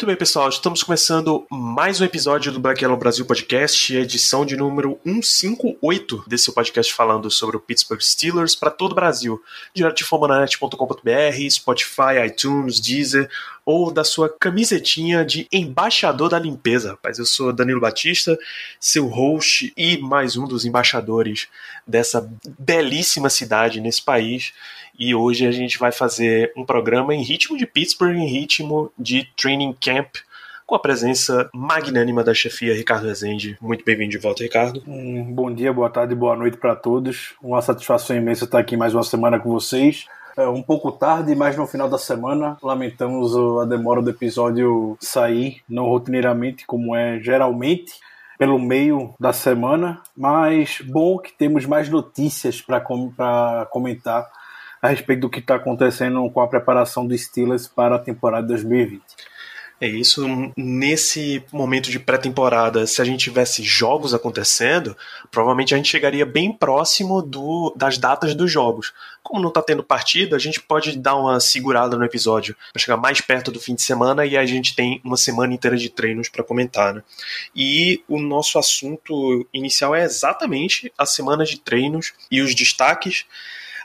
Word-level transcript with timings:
Muito 0.00 0.06
bem, 0.06 0.16
pessoal, 0.16 0.48
estamos 0.48 0.82
começando 0.82 1.46
mais 1.50 2.00
um 2.00 2.06
episódio 2.06 2.50
do 2.50 2.58
Black 2.58 2.82
Yellow 2.82 2.96
Brasil 2.96 3.26
Podcast, 3.26 3.94
edição 3.94 4.46
de 4.46 4.56
número 4.56 4.98
158 5.04 6.24
desse 6.26 6.50
podcast 6.54 6.90
falando 6.94 7.30
sobre 7.30 7.58
o 7.58 7.60
Pittsburgh 7.60 8.00
Steelers 8.00 8.54
para 8.56 8.70
todo 8.70 8.92
o 8.92 8.94
Brasil, 8.94 9.42
direto 9.74 9.98
de 9.98 11.50
Spotify, 11.50 12.24
iTunes, 12.26 12.80
Deezer 12.80 13.28
ou 13.62 13.90
da 13.90 14.02
sua 14.02 14.34
camisetinha 14.40 15.22
de 15.22 15.46
embaixador 15.52 16.30
da 16.30 16.38
limpeza. 16.38 16.92
Rapaz, 16.92 17.18
eu 17.18 17.26
sou 17.26 17.52
Danilo 17.52 17.78
Batista, 17.78 18.38
seu 18.80 19.06
host 19.06 19.70
e 19.76 19.98
mais 19.98 20.34
um 20.34 20.46
dos 20.46 20.64
embaixadores 20.64 21.46
dessa 21.86 22.26
belíssima 22.58 23.28
cidade 23.28 23.82
nesse 23.82 24.00
país. 24.00 24.54
E 24.98 25.14
hoje 25.14 25.46
a 25.46 25.52
gente 25.52 25.78
vai 25.78 25.92
fazer 25.92 26.52
um 26.56 26.64
programa 26.64 27.14
em 27.14 27.22
ritmo 27.22 27.56
de 27.56 27.66
Pittsburgh, 27.66 28.16
em 28.16 28.26
ritmo 28.26 28.92
de 28.98 29.28
training 29.36 29.74
camp, 29.80 30.16
com 30.66 30.74
a 30.74 30.78
presença 30.78 31.50
magnânima 31.52 32.22
da 32.22 32.32
chefia 32.32 32.74
Ricardo 32.74 33.06
Rezende. 33.06 33.58
Muito 33.60 33.84
bem-vindo 33.84 34.10
de 34.10 34.18
volta, 34.18 34.42
Ricardo. 34.42 34.82
Um 34.86 35.24
bom 35.24 35.52
dia, 35.52 35.72
boa 35.72 35.90
tarde, 35.90 36.14
boa 36.14 36.36
noite 36.36 36.56
para 36.56 36.76
todos. 36.76 37.34
Uma 37.42 37.60
satisfação 37.60 38.16
imensa 38.16 38.44
estar 38.44 38.58
aqui 38.58 38.76
mais 38.76 38.94
uma 38.94 39.02
semana 39.02 39.40
com 39.40 39.50
vocês. 39.50 40.06
É 40.36 40.46
um 40.46 40.62
pouco 40.62 40.92
tarde, 40.92 41.34
mas 41.34 41.56
no 41.56 41.66
final 41.66 41.88
da 41.88 41.98
semana 41.98 42.56
lamentamos 42.62 43.36
a 43.60 43.64
demora 43.64 44.00
do 44.00 44.10
episódio 44.10 44.96
sair, 45.00 45.60
não 45.68 45.86
rotineiramente 45.86 46.64
como 46.66 46.94
é 46.94 47.18
geralmente 47.18 47.92
pelo 48.38 48.58
meio 48.58 49.12
da 49.20 49.32
semana, 49.32 50.00
mas 50.16 50.80
bom 50.86 51.18
que 51.18 51.30
temos 51.32 51.66
mais 51.66 51.88
notícias 51.88 52.62
para 52.62 52.80
com 52.80 53.12
comentar 53.70 54.30
a 54.82 54.88
respeito 54.88 55.20
do 55.20 55.30
que 55.30 55.40
está 55.40 55.56
acontecendo 55.56 56.28
com 56.30 56.40
a 56.40 56.48
preparação 56.48 57.06
do 57.06 57.16
Steelers 57.16 57.66
para 57.66 57.96
a 57.96 57.98
temporada 57.98 58.46
2020. 58.46 59.02
É 59.80 59.88
isso. 59.88 60.26
Nesse 60.54 61.42
momento 61.50 61.90
de 61.90 61.98
pré-temporada, 61.98 62.86
se 62.86 63.00
a 63.00 63.04
gente 63.04 63.24
tivesse 63.24 63.62
jogos 63.62 64.12
acontecendo, 64.12 64.94
provavelmente 65.30 65.72
a 65.72 65.78
gente 65.78 65.88
chegaria 65.88 66.26
bem 66.26 66.52
próximo 66.52 67.22
do, 67.22 67.72
das 67.74 67.96
datas 67.96 68.34
dos 68.34 68.52
jogos. 68.52 68.92
Como 69.22 69.40
não 69.40 69.48
está 69.48 69.62
tendo 69.62 69.82
partida, 69.82 70.36
a 70.36 70.38
gente 70.38 70.60
pode 70.60 70.98
dar 70.98 71.16
uma 71.16 71.40
segurada 71.40 71.96
no 71.96 72.04
episódio 72.04 72.54
para 72.74 72.82
chegar 72.82 72.98
mais 72.98 73.22
perto 73.22 73.50
do 73.50 73.58
fim 73.58 73.74
de 73.74 73.80
semana 73.80 74.26
e 74.26 74.36
a 74.36 74.44
gente 74.44 74.76
tem 74.76 75.00
uma 75.02 75.16
semana 75.16 75.54
inteira 75.54 75.78
de 75.78 75.88
treinos 75.88 76.28
para 76.28 76.44
comentar. 76.44 76.92
Né? 76.92 77.02
E 77.56 78.04
o 78.06 78.20
nosso 78.20 78.58
assunto 78.58 79.48
inicial 79.50 79.94
é 79.94 80.04
exatamente 80.04 80.92
a 80.98 81.06
semana 81.06 81.42
de 81.42 81.58
treinos 81.58 82.12
e 82.30 82.42
os 82.42 82.54
destaques 82.54 83.24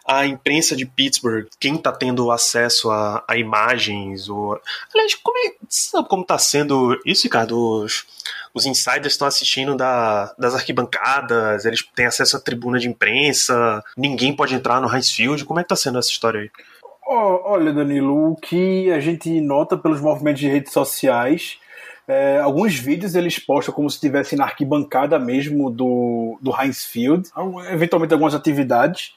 a 0.06 0.26
imprensa 0.26 0.76
de 0.76 0.86
Pittsburgh, 0.86 1.48
quem 1.60 1.76
está 1.76 1.92
tendo 1.92 2.30
acesso 2.30 2.92
a, 2.92 3.24
a, 3.28 3.38
imagens, 3.38 4.30
ou. 4.30 4.60
Aliás, 4.94 5.16
como 5.16 5.38
é, 5.40 5.54
sabe 5.68 6.08
como 6.08 6.22
está 6.22 6.38
sendo 6.38 7.00
isso, 7.04 7.24
Ricardo? 7.24 7.84
Os, 8.54 8.66
insiders 8.66 9.14
estão 9.14 9.28
assistindo 9.28 9.76
da, 9.76 10.34
das 10.38 10.54
arquibancadas, 10.54 11.66
eles 11.66 11.82
têm 11.96 12.06
acesso 12.06 12.38
à 12.38 12.40
tribuna 12.40 12.80
de 12.80 12.88
imprensa, 12.88 13.84
ninguém 13.98 14.34
pode 14.34 14.54
entrar 14.54 14.80
no 14.80 14.94
Heinz 14.94 15.12
Field. 15.12 15.44
Como 15.44 15.60
é 15.60 15.64
que 15.64 15.74
está 15.74 15.76
sendo 15.76 15.98
essa 15.98 16.10
história 16.10 16.42
aí? 16.42 16.52
olha, 17.08 17.72
Danilo, 17.72 18.32
o 18.32 18.36
que 18.36 18.92
a 18.92 19.00
gente 19.00 19.30
nota 19.40 19.78
pelos 19.78 20.02
movimentos 20.02 20.40
de 20.40 20.48
redes 20.48 20.74
sociais. 20.74 21.60
É, 22.08 22.40
alguns 22.40 22.76
vídeos 22.76 23.16
eles 23.16 23.40
postam 23.40 23.74
como 23.74 23.90
se 23.90 23.98
estivessem 23.98 24.38
na 24.38 24.46
arquibancada 24.46 25.18
mesmo 25.18 25.72
do, 25.72 26.38
do 26.40 26.52
Heinz 26.52 26.86
Field, 26.86 27.30
eventualmente 27.72 28.14
algumas 28.14 28.36
atividades 28.36 29.14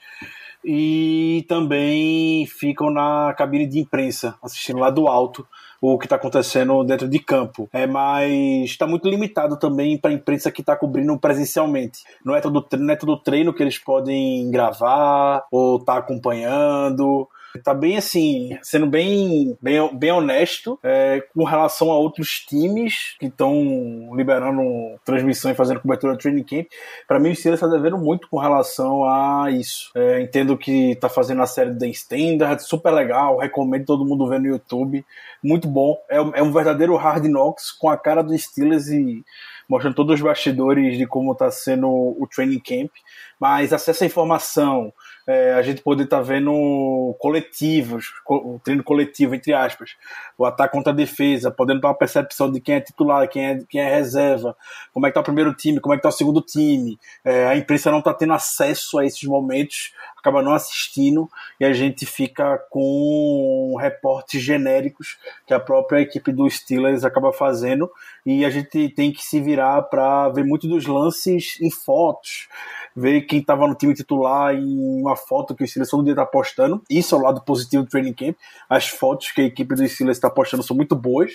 e 0.64 1.44
também 1.48 2.46
ficam 2.46 2.90
na 2.90 3.34
cabine 3.36 3.66
de 3.66 3.78
imprensa, 3.78 4.34
assistindo 4.42 4.78
lá 4.78 4.90
do 4.90 5.08
alto 5.08 5.46
o 5.80 5.96
que 5.98 6.06
está 6.06 6.16
acontecendo 6.16 6.82
dentro 6.84 7.08
de 7.08 7.18
campo. 7.18 7.68
É, 7.72 7.86
mas 7.86 8.64
está 8.64 8.86
muito 8.86 9.08
limitado 9.08 9.56
também 9.56 9.96
para 9.96 10.10
a 10.10 10.14
imprensa 10.14 10.50
que 10.50 10.60
está 10.60 10.76
cobrindo 10.76 11.16
presencialmente. 11.18 12.00
Não 12.24 12.34
é, 12.34 12.40
todo, 12.40 12.66
não 12.76 12.92
é 12.92 12.96
todo 12.96 13.16
treino 13.16 13.54
que 13.54 13.62
eles 13.62 13.78
podem 13.78 14.50
gravar 14.50 15.46
ou 15.50 15.76
estar 15.76 15.94
tá 15.94 15.98
acompanhando. 16.00 17.28
Tá 17.64 17.72
bem 17.72 17.96
assim, 17.96 18.58
sendo 18.62 18.86
bem, 18.86 19.56
bem, 19.60 19.96
bem 19.96 20.12
honesto 20.12 20.78
é, 20.82 21.22
com 21.34 21.44
relação 21.44 21.90
a 21.90 21.96
outros 21.96 22.40
times 22.40 23.16
que 23.18 23.26
estão 23.26 24.10
liberando 24.14 24.62
transmissão 25.04 25.50
e 25.50 25.54
fazendo 25.54 25.80
cobertura 25.80 26.12
do 26.12 26.18
training 26.18 26.44
camp. 26.44 26.66
Para 27.06 27.18
mim, 27.18 27.30
o 27.30 27.34
Steelers 27.34 27.62
está 27.62 27.74
devendo 27.74 27.98
muito 27.98 28.28
com 28.28 28.38
relação 28.38 29.04
a 29.04 29.50
isso. 29.50 29.90
É, 29.94 30.20
entendo 30.20 30.56
que 30.56 30.94
tá 30.96 31.08
fazendo 31.08 31.42
a 31.42 31.46
série 31.46 31.74
The 31.74 31.88
Standard, 31.88 32.62
super 32.62 32.90
legal, 32.90 33.38
recomendo 33.38 33.86
todo 33.86 34.04
mundo 34.04 34.28
ver 34.28 34.40
no 34.40 34.46
YouTube. 34.46 35.04
Muito 35.42 35.66
bom. 35.66 35.96
É, 36.08 36.16
é 36.16 36.42
um 36.42 36.52
verdadeiro 36.52 36.96
hard 36.96 37.24
knocks 37.24 37.72
com 37.72 37.88
a 37.88 37.96
cara 37.96 38.22
do 38.22 38.36
Steelers 38.36 38.88
e 38.88 39.24
mostrando 39.68 39.94
todos 39.94 40.14
os 40.14 40.20
bastidores 40.20 40.96
de 40.96 41.06
como 41.06 41.32
está 41.32 41.50
sendo 41.50 41.88
o 41.88 42.26
training 42.26 42.60
camp. 42.60 42.90
Mas 43.38 43.72
acesso 43.72 44.02
à 44.02 44.06
informação, 44.06 44.92
é, 45.28 45.52
a 45.52 45.60
gente 45.60 45.82
poder 45.82 46.04
estar 46.04 46.16
tá 46.16 46.22
vendo 46.22 47.14
coletivos, 47.18 48.14
o 48.26 48.58
treino 48.64 48.82
coletivo, 48.82 49.34
entre 49.34 49.52
aspas, 49.52 49.90
o 50.38 50.46
ataque 50.46 50.72
contra 50.72 50.90
a 50.90 50.96
defesa, 50.96 51.50
podendo 51.50 51.82
ter 51.82 51.86
uma 51.86 51.94
percepção 51.94 52.50
de 52.50 52.62
quem 52.62 52.76
é 52.76 52.80
titular, 52.80 53.28
quem 53.28 53.46
é, 53.46 53.58
quem 53.68 53.78
é 53.78 53.94
reserva, 53.94 54.56
como 54.90 55.06
é 55.06 55.10
que 55.10 55.12
está 55.12 55.20
o 55.20 55.24
primeiro 55.24 55.52
time, 55.52 55.80
como 55.80 55.92
é 55.92 55.98
que 55.98 56.00
está 56.00 56.08
o 56.08 56.12
segundo 56.12 56.40
time. 56.40 56.98
É, 57.22 57.46
a 57.46 57.56
imprensa 57.56 57.90
não 57.90 57.98
está 57.98 58.14
tendo 58.14 58.32
acesso 58.32 58.98
a 58.98 59.04
esses 59.04 59.22
momentos, 59.24 59.92
acaba 60.28 60.42
não 60.42 60.52
assistindo 60.52 61.28
e 61.58 61.64
a 61.64 61.72
gente 61.72 62.04
fica 62.04 62.58
com 62.70 63.76
reportes 63.80 64.42
genéricos 64.42 65.18
que 65.46 65.54
a 65.54 65.60
própria 65.60 66.00
equipe 66.00 66.30
do 66.30 66.48
Steelers 66.48 67.04
acaba 67.04 67.32
fazendo 67.32 67.90
e 68.24 68.44
a 68.44 68.50
gente 68.50 68.90
tem 68.90 69.10
que 69.10 69.22
se 69.22 69.40
virar 69.40 69.82
para 69.82 70.28
ver 70.28 70.44
muito 70.44 70.68
dos 70.68 70.86
lances 70.86 71.58
em 71.60 71.70
fotos, 71.70 72.48
ver 72.94 73.22
quem 73.22 73.40
estava 73.40 73.66
no 73.66 73.74
time 73.74 73.94
titular 73.94 74.54
em 74.54 75.00
uma 75.00 75.16
foto 75.16 75.54
que 75.54 75.64
o 75.64 75.66
Steelers 75.66 75.90
todo 75.90 76.04
dia 76.04 76.12
está 76.12 76.26
postando. 76.26 76.82
Isso 76.90 77.14
é 77.14 77.18
o 77.18 77.22
lado 77.22 77.40
positivo 77.40 77.84
do 77.84 77.88
training 77.88 78.12
camp. 78.12 78.36
As 78.68 78.88
fotos 78.88 79.32
que 79.32 79.40
a 79.40 79.44
equipe 79.44 79.74
do 79.74 79.88
Steelers 79.88 80.18
está 80.18 80.28
postando 80.28 80.62
são 80.62 80.76
muito 80.76 80.94
boas. 80.94 81.32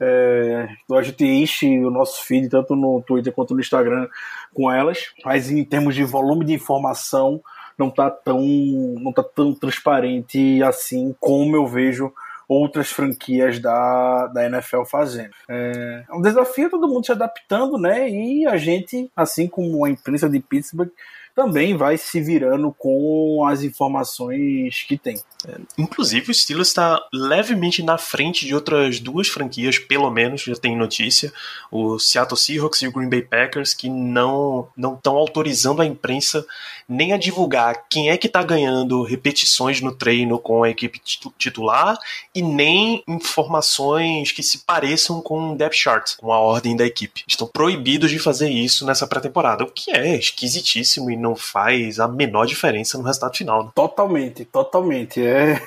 É, 0.00 0.68
então 0.84 0.98
a 0.98 1.02
gente 1.02 1.24
enche 1.24 1.78
o 1.84 1.90
nosso 1.90 2.24
feed 2.24 2.48
tanto 2.48 2.74
no 2.74 3.00
Twitter 3.02 3.32
quanto 3.32 3.54
no 3.54 3.60
Instagram 3.60 4.08
com 4.52 4.70
elas, 4.70 5.12
mas 5.24 5.50
em 5.50 5.64
termos 5.64 5.94
de 5.94 6.02
volume 6.02 6.44
de 6.44 6.52
informação 6.52 7.40
não 7.78 7.88
está 7.88 8.10
tão 8.10 8.40
não 8.40 9.12
tá 9.12 9.22
tão 9.22 9.54
transparente 9.54 10.62
assim 10.62 11.14
como 11.18 11.56
eu 11.56 11.66
vejo 11.66 12.12
outras 12.48 12.90
franquias 12.90 13.58
da, 13.58 14.26
da 14.28 14.46
NFL 14.46 14.82
fazendo. 14.84 15.30
É, 15.48 16.04
é 16.08 16.14
um 16.14 16.20
desafio 16.20 16.70
todo 16.70 16.88
mundo 16.88 17.06
se 17.06 17.12
adaptando, 17.12 17.78
né? 17.78 18.08
E 18.08 18.46
a 18.46 18.56
gente, 18.56 19.10
assim 19.16 19.46
como 19.46 19.84
a 19.84 19.90
imprensa 19.90 20.28
de 20.28 20.40
Pittsburgh, 20.40 20.90
também 21.34 21.76
vai 21.76 21.98
se 21.98 22.20
virando 22.20 22.72
com 22.78 23.44
as 23.46 23.62
informações 23.62 24.84
que 24.86 24.96
tem. 24.96 25.20
É, 25.46 25.58
inclusive, 25.76 26.30
o 26.30 26.34
Steelers 26.34 26.68
está 26.68 27.00
levemente 27.12 27.82
na 27.82 27.98
frente 27.98 28.46
de 28.46 28.54
outras 28.54 29.00
duas 29.00 29.28
franquias, 29.28 29.78
pelo 29.78 30.10
menos, 30.10 30.42
já 30.42 30.54
tem 30.54 30.76
notícia, 30.76 31.32
o 31.70 31.98
Seattle 31.98 32.38
Seahawks 32.38 32.82
e 32.82 32.86
o 32.86 32.92
Green 32.92 33.08
Bay 33.08 33.22
Packers, 33.22 33.74
que 33.74 33.88
não 33.88 34.68
estão 34.76 35.16
autorizando 35.16 35.82
a 35.82 35.86
imprensa 35.86 36.46
nem 36.88 37.12
a 37.12 37.16
divulgar 37.16 37.86
quem 37.88 38.10
é 38.10 38.16
que 38.16 38.26
está 38.26 38.42
ganhando 38.42 39.02
repetições 39.02 39.80
no 39.80 39.94
treino 39.94 40.38
com 40.38 40.62
a 40.62 40.70
equipe 40.70 41.00
titular 41.38 41.98
e 42.34 42.42
nem 42.42 43.02
informações 43.08 44.32
que 44.32 44.42
se 44.42 44.58
pareçam 44.58 45.20
com 45.20 45.52
o 45.52 45.56
depth 45.56 45.74
chart, 45.74 46.16
com 46.16 46.32
a 46.32 46.38
ordem 46.38 46.76
da 46.76 46.84
equipe. 46.84 47.24
Estão 47.26 47.46
proibidos 47.46 48.10
de 48.10 48.18
fazer 48.18 48.50
isso 48.50 48.86
nessa 48.86 49.06
pré-temporada, 49.06 49.64
o 49.64 49.70
que 49.70 49.90
é 49.90 50.16
esquisitíssimo 50.16 51.10
e 51.10 51.16
não 51.24 51.34
faz 51.34 51.98
a 51.98 52.06
menor 52.06 52.46
diferença 52.46 52.96
no 52.96 53.04
resultado 53.04 53.36
final. 53.36 53.64
Né? 53.64 53.70
Totalmente, 53.74 54.44
totalmente. 54.44 55.20
É, 55.24 55.60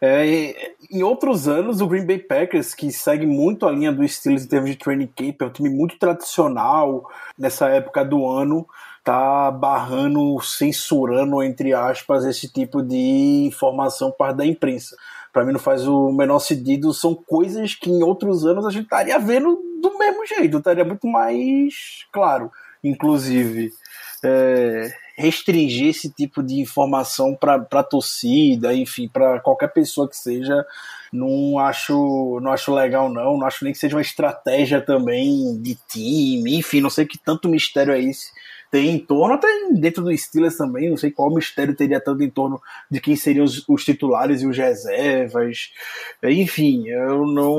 é, 0.00 0.74
em 0.90 1.02
outros 1.02 1.48
anos, 1.48 1.80
o 1.80 1.86
Green 1.86 2.06
Bay 2.06 2.18
Packers, 2.18 2.74
que 2.74 2.92
segue 2.92 3.26
muito 3.26 3.66
a 3.66 3.72
linha 3.72 3.90
do 3.90 4.06
Steelers 4.06 4.44
em 4.44 4.48
termos 4.48 4.70
de 4.70 4.76
training 4.76 5.08
camp, 5.08 5.42
é 5.42 5.44
um 5.46 5.50
time 5.50 5.70
muito 5.70 5.98
tradicional 5.98 7.08
nessa 7.36 7.68
época 7.68 8.04
do 8.04 8.26
ano, 8.28 8.66
tá 9.02 9.50
barrando, 9.50 10.38
censurando, 10.40 11.42
entre 11.42 11.72
aspas, 11.72 12.24
esse 12.24 12.52
tipo 12.52 12.82
de 12.82 13.46
informação 13.46 14.10
parte 14.10 14.36
da 14.36 14.46
imprensa. 14.46 14.96
para 15.32 15.44
mim 15.44 15.52
não 15.52 15.60
faz 15.60 15.86
o 15.86 16.12
menor 16.12 16.40
sentido. 16.40 16.92
São 16.92 17.14
coisas 17.14 17.74
que 17.74 17.88
em 17.88 18.02
outros 18.02 18.44
anos 18.44 18.66
a 18.66 18.70
gente 18.70 18.84
estaria 18.84 19.18
vendo 19.18 19.58
do 19.80 19.96
mesmo 19.98 20.26
jeito, 20.26 20.58
estaria 20.58 20.84
muito 20.84 21.06
mais 21.06 22.04
claro, 22.12 22.50
inclusive. 22.84 23.72
É, 24.22 24.92
restringir 25.16 25.88
esse 25.88 26.10
tipo 26.10 26.42
de 26.42 26.60
informação 26.60 27.34
para 27.34 27.66
a 27.70 27.82
torcida, 27.82 28.74
enfim, 28.74 29.08
para 29.08 29.40
qualquer 29.40 29.68
pessoa 29.68 30.08
que 30.08 30.16
seja, 30.16 30.64
não 31.12 31.58
acho, 31.58 32.38
não 32.42 32.52
acho 32.52 32.74
legal 32.74 33.12
não, 33.12 33.36
não 33.36 33.46
acho 33.46 33.64
nem 33.64 33.72
que 33.72 33.78
seja 33.78 33.96
uma 33.96 34.02
estratégia 34.02 34.80
também 34.80 35.60
de 35.60 35.76
time, 35.88 36.56
enfim, 36.56 36.80
não 36.80 36.90
sei 36.90 37.04
que 37.04 37.18
tanto 37.18 37.48
mistério 37.48 37.92
é 37.92 38.00
esse 38.00 38.30
tem 38.70 38.90
em 38.90 38.98
torno, 38.98 39.34
até 39.34 39.48
dentro 39.72 40.04
do 40.04 40.16
Steelers 40.16 40.56
também, 40.56 40.88
não 40.88 40.96
sei 40.96 41.10
qual 41.10 41.34
mistério 41.34 41.74
teria 41.74 42.00
tanto 42.00 42.22
em 42.22 42.30
torno 42.30 42.62
de 42.88 43.00
quem 43.00 43.16
seriam 43.16 43.44
os, 43.44 43.64
os 43.68 43.84
titulares 43.84 44.42
e 44.42 44.46
os 44.46 44.56
reservas. 44.56 45.72
Enfim, 46.22 46.86
eu 46.86 47.26
não, 47.26 47.58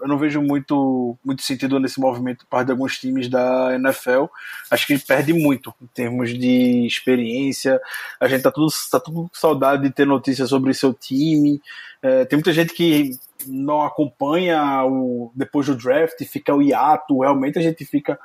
eu 0.00 0.06
não 0.06 0.16
vejo 0.16 0.40
muito, 0.40 1.16
muito 1.24 1.42
sentido 1.42 1.80
nesse 1.80 1.98
movimento 1.98 2.44
por 2.44 2.46
parte 2.46 2.66
de 2.66 2.72
alguns 2.72 2.96
times 2.98 3.28
da 3.28 3.74
NFL. 3.74 4.26
Acho 4.70 4.86
que 4.86 4.96
perde 4.98 5.32
muito 5.32 5.74
em 5.82 5.86
termos 5.88 6.30
de 6.30 6.86
experiência. 6.86 7.80
A 8.20 8.28
gente 8.28 8.42
tá 8.42 8.52
tudo, 8.52 8.68
tá 8.90 9.00
tudo 9.00 9.22
com 9.22 9.30
saudade 9.32 9.82
de 9.82 9.90
ter 9.90 10.06
notícias 10.06 10.48
sobre 10.48 10.72
seu 10.72 10.94
time. 10.94 11.60
É, 12.00 12.24
tem 12.26 12.36
muita 12.36 12.52
gente 12.52 12.72
que 12.74 13.10
não 13.46 13.82
acompanha 13.82 14.84
o 14.84 15.32
depois 15.34 15.66
do 15.66 15.76
draft, 15.76 16.22
fica 16.24 16.54
o 16.54 16.62
hiato, 16.62 17.20
realmente 17.20 17.58
a 17.58 17.62
gente 17.62 17.84
fica 17.84 18.18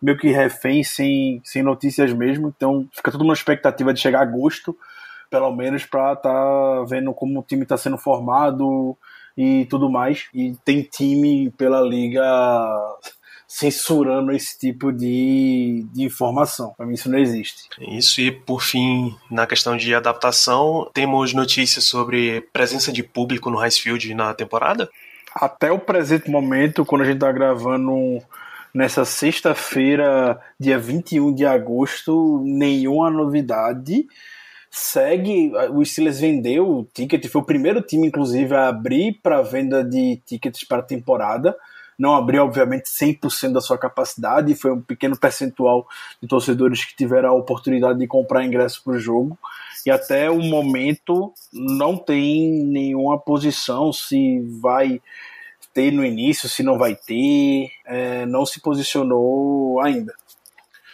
meio 0.00 0.18
que 0.18 0.28
refém 0.28 0.82
sem, 0.82 1.40
sem 1.44 1.62
notícias 1.62 2.12
mesmo, 2.12 2.52
então 2.54 2.88
fica 2.92 3.10
tudo 3.10 3.24
uma 3.24 3.34
expectativa 3.34 3.92
de 3.92 4.00
chegar 4.00 4.20
a 4.20 4.22
agosto, 4.22 4.76
pelo 5.30 5.54
menos 5.54 5.84
para 5.84 6.12
estar 6.12 6.32
tá 6.32 6.84
vendo 6.88 7.12
como 7.12 7.40
o 7.40 7.42
time 7.42 7.62
está 7.62 7.76
sendo 7.76 7.98
formado 7.98 8.96
e 9.36 9.66
tudo 9.66 9.90
mais. 9.90 10.28
E 10.32 10.56
tem 10.64 10.82
time 10.82 11.50
pela 11.50 11.80
liga 11.80 12.22
censurando 13.46 14.32
esse 14.32 14.58
tipo 14.58 14.92
de, 14.92 15.86
de 15.92 16.02
informação. 16.02 16.74
Para 16.76 16.86
mim 16.86 16.94
isso 16.94 17.10
não 17.10 17.18
existe. 17.18 17.68
Isso, 17.80 18.20
e 18.20 18.30
por 18.30 18.62
fim, 18.62 19.16
na 19.30 19.46
questão 19.46 19.76
de 19.76 19.94
adaptação, 19.94 20.90
temos 20.92 21.32
notícias 21.32 21.84
sobre 21.84 22.40
presença 22.52 22.92
de 22.92 23.02
público 23.02 23.50
no 23.50 23.58
Field 23.70 24.14
na 24.14 24.34
temporada? 24.34 24.88
Até 25.34 25.70
o 25.70 25.78
presente 25.78 26.30
momento, 26.30 26.84
quando 26.84 27.02
a 27.02 27.04
gente 27.04 27.16
está 27.16 27.30
gravando 27.30 28.22
nessa 28.74 29.04
sexta-feira, 29.04 30.40
dia 30.58 30.78
21 30.78 31.34
de 31.34 31.46
agosto, 31.46 32.42
nenhuma 32.44 33.10
novidade. 33.10 34.06
Segue, 34.70 35.52
o 35.72 35.84
Steelers 35.84 36.20
vendeu 36.20 36.68
o 36.68 36.84
ticket, 36.92 37.26
foi 37.28 37.40
o 37.40 37.44
primeiro 37.44 37.80
time, 37.80 38.08
inclusive, 38.08 38.54
a 38.54 38.68
abrir 38.68 39.20
para 39.22 39.40
venda 39.40 39.84
de 39.84 40.20
tickets 40.26 40.64
para 40.64 40.78
a 40.78 40.82
temporada 40.82 41.56
não 41.98 42.14
abriu, 42.14 42.44
obviamente, 42.44 42.84
100% 42.84 43.52
da 43.52 43.60
sua 43.60 43.78
capacidade, 43.78 44.54
foi 44.54 44.72
um 44.72 44.80
pequeno 44.80 45.18
percentual 45.18 45.86
de 46.20 46.28
torcedores 46.28 46.84
que 46.84 46.94
tiveram 46.94 47.30
a 47.30 47.34
oportunidade 47.34 47.98
de 47.98 48.06
comprar 48.06 48.44
ingresso 48.44 48.82
para 48.84 48.94
o 48.94 48.98
jogo. 48.98 49.38
E 49.84 49.90
até 49.90 50.30
o 50.30 50.38
momento 50.38 51.32
não 51.52 51.96
tem 51.96 52.64
nenhuma 52.64 53.18
posição 53.18 53.92
se 53.92 54.40
vai 54.60 55.00
ter 55.72 55.90
no 55.90 56.04
início, 56.04 56.48
se 56.48 56.62
não 56.62 56.78
vai 56.78 56.94
ter, 56.94 57.70
é, 57.84 58.26
não 58.26 58.44
se 58.44 58.60
posicionou 58.60 59.80
ainda. 59.80 60.14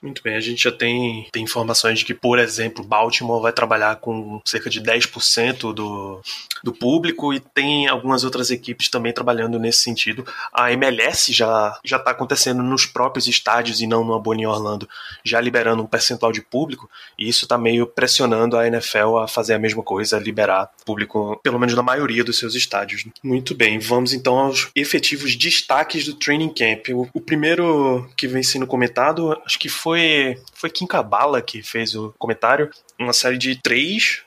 Muito 0.03 0.21
bem, 0.21 0.35
a 0.35 0.41
gente 0.41 0.65
já 0.65 0.73
tem, 0.73 1.29
tem 1.31 1.45
informações 1.45 2.01
de 2.01 2.05
que, 2.05 2.13
por 2.13 2.39
exemplo, 2.39 2.85
Baltimore 2.85 3.41
vai 3.41 3.53
trabalhar 3.53 3.95
com 3.97 4.41
cerca 4.45 4.69
de 4.69 4.81
10% 4.81 5.73
do, 5.73 6.21
do 6.65 6.73
público 6.73 7.33
e 7.33 7.39
tem 7.39 7.87
algumas 7.87 8.25
outras 8.25 8.51
equipes 8.51 8.89
também 8.89 9.13
trabalhando 9.13 9.61
nesse 9.61 9.79
sentido. 9.79 10.27
A 10.53 10.73
MLS 10.73 11.33
já 11.33 11.79
já 11.85 11.99
está 11.99 12.11
acontecendo 12.11 12.63
nos 12.63 12.85
próprios 12.85 13.29
estádios 13.29 13.81
e 13.81 13.87
não 13.87 14.05
no 14.05 14.15
Aboni 14.15 14.45
Orlando, 14.45 14.89
já 15.25 15.41
liberando 15.41 15.83
um 15.83 15.87
percentual 15.87 16.33
de 16.33 16.43
público 16.43 16.91
e 17.17 17.29
isso 17.29 17.45
está 17.45 17.57
meio 17.57 17.87
pressionando 17.87 18.57
a 18.57 18.67
NFL 18.67 19.19
a 19.19 19.29
fazer 19.29 19.55
a 19.55 19.59
mesma 19.59 19.85
coisa, 19.85 20.19
liberar 20.19 20.69
público, 20.85 21.39
pelo 21.45 21.61
menos 21.61 21.77
na 21.77 21.83
maioria 21.83 22.25
dos 22.25 22.39
seus 22.39 22.57
estádios. 22.57 23.05
Muito 23.23 23.55
bem, 23.55 23.79
vamos 23.79 24.13
então 24.13 24.37
aos 24.37 24.69
efetivos 24.75 25.37
destaques 25.37 26.05
do 26.07 26.15
training 26.15 26.53
camp. 26.53 26.89
O, 26.91 27.09
o 27.15 27.21
primeiro 27.21 28.11
que 28.17 28.27
vem 28.27 28.43
sendo 28.43 28.67
comentado, 28.67 29.39
acho 29.45 29.59
que 29.59 29.69
foi 29.69 29.92
foi, 29.93 30.39
foi 30.55 30.71
Kim 30.71 30.87
Kabala 30.87 31.43
que 31.43 31.63
fez 31.63 31.95
o 31.95 32.15
comentário. 32.19 32.71
Uma 32.99 33.13
série 33.13 33.37
de 33.37 33.57
três. 33.57 34.23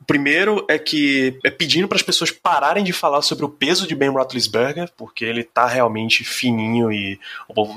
O 0.00 0.04
primeiro 0.04 0.66
é 0.68 0.78
que 0.78 1.38
é 1.44 1.50
pedindo 1.50 1.86
para 1.88 1.96
as 1.96 2.02
pessoas 2.02 2.30
pararem 2.30 2.84
de 2.84 2.92
falar 2.92 3.22
sobre 3.22 3.44
o 3.44 3.48
peso 3.48 3.86
de 3.86 3.94
Ben 3.94 4.10
Roethlisberger, 4.10 4.90
porque 4.96 5.24
ele 5.24 5.42
tá 5.42 5.66
realmente 5.66 6.22
fininho 6.22 6.92
e 6.92 7.18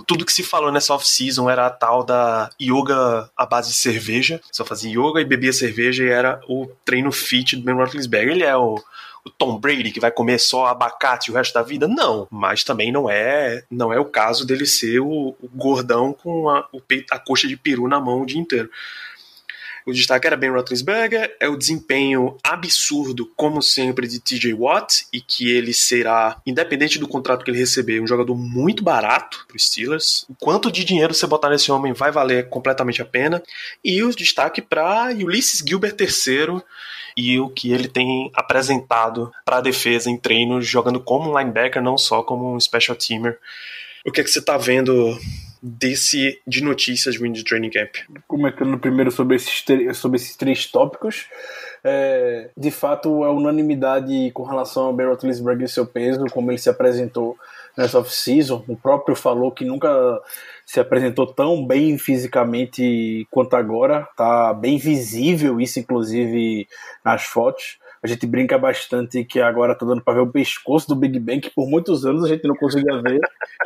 tudo 0.06 0.26
que 0.26 0.34
se 0.34 0.44
falou 0.44 0.72
nessa 0.72 0.94
off-season 0.94 1.50
era 1.50 1.68
a 1.68 1.70
tal 1.70 2.04
da 2.04 2.50
yoga 2.60 3.30
à 3.38 3.46
base 3.46 3.70
de 3.70 3.78
cerveja. 3.78 4.42
Só 4.52 4.66
fazia 4.66 4.92
yoga 4.92 5.22
e 5.22 5.26
bebia 5.26 5.54
cerveja 5.54 6.04
e 6.04 6.10
era 6.10 6.42
o 6.50 6.68
treino 6.84 7.12
fit 7.12 7.56
do 7.56 7.64
Ben 7.64 7.76
Roethlisberger. 7.76 8.34
Ele 8.34 8.44
é 8.44 8.58
o 8.58 8.84
o 9.26 9.30
Tom 9.30 9.60
Brady 9.60 9.92
que 9.92 10.00
vai 10.00 10.12
comer 10.12 10.40
só 10.40 10.68
abacate 10.68 11.32
o 11.32 11.34
resto 11.34 11.54
da 11.54 11.62
vida? 11.62 11.88
Não, 11.88 12.28
mas 12.30 12.64
também 12.64 12.92
não 12.92 13.10
é 13.10 13.64
não 13.70 13.92
é 13.92 14.00
o 14.00 14.06
caso 14.06 14.46
dele 14.46 14.66
ser 14.66 15.00
o, 15.00 15.36
o 15.40 15.50
gordão 15.54 16.14
com 16.14 16.50
a, 16.50 16.68
o 16.72 16.82
peito, 16.82 17.14
a 17.14 17.20
coxa 17.20 17.48
de 17.48 17.58
peru 17.58 17.88
na 17.88 18.00
mão 18.00 18.22
o 18.22 18.26
dia 18.26 18.40
inteiro. 18.40 18.70
O 19.90 19.94
destaque 19.94 20.28
era 20.28 20.38
Ben 20.38 20.52
Roethlisberger, 20.52 21.36
é 21.40 21.48
o 21.48 21.58
desempenho 21.58 22.38
absurdo, 22.44 23.26
como 23.36 23.60
sempre, 23.60 24.08
de 24.08 24.20
TJ 24.20 24.54
Watt, 24.54 25.08
e 25.12 25.20
que 25.20 25.50
ele 25.50 25.74
será, 25.74 26.40
independente 26.46 27.00
do 27.00 27.08
contrato 27.08 27.44
que 27.44 27.50
ele 27.50 27.58
receber, 27.58 28.00
um 28.00 28.06
jogador 28.06 28.36
muito 28.36 28.84
barato 28.84 29.46
para 29.48 29.58
os 29.58 29.66
Steelers. 29.66 30.26
O 30.30 30.36
quanto 30.36 30.72
de 30.72 30.84
dinheiro 30.84 31.14
você 31.14 31.26
botar 31.26 31.50
nesse 31.50 31.72
homem 31.72 31.92
vai 31.92 32.12
valer 32.12 32.50
completamente 32.50 33.02
a 33.02 33.06
pena. 33.06 33.42
E 33.84 34.04
o 34.04 34.16
destaque 34.16 34.62
para 34.62 35.12
Ulysses 35.12 35.64
Gilbert 35.68 35.96
III, 36.00 36.62
e 37.20 37.38
o 37.38 37.50
que 37.50 37.74
ele 37.74 37.90
tem 37.90 38.32
apresentado 38.34 39.30
para 39.44 39.58
a 39.58 39.62
defesa 39.62 40.10
em 40.10 40.16
treinos, 40.16 40.66
jogando 40.66 41.02
como 41.02 41.30
um 41.30 41.38
linebacker, 41.38 41.82
não 41.82 41.98
só 41.98 42.24
como 42.24 42.56
um 42.56 42.60
special 42.60 42.96
teamer. 42.96 43.38
O 44.06 44.12
que 44.12 44.22
é 44.22 44.24
que 44.24 44.32
você 44.32 44.40
está 44.40 44.58
vendo 44.58 45.18
desse 45.62 46.42
de 46.48 46.64
notícias 46.64 47.18
vindo 47.18 47.36
de 47.36 47.44
training 47.44 47.72
camp? 47.72 47.94
Comentando 48.26 48.80
primeiro 48.80 49.12
sobre 49.12 49.36
esses, 49.36 49.66
sobre 49.96 50.16
esses 50.16 50.38
três 50.38 50.66
tópicos, 50.66 51.26
é, 51.84 52.52
de 52.56 52.72
fato 52.72 53.26
é 53.26 53.30
unanimidade 53.30 54.32
com 54.34 54.44
relação 54.44 54.86
ao 54.86 54.94
Ben 54.94 55.08
Roethlisberger 55.08 55.66
e 55.66 55.70
seu 55.70 55.86
peso, 55.86 56.26
como 56.32 56.50
ele 56.50 56.58
se 56.58 56.70
apresentou 56.70 57.38
nessa 57.78 58.00
off-season. 58.00 58.64
O 58.68 58.76
próprio 58.76 59.16
falou 59.16 59.52
que 59.52 59.66
nunca 59.66 59.90
se 60.66 60.80
apresentou 60.80 61.26
tão 61.26 61.66
bem 61.66 61.98
fisicamente 61.98 63.28
quanto 63.32 63.56
agora. 63.56 64.08
Tá 64.16 64.54
bem 64.54 64.78
visível 64.78 65.60
isso, 65.60 65.80
inclusive, 65.80 66.68
nas 67.04 67.24
fotos. 67.24 67.79
A 68.02 68.08
gente 68.08 68.26
brinca 68.26 68.58
bastante 68.58 69.24
que 69.26 69.42
agora 69.42 69.76
tá 69.76 69.86
dando 69.86 70.02
para 70.02 70.14
ver 70.14 70.22
o 70.22 70.32
pescoço 70.32 70.88
do 70.88 70.96
Big 70.96 71.20
Bang, 71.20 71.42
que 71.42 71.50
por 71.50 71.70
muitos 71.70 72.06
anos 72.06 72.24
a 72.24 72.28
gente 72.28 72.48
não 72.48 72.56
conseguia 72.56 73.02
ver. 73.02 73.20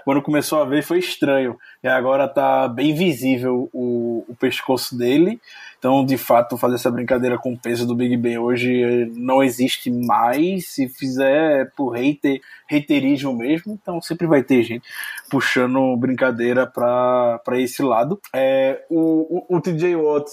Quando 0.04 0.22
começou 0.22 0.62
a 0.62 0.66
ver 0.66 0.84
foi 0.84 1.00
estranho. 1.00 1.58
E 1.84 1.88
agora 1.88 2.28
tá 2.28 2.68
bem 2.68 2.96
visível 2.96 3.70
o, 3.72 4.26
o 4.28 4.36
pescoço 4.36 4.98
dele. 4.98 5.40
Então, 5.78 6.06
de 6.06 6.18
fato, 6.18 6.58
fazer 6.58 6.76
essa 6.76 6.90
brincadeira 6.90 7.38
com 7.38 7.54
o 7.54 7.58
peso 7.58 7.86
do 7.86 7.94
Big 7.94 8.16
Ben 8.16 8.38
hoje 8.38 9.12
não 9.16 9.44
existe 9.44 9.92
mais. 9.92 10.68
Se 10.68 10.88
fizer 10.88 11.72
por 11.76 11.92
hater, 11.92 12.40
haterismo 12.72 13.34
mesmo, 13.34 13.74
então 13.74 14.02
sempre 14.02 14.26
vai 14.26 14.42
ter 14.42 14.64
gente 14.64 14.88
puxando 15.30 15.96
brincadeira 15.98 16.66
para 16.66 17.60
esse 17.60 17.84
lado. 17.84 18.20
É, 18.34 18.84
o, 18.90 19.46
o, 19.50 19.58
o 19.58 19.62
TJ 19.62 19.96
Watt 19.96 20.32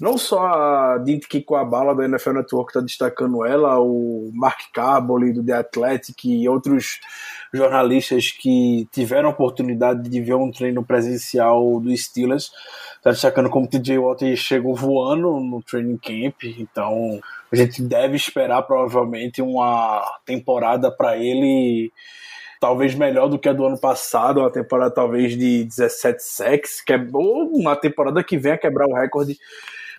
não 0.00 0.16
só 0.16 0.46
a 0.46 0.98
Dint 0.98 1.24
a 1.54 1.64
bala 1.64 1.94
da 1.94 2.04
NFL 2.04 2.32
Network 2.32 2.70
está 2.70 2.80
destacando 2.80 3.44
ela, 3.44 3.80
o 3.80 4.30
Mark 4.32 4.58
Caboli 4.72 5.32
do 5.32 5.44
The 5.44 5.54
Athletic 5.54 6.24
e 6.24 6.48
outros 6.48 7.00
jornalistas 7.52 8.30
que 8.30 8.86
tiveram 8.92 9.28
a 9.28 9.32
oportunidade 9.32 10.08
de 10.08 10.20
ver 10.20 10.34
um 10.34 10.50
treino 10.50 10.84
presencial 10.84 11.80
do 11.80 11.96
Steelers, 11.96 12.50
está 12.96 13.10
destacando 13.10 13.50
como 13.50 13.68
TJ 13.68 13.98
Watt 13.98 14.36
chegou 14.36 14.74
voando 14.74 15.40
no 15.40 15.62
training 15.62 15.98
camp, 15.98 16.44
então 16.58 17.18
a 17.50 17.56
gente 17.56 17.82
deve 17.82 18.16
esperar 18.16 18.62
provavelmente 18.62 19.42
uma 19.42 20.04
temporada 20.24 20.90
para 20.90 21.16
ele 21.16 21.92
talvez 22.60 22.94
melhor 22.94 23.28
do 23.28 23.38
que 23.38 23.48
a 23.48 23.52
do 23.52 23.64
ano 23.64 23.78
passado, 23.78 24.40
uma 24.40 24.50
temporada 24.50 24.92
talvez 24.92 25.36
de 25.36 25.64
17 25.64 26.22
sacks, 26.22 26.80
que 26.80 26.92
é, 26.92 26.96
uma 27.12 27.76
temporada 27.76 28.22
que 28.22 28.36
venha 28.36 28.58
quebrar 28.58 28.86
o 28.86 28.94
recorde 28.94 29.38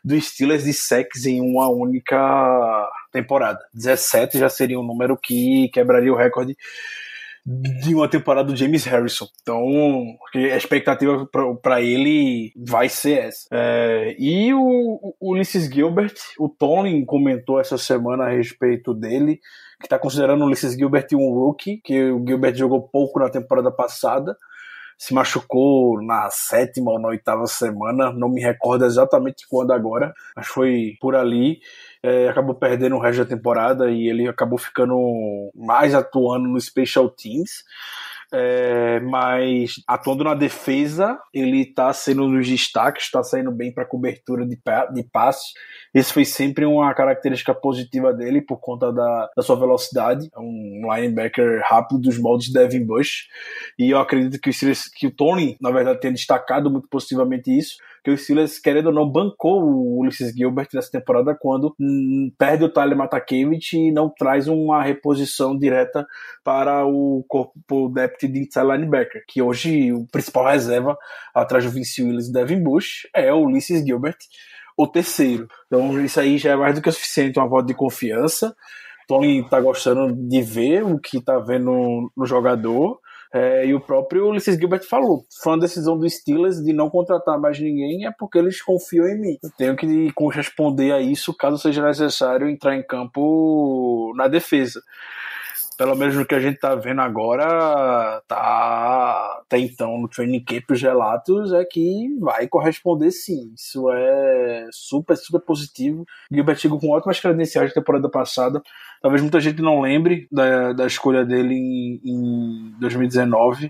do 0.03 0.19
Steelers 0.19 0.63
de 0.63 0.73
sacks 0.73 1.25
em 1.25 1.41
uma 1.41 1.69
única 1.69 2.89
temporada. 3.11 3.59
17 3.73 4.37
já 4.37 4.49
seria 4.49 4.79
um 4.79 4.85
número 4.85 5.17
que 5.17 5.69
quebraria 5.69 6.11
o 6.11 6.17
recorde 6.17 6.55
de 7.45 7.95
uma 7.95 8.07
temporada 8.07 8.49
do 8.49 8.55
James 8.55 8.83
Harrison. 8.85 9.27
Então, 9.41 9.63
a 10.35 10.55
expectativa 10.55 11.27
para 11.61 11.81
ele 11.81 12.53
vai 12.55 12.89
ser 12.89 13.25
essa. 13.25 13.47
É, 13.51 14.15
e 14.19 14.53
o, 14.53 15.15
o 15.19 15.43
Gilbert, 15.43 16.13
o 16.37 16.47
Tony 16.47 17.03
comentou 17.05 17.59
essa 17.59 17.77
semana 17.77 18.25
a 18.25 18.29
respeito 18.29 18.93
dele, 18.93 19.39
que 19.79 19.87
está 19.87 19.97
considerando 19.97 20.43
o 20.43 20.45
Ulysses 20.45 20.75
Gilbert 20.75 21.07
um 21.13 21.33
rookie, 21.33 21.81
que 21.83 22.11
o 22.11 22.23
Gilbert 22.25 22.55
jogou 22.55 22.81
pouco 22.81 23.19
na 23.19 23.29
temporada 23.29 23.71
passada, 23.71 24.37
se 24.99 25.13
machucou 25.13 26.01
na 26.03 26.29
sétima 26.29 26.91
ou 26.91 26.99
na 26.99 27.07
oitava 27.07 27.47
semana, 27.47 28.11
não 28.11 28.27
me 28.27 28.41
recordo 28.41 28.83
exatamente 28.83 29.47
quando 29.49 29.71
agora, 29.71 30.13
mas 30.35 30.45
foi 30.45 30.97
por 30.99 31.15
ali. 31.15 31.61
É, 32.03 32.27
acabou 32.27 32.53
perdendo 32.53 32.97
o 32.97 32.99
resto 32.99 33.23
da 33.23 33.29
temporada 33.29 33.89
e 33.89 34.09
ele 34.09 34.27
acabou 34.27 34.59
ficando 34.59 35.49
mais 35.55 35.95
atuando 35.95 36.49
no 36.49 36.59
Special 36.59 37.09
Teams. 37.09 37.63
É, 38.31 38.99
mas 38.99 39.73
atuando 39.87 40.23
na 40.23 40.35
defesa, 40.35 41.19
ele 41.33 41.61
está 41.61 41.91
sendo 41.91 42.27
dos 42.27 42.47
destaques, 42.47 43.05
está 43.05 43.23
saindo 43.23 43.51
bem 43.51 43.73
para 43.73 43.85
cobertura 43.85 44.45
de, 44.45 44.57
de 44.93 45.03
passe. 45.03 45.53
Isso 45.93 46.13
foi 46.13 46.25
sempre 46.25 46.65
uma 46.65 46.93
característica 46.93 47.53
positiva 47.53 48.13
dele 48.13 48.41
por 48.41 48.57
conta 48.57 48.93
da, 48.93 49.29
da 49.35 49.41
sua 49.41 49.55
velocidade. 49.55 50.29
É 50.35 50.39
um 50.39 50.81
linebacker 50.93 51.61
rápido 51.65 52.01
dos 52.01 52.19
moldes 52.19 52.53
Devin 52.53 52.85
Bush. 52.85 53.27
E 53.77 53.89
eu 53.89 53.97
acredito 53.97 54.39
que 54.39 54.49
o, 54.49 54.53
que 54.95 55.07
o 55.07 55.11
Tony, 55.11 55.57
na 55.59 55.71
verdade, 55.71 55.99
tenha 55.99 56.13
destacado 56.13 56.69
muito 56.69 56.87
positivamente 56.87 57.49
isso 57.57 57.77
que 58.03 58.11
o 58.11 58.17
Steelers, 58.17 58.59
querendo 58.59 58.87
ou 58.87 58.93
não, 58.93 59.09
bancou 59.09 59.63
o 59.63 59.99
Ulysses 59.99 60.33
Gilbert 60.33 60.67
nessa 60.73 60.91
temporada 60.91 61.35
quando 61.35 61.75
hum, 61.79 62.31
perde 62.37 62.63
o 62.63 62.69
Tyler 62.69 62.97
Matakevich 62.97 63.77
e 63.77 63.91
não 63.91 64.09
traz 64.09 64.47
uma 64.47 64.81
reposição 64.81 65.57
direta 65.57 66.07
para 66.43 66.85
o 66.85 67.23
corpo 67.27 67.89
depth 67.89 68.21
de 68.21 68.39
inside 68.39 68.65
linebacker, 68.65 69.23
que 69.27 69.41
hoje 69.41 69.91
o 69.93 70.05
principal 70.07 70.47
reserva 70.47 70.97
atrás 71.33 71.65
do 71.65 71.71
Vince 71.71 72.01
Williams 72.01 72.27
e 72.27 72.33
Devin 72.33 72.63
Bush 72.63 73.07
é 73.13 73.31
o 73.33 73.43
Ulysses 73.45 73.85
Gilbert, 73.85 74.17
o 74.77 74.87
terceiro. 74.87 75.47
Então 75.67 76.03
isso 76.03 76.19
aí 76.19 76.37
já 76.37 76.51
é 76.51 76.55
mais 76.55 76.75
do 76.75 76.81
que 76.81 76.89
o 76.89 76.93
suficiente, 76.93 77.37
uma 77.37 77.47
voto 77.47 77.67
de 77.67 77.73
confiança. 77.73 78.55
Tony 79.07 79.43
tá 79.49 79.59
gostando 79.59 80.13
de 80.13 80.41
ver 80.41 80.83
o 80.83 80.99
que 80.99 81.19
tá 81.19 81.39
vendo 81.39 82.11
no 82.15 82.25
jogador. 82.25 82.99
É, 83.31 83.65
e 83.67 83.75
o 83.75 83.79
próprio 83.79 84.27
Ulysses 84.27 84.57
Gilbert 84.57 84.83
falou: 84.83 85.23
foi 85.43 85.53
uma 85.53 85.59
decisão 85.59 85.97
do 85.97 86.09
Steelers 86.09 86.63
de 86.63 86.73
não 86.73 86.89
contratar 86.89 87.39
mais 87.39 87.59
ninguém, 87.59 88.05
é 88.05 88.11
porque 88.11 88.37
eles 88.37 88.61
confiam 88.61 89.07
em 89.07 89.19
mim. 89.19 89.37
Eu 89.43 89.51
tenho 89.57 89.75
que 89.75 90.11
corresponder 90.13 90.91
a 90.91 90.99
isso 90.99 91.35
caso 91.35 91.57
seja 91.57 91.85
necessário 91.85 92.49
entrar 92.49 92.75
em 92.75 92.83
campo 92.83 94.13
na 94.15 94.27
defesa 94.27 94.81
pelo 95.79 95.95
menos 95.95 96.13
no 96.13 96.25
que 96.25 96.35
a 96.35 96.41
gente 96.41 96.55
está 96.55 96.75
vendo 96.75 96.99
agora, 96.99 98.21
tá 98.27 99.39
até 99.39 99.57
então 99.59 99.97
no 99.97 100.09
training 100.09 100.43
camp 100.43 100.71
os 100.71 100.81
relatos 100.81 101.53
é 101.53 101.63
que 101.63 102.17
vai 102.19 102.49
corresponder 102.49 103.09
sim. 103.11 103.53
Isso 103.55 103.89
é 103.89 104.67
super, 104.73 105.15
super 105.15 105.39
positivo. 105.39 106.05
Gilbert 106.29 106.57
chegou 106.57 106.81
com 106.81 106.89
ótimas 106.89 107.21
credenciais 107.21 107.69
da 107.69 107.75
temporada 107.75 108.09
passada. 108.09 108.61
Talvez 109.01 109.21
muita 109.21 109.39
gente 109.39 109.61
não 109.61 109.79
lembre 109.79 110.27
da, 110.29 110.73
da 110.73 110.85
escolha 110.85 111.23
dele 111.23 111.55
em, 111.55 112.01
em 112.03 112.75
2019. 112.81 113.69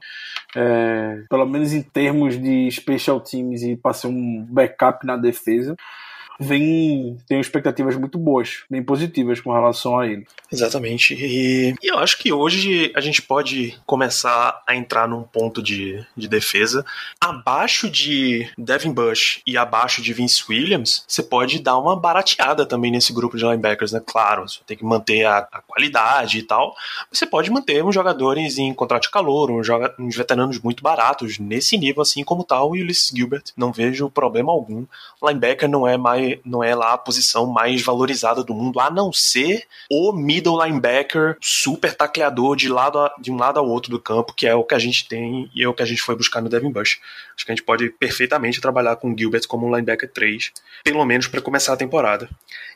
É, 0.56 1.26
pelo 1.30 1.46
menos 1.46 1.74
em 1.74 1.84
termos 1.84 2.42
de 2.42 2.72
special 2.72 3.22
teams 3.22 3.62
e 3.62 3.76
para 3.76 3.94
ser 3.94 4.08
um 4.08 4.48
backup 4.50 5.06
na 5.06 5.16
defesa 5.16 5.76
vem 6.40 7.18
tenho 7.28 7.42
expectativas 7.42 7.96
muito 7.98 8.18
boas, 8.18 8.64
bem 8.70 8.82
positivas 8.82 9.42
com 9.42 9.52
relação 9.52 10.00
a 10.00 10.08
ele. 10.08 10.26
Exatamente. 10.52 11.14
E, 11.14 11.76
e, 11.82 11.88
eu 11.88 12.00
acho 12.00 12.18
que 12.18 12.32
hoje 12.32 12.92
a 12.96 13.02
gente 13.02 13.22
pode 13.22 13.78
começar 13.86 14.64
a 14.66 14.76
entrar 14.76 15.08
num 15.08 15.24
ponto 15.24 15.62
de, 15.62 16.04
de 16.16 16.28
defesa 16.28 16.86
abaixo 17.20 17.90
de 17.90 18.50
Devin 18.58 18.92
Bush 18.92 19.42
e 19.46 19.58
abaixo 19.58 20.02
de 20.02 20.14
Vince 20.14 20.44
Williams. 20.50 21.04
Você 21.08 21.22
pode 21.22 21.60
dar 21.60 21.78
uma 21.78 21.96
barateada 21.96 22.66
também 22.66 22.92
nesse 22.92 23.12
grupo 23.12 23.38
de 23.38 23.44
linebackers, 23.44 23.92
né? 23.92 24.02
Claro, 24.06 24.48
você 24.48 24.60
tem 24.66 24.78
que 24.78 24.86
manter 24.86 25.26
a, 25.26 25.40
a 25.52 25.62
qualidade 25.62 26.40
e 26.40 26.44
tal. 26.44 26.74
Você 27.12 27.26
pode 27.26 27.52
manter 27.52 27.84
uns 27.84 27.94
jogadores 27.94 28.58
em 28.58 28.74
contrato 28.74 29.04
de 29.04 29.12
calor, 29.12 29.52
uns, 29.52 29.68
joga, 29.68 29.94
uns 30.00 30.16
veteranos 30.16 30.60
muito 30.60 30.82
baratos 30.82 31.38
nesse 31.38 31.78
nível, 31.78 32.02
assim 32.02 32.24
como 32.24 32.44
tal 32.44 32.60
tá 32.60 32.66
o 32.66 32.72
Ulysses 32.72 33.12
Gilbert. 33.16 33.44
Não 33.58 33.72
vejo 33.72 34.10
problema 34.10 34.52
algum. 34.52 34.86
Linebacker 35.22 35.70
não 35.70 35.88
é 35.88 35.98
mais 35.98 36.29
não 36.46 36.64
é 36.64 36.76
lá 36.76 36.94
a 36.94 36.98
posição 36.98 37.46
mais 37.46 37.82
valorizada 37.82 38.44
do 38.44 38.54
mundo, 38.54 38.80
a 38.80 38.90
não 38.90 39.12
ser 39.14 39.66
o 39.90 40.12
middle 40.12 40.64
linebacker 40.64 41.38
super 41.42 41.96
tacleador 41.96 42.56
de, 42.56 42.70
lado 42.70 43.00
a, 43.00 43.14
de 43.20 43.32
um 43.32 43.38
lado 43.38 43.60
ao 43.60 43.68
outro 43.68 43.92
do 43.92 44.00
campo, 44.00 44.34
que 44.34 44.48
é 44.48 44.54
o 44.54 44.64
que 44.64 44.76
a 44.76 44.80
gente 44.80 45.08
tem 45.08 45.50
e 45.54 45.64
é 45.64 45.68
o 45.68 45.74
que 45.74 45.84
a 45.84 45.86
gente 45.86 46.02
foi 46.02 46.16
buscar 46.16 46.42
no 46.42 46.50
Devin 46.50 46.72
Bush. 46.72 47.00
Acho 47.36 47.46
que 47.46 47.52
a 47.52 47.56
gente 47.56 47.66
pode 47.66 47.90
perfeitamente 47.90 48.60
trabalhar 48.60 48.96
com 48.98 49.12
o 49.12 49.18
Gilbert 49.18 49.48
como 49.48 49.68
um 49.68 49.70
linebacker 49.70 50.12
3, 50.12 50.52
pelo 50.84 51.06
menos 51.06 51.28
para 51.28 51.42
começar 51.42 51.74
a 51.74 51.78
temporada. 51.78 52.30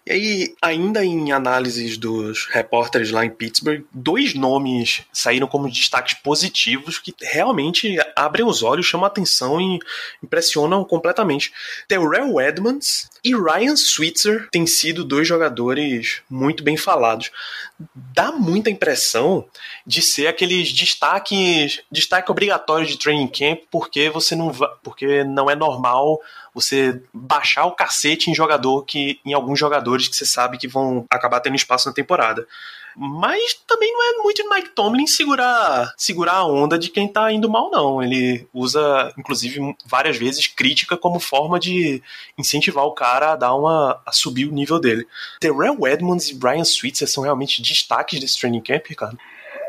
E 0.06 0.12
aí, 0.12 0.56
ainda 0.62 1.04
em 1.04 1.32
análises 1.32 1.98
dos 1.98 2.46
repórteres 2.48 3.10
lá 3.10 3.24
em 3.24 3.30
Pittsburgh, 3.30 3.86
dois 3.94 4.34
nomes 4.34 5.04
saíram 5.14 5.48
como 5.48 5.72
destaques 5.72 6.16
positivos 6.16 7.00
que 7.00 7.16
realmente 7.22 7.98
abrem 8.14 8.46
os 8.46 8.64
olhos, 8.64 8.86
chamam 8.86 9.06
a 9.06 9.08
atenção 9.08 9.62
e 9.62 9.80
impressionam 10.22 10.84
completamente. 10.84 11.54
Terrell 11.88 12.42
Edmonds 12.42 13.10
e 13.24 13.34
Ryan 13.34 13.78
Switzer 13.78 14.50
têm 14.52 14.68
sido 14.68 15.06
dois 15.06 15.26
jogadores 15.26 16.22
muito 16.30 16.64
bem 16.64 16.76
falados. 16.76 17.32
Dá 17.96 18.30
muita 18.30 18.70
impressão 18.70 19.46
de 19.88 20.02
ser 20.02 20.28
aqueles 20.28 20.74
destaques, 20.74 21.82
destaque 21.90 22.30
obrigatório 22.30 22.86
de 22.86 23.00
training 23.00 23.28
camp, 23.28 23.62
porque 23.72 24.10
você 24.10 24.36
não 24.36 24.52
porque 24.84 25.24
não 25.24 25.50
é 25.50 25.56
normal 25.56 26.20
você 26.54 27.02
baixar 27.14 27.66
o 27.66 27.72
cacete 27.72 28.30
em 28.30 28.36
jogador 28.36 28.84
que 28.84 29.20
em 29.26 29.34
alguns 29.34 29.58
jogadores 29.60 30.08
que 30.08 30.16
você 30.16 30.26
sabe 30.26 30.58
que 30.58 30.68
vão 30.68 31.06
acabar 31.10 31.40
tendo 31.40 31.56
espaço 31.56 31.88
na 31.88 31.94
temporada. 31.94 32.48
Mas 32.96 33.56
também 33.68 33.92
não 33.92 34.04
é 34.04 34.24
muito 34.24 34.48
Mike 34.48 34.70
Tomlin 34.70 35.08
segurar, 35.08 35.92
segurar 35.98 36.34
a 36.34 36.46
onda 36.46 36.78
de 36.78 36.90
quem 36.90 37.08
tá 37.08 37.32
indo 37.32 37.50
mal, 37.50 37.72
não. 37.72 38.04
Ele 38.04 38.48
usa, 38.54 39.12
inclusive, 39.18 39.76
várias 39.86 40.16
vezes 40.18 40.46
crítica 40.46 40.96
como 40.96 41.20
forma 41.20 41.60
de 41.60 42.04
incentivar 42.38 42.86
o 42.86 42.94
cara 42.94 43.32
a 43.32 43.36
dar 43.36 43.56
uma. 43.56 44.00
a 44.06 44.12
subir 44.12 44.46
o 44.46 44.54
nível 44.54 44.80
dele. 44.80 45.08
Terrell 45.40 45.88
Edmonds 45.88 46.30
e 46.30 46.36
Brian 46.36 46.64
Switzer 46.64 47.08
são 47.08 47.24
realmente 47.24 47.62
destaques 47.62 48.20
desse 48.20 48.40
training 48.40 48.62
camp, 48.62 48.86
cara 48.96 49.18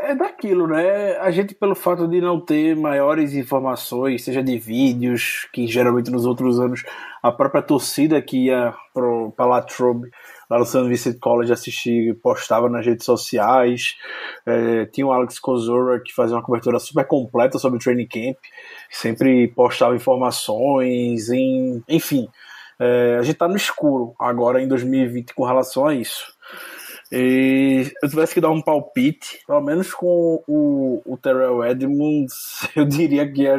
é 0.04 0.14
daquilo, 0.14 0.66
né? 0.66 1.16
A 1.18 1.30
gente, 1.30 1.54
pelo 1.54 1.74
fato 1.74 2.06
de 2.06 2.20
não 2.20 2.40
ter 2.40 2.76
maiores 2.76 3.34
informações, 3.34 4.24
seja 4.24 4.42
de 4.42 4.58
vídeos, 4.58 5.48
que 5.52 5.66
geralmente 5.66 6.10
nos 6.10 6.26
outros 6.26 6.60
anos 6.60 6.82
a 7.22 7.32
própria 7.32 7.62
torcida 7.62 8.20
que 8.20 8.46
ia 8.46 8.74
para 8.92 9.46
Latrobe, 9.46 10.10
lá 10.50 10.58
no 10.58 10.66
St. 10.66 10.86
Vincent 10.86 11.18
College, 11.18 11.52
assistir, 11.52 12.14
postava 12.22 12.68
nas 12.68 12.84
redes 12.84 13.04
sociais. 13.04 13.96
É, 14.46 14.86
tinha 14.86 15.06
o 15.06 15.12
Alex 15.12 15.38
Kozora 15.38 16.00
que 16.00 16.14
fazia 16.14 16.36
uma 16.36 16.42
cobertura 16.42 16.78
super 16.78 17.06
completa 17.06 17.58
sobre 17.58 17.78
o 17.78 17.80
training 17.80 18.06
camp, 18.06 18.36
sempre 18.90 19.48
postava 19.48 19.96
informações, 19.96 21.30
em, 21.30 21.82
enfim. 21.88 22.28
É, 22.78 23.16
a 23.18 23.22
gente 23.22 23.36
tá 23.36 23.48
no 23.48 23.56
escuro 23.56 24.14
agora 24.18 24.60
em 24.60 24.68
2020 24.68 25.34
com 25.34 25.44
relação 25.44 25.86
a 25.86 25.94
isso. 25.94 26.34
E 27.16 27.92
eu 28.02 28.08
tivesse 28.08 28.34
que 28.34 28.40
dar 28.40 28.50
um 28.50 28.60
palpite, 28.60 29.38
pelo 29.46 29.60
menos 29.60 29.94
com 29.94 30.42
o, 30.48 31.00
o 31.06 31.16
Terrell 31.16 31.64
Edmonds, 31.64 32.68
eu 32.74 32.84
diria 32.84 33.30
que 33.30 33.46
é 33.46 33.56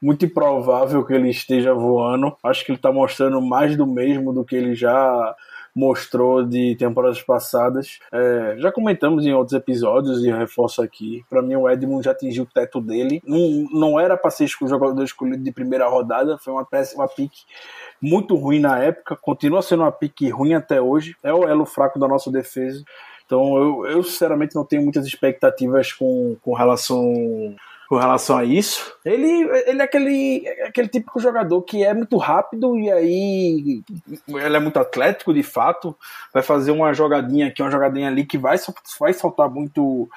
muito 0.00 0.24
improvável 0.24 1.04
que 1.04 1.12
ele 1.12 1.28
esteja 1.28 1.74
voando. 1.74 2.36
Acho 2.40 2.64
que 2.64 2.70
ele 2.70 2.78
está 2.78 2.92
mostrando 2.92 3.42
mais 3.42 3.76
do 3.76 3.84
mesmo 3.84 4.32
do 4.32 4.44
que 4.44 4.54
ele 4.54 4.76
já 4.76 5.34
mostrou 5.74 6.44
de 6.44 6.76
temporadas 6.76 7.22
passadas. 7.22 7.98
É, 8.12 8.56
já 8.58 8.72
comentamos 8.72 9.26
em 9.26 9.32
outros 9.32 9.54
episódios 9.54 10.24
e 10.24 10.30
reforço 10.30 10.82
aqui. 10.82 11.24
Para 11.28 11.42
mim, 11.42 11.56
o 11.56 11.68
Edmund 11.68 12.04
já 12.04 12.12
atingiu 12.12 12.44
o 12.44 12.46
teto 12.46 12.80
dele. 12.80 13.22
Não, 13.24 13.66
não 13.72 14.00
era 14.00 14.16
para 14.16 14.30
ser 14.30 14.48
o 14.60 14.68
jogador 14.68 15.02
escolhido 15.02 15.42
de 15.42 15.52
primeira 15.52 15.88
rodada, 15.88 16.38
foi 16.38 16.52
uma 16.52 16.64
péssima 16.64 17.06
pique 17.08 17.42
muito 18.00 18.36
ruim 18.36 18.60
na 18.60 18.78
época, 18.78 19.16
continua 19.16 19.62
sendo 19.62 19.82
uma 19.82 19.92
pique 19.92 20.28
ruim 20.28 20.54
até 20.54 20.80
hoje, 20.80 21.16
é 21.22 21.32
o 21.32 21.46
elo 21.48 21.66
fraco 21.66 21.98
da 21.98 22.08
nossa 22.08 22.30
defesa. 22.30 22.82
Então 23.26 23.56
eu, 23.58 23.86
eu 23.86 24.02
sinceramente 24.02 24.54
não 24.54 24.64
tenho 24.64 24.82
muitas 24.82 25.06
expectativas 25.06 25.92
com, 25.92 26.36
com 26.40 26.54
relação 26.54 27.54
com 27.88 27.96
relação 27.96 28.36
a 28.36 28.44
isso. 28.44 28.92
Ele, 29.04 29.48
ele 29.66 29.80
é 29.80 29.84
aquele, 29.84 30.46
aquele 30.66 30.88
típico 30.88 31.18
jogador 31.18 31.62
que 31.62 31.82
é 31.82 31.94
muito 31.94 32.18
rápido 32.18 32.76
e 32.78 32.90
aí 32.90 33.82
ele 34.28 34.56
é 34.56 34.60
muito 34.60 34.78
atlético 34.78 35.32
de 35.32 35.42
fato. 35.42 35.96
Vai 36.32 36.42
fazer 36.42 36.70
uma 36.70 36.92
jogadinha 36.92 37.46
aqui, 37.46 37.62
uma 37.62 37.70
jogadinha 37.70 38.08
ali 38.08 38.26
que 38.26 38.36
vai, 38.36 38.58
vai 39.00 39.12
soltar 39.14 39.48
muito 39.48 40.08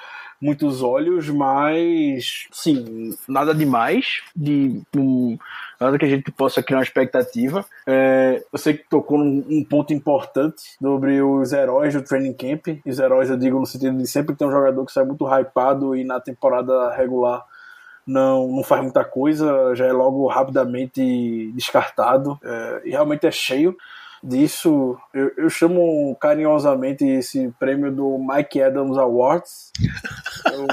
muitos 0.42 0.82
olhos, 0.82 1.30
mas 1.30 2.48
sim, 2.52 3.16
nada 3.28 3.54
demais 3.54 4.24
de 4.36 4.82
um, 4.98 5.38
nada 5.80 6.00
que 6.00 6.06
a 6.06 6.10
gente 6.10 6.32
possa 6.32 6.64
criar 6.64 6.80
uma 6.80 6.84
expectativa. 6.84 7.64
É, 7.86 8.44
eu 8.52 8.58
sei 8.58 8.74
que 8.74 8.90
tocou 8.90 9.20
num 9.20 9.46
um 9.48 9.64
ponto 9.64 9.94
importante 9.94 10.64
sobre 10.82 11.22
os 11.22 11.54
heróis 11.54 11.94
do 11.94 12.02
training 12.02 12.34
camp. 12.34 12.80
Os 12.84 12.98
heróis 12.98 13.30
eu 13.30 13.38
digo 13.38 13.60
no 13.60 13.68
sentido 13.68 13.96
de 13.96 14.08
sempre 14.08 14.36
ter 14.36 14.44
um 14.44 14.52
jogador 14.52 14.84
que 14.84 14.92
sai 14.92 15.06
muito 15.06 15.28
hypado 15.28 15.96
e 15.96 16.04
na 16.04 16.20
temporada 16.20 16.92
regular 16.96 17.46
não, 18.06 18.48
não 18.48 18.64
faz 18.64 18.82
muita 18.82 19.04
coisa, 19.04 19.74
já 19.76 19.86
é 19.86 19.92
logo 19.92 20.28
rapidamente 20.28 21.52
descartado. 21.54 22.40
É, 22.44 22.82
e 22.86 22.90
realmente 22.92 23.26
é 23.28 23.32
cheio. 23.32 23.76
Disso, 24.24 24.98
eu, 25.14 25.32
eu 25.38 25.50
chamo 25.50 26.16
carinhosamente 26.20 27.06
esse 27.06 27.52
prêmio 27.60 27.92
do 27.92 28.18
Mike 28.18 28.62
Adams 28.62 28.98
Awards. 28.98 29.72
Eu, 30.52 30.68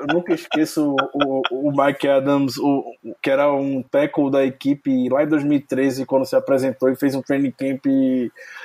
eu 0.00 0.06
nunca 0.12 0.34
esqueço 0.34 0.94
o, 1.14 1.42
o 1.50 1.70
Mike 1.70 2.08
Adams, 2.08 2.58
o, 2.58 2.84
que 3.22 3.30
era 3.30 3.52
um 3.52 3.82
tackle 3.82 4.30
da 4.30 4.44
equipe 4.44 5.08
lá 5.08 5.22
em 5.22 5.28
2013, 5.28 6.06
quando 6.06 6.26
se 6.26 6.36
apresentou 6.36 6.88
e 6.88 6.96
fez 6.96 7.14
um 7.14 7.22
training 7.22 7.52
camp 7.52 7.84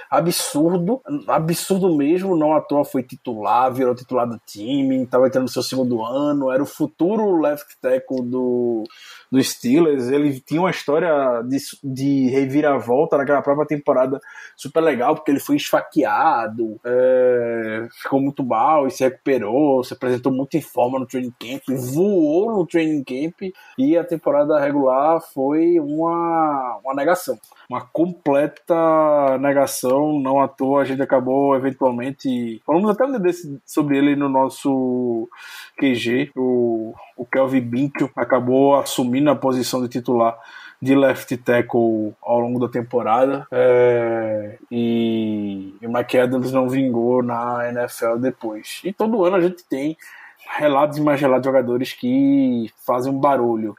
absurdo, 0.09 1.01
absurdo 1.27 1.95
mesmo, 1.95 2.35
não 2.35 2.53
à 2.53 2.61
toa 2.61 2.85
foi 2.85 3.03
titular, 3.03 3.71
virou 3.73 3.95
titular 3.95 4.27
do 4.27 4.39
time, 4.45 5.03
estava 5.03 5.27
entrando 5.27 5.43
no 5.43 5.49
seu 5.49 5.63
segundo 5.63 6.03
ano, 6.03 6.51
era 6.51 6.61
o 6.61 6.67
futuro 6.67 7.39
left 7.39 7.75
tackle 7.81 8.21
do, 8.23 8.83
do 9.33 9.43
Steelers, 9.43 10.09
ele 10.09 10.39
tinha 10.39 10.61
uma 10.61 10.69
história 10.69 11.41
de, 11.41 11.57
de 11.83 12.29
reviravolta 12.29 13.17
naquela 13.17 13.41
própria 13.41 13.65
temporada 13.65 14.21
super 14.55 14.79
legal, 14.79 15.15
porque 15.15 15.31
ele 15.31 15.39
foi 15.39 15.55
esfaqueado, 15.55 16.79
é, 16.85 17.87
ficou 17.99 18.21
muito 18.21 18.43
mal 18.43 18.85
e 18.85 18.91
se 18.91 19.03
recuperou, 19.03 19.83
se 19.83 19.95
apresentou 19.95 20.31
muito 20.31 20.55
em 20.55 20.61
forma 20.61 20.99
no 20.99 21.07
training 21.07 21.33
camp, 21.39 21.63
voou 21.67 22.51
no 22.51 22.67
training 22.67 23.03
camp 23.03 23.51
e 23.75 23.97
a 23.97 24.03
temporada 24.03 24.59
regular 24.59 25.19
foi 25.33 25.79
uma, 25.79 26.79
uma 26.83 26.93
negação 26.93 27.35
uma 27.69 27.81
completa 27.81 29.37
negação, 29.39 30.19
não 30.19 30.39
à 30.39 30.47
toa 30.47 30.81
a 30.81 30.85
gente 30.85 31.01
acabou 31.01 31.55
eventualmente. 31.55 32.61
Falamos 32.65 32.89
até 32.89 33.05
um 33.05 33.19
desse 33.19 33.59
sobre 33.65 33.97
ele 33.97 34.15
no 34.15 34.29
nosso 34.29 35.27
QG, 35.79 36.31
o, 36.35 36.93
o 37.17 37.25
Kelvin 37.25 37.61
Binkel 37.61 38.09
acabou 38.15 38.75
assumindo 38.75 39.22
a 39.31 39.35
posição 39.35 39.81
de 39.81 39.87
titular 39.87 40.37
de 40.81 40.95
left 40.95 41.37
tackle 41.37 42.13
ao 42.21 42.41
longo 42.41 42.59
da 42.59 42.67
temporada 42.67 43.47
é, 43.49 44.57
e, 44.69 45.73
e 45.81 45.87
o 45.87 45.91
Mike 45.91 46.17
Adams 46.17 46.51
não 46.51 46.67
vingou 46.67 47.23
na 47.23 47.69
NFL 47.69 48.17
depois. 48.17 48.81
E 48.83 48.91
todo 48.91 49.23
ano 49.23 49.37
a 49.37 49.41
gente 49.41 49.63
tem 49.63 49.95
relatos 50.57 50.97
e 50.97 51.01
mais 51.01 51.21
relatos 51.21 51.43
de 51.43 51.47
jogadores 51.47 51.93
que 51.93 52.69
fazem 52.85 53.13
um 53.13 53.17
barulho 53.17 53.77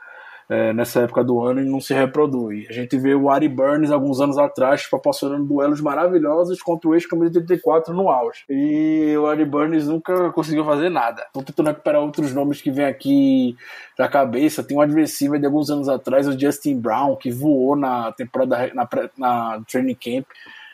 é, 0.49 0.73
nessa 0.73 1.01
época 1.01 1.25
do 1.25 1.41
ano 1.41 1.61
e 1.61 1.65
não 1.65 1.81
se 1.81 1.95
reproduz. 1.95 2.67
A 2.69 2.73
gente 2.73 2.97
vê 2.99 3.15
o 3.15 3.31
Ari 3.31 3.49
Burns 3.49 3.91
alguns 3.91 4.21
anos 4.21 4.39
atrás 4.39 4.87
proporcionando 4.87 5.45
duelos 5.45 5.81
maravilhosos 5.81 6.61
contra 6.63 6.89
o 6.89 6.95
ex-campeão 6.95 7.31
de 7.31 7.39
84 7.39 7.95
no 7.95 8.09
auge. 8.09 8.45
E 8.49 9.17
o 9.17 9.27
Ari 9.27 9.45
Burns 9.45 9.87
nunca 9.87 10.31
conseguiu 10.33 10.65
fazer 10.65 10.89
nada. 10.89 11.23
Estou 11.23 11.43
tentando 11.43 11.69
recuperar 11.69 12.03
outros 12.03 12.33
nomes 12.35 12.61
que 12.61 12.71
vem 12.71 12.85
aqui 12.85 13.57
na 13.99 14.09
cabeça. 14.09 14.63
Tem 14.63 14.77
um 14.77 14.81
adversário 14.81 15.39
de 15.39 15.47
alguns 15.47 15.71
anos 15.71 15.89
atrás, 15.89 16.29
o 16.29 16.39
Justin 16.39 16.79
Brown, 16.81 17.17
que 17.17 17.31
voou 17.31 17.77
na 17.77 18.13
temporada 18.13 18.71
na, 18.75 18.89
na 19.17 19.61
training 19.67 19.95
camp 19.95 20.27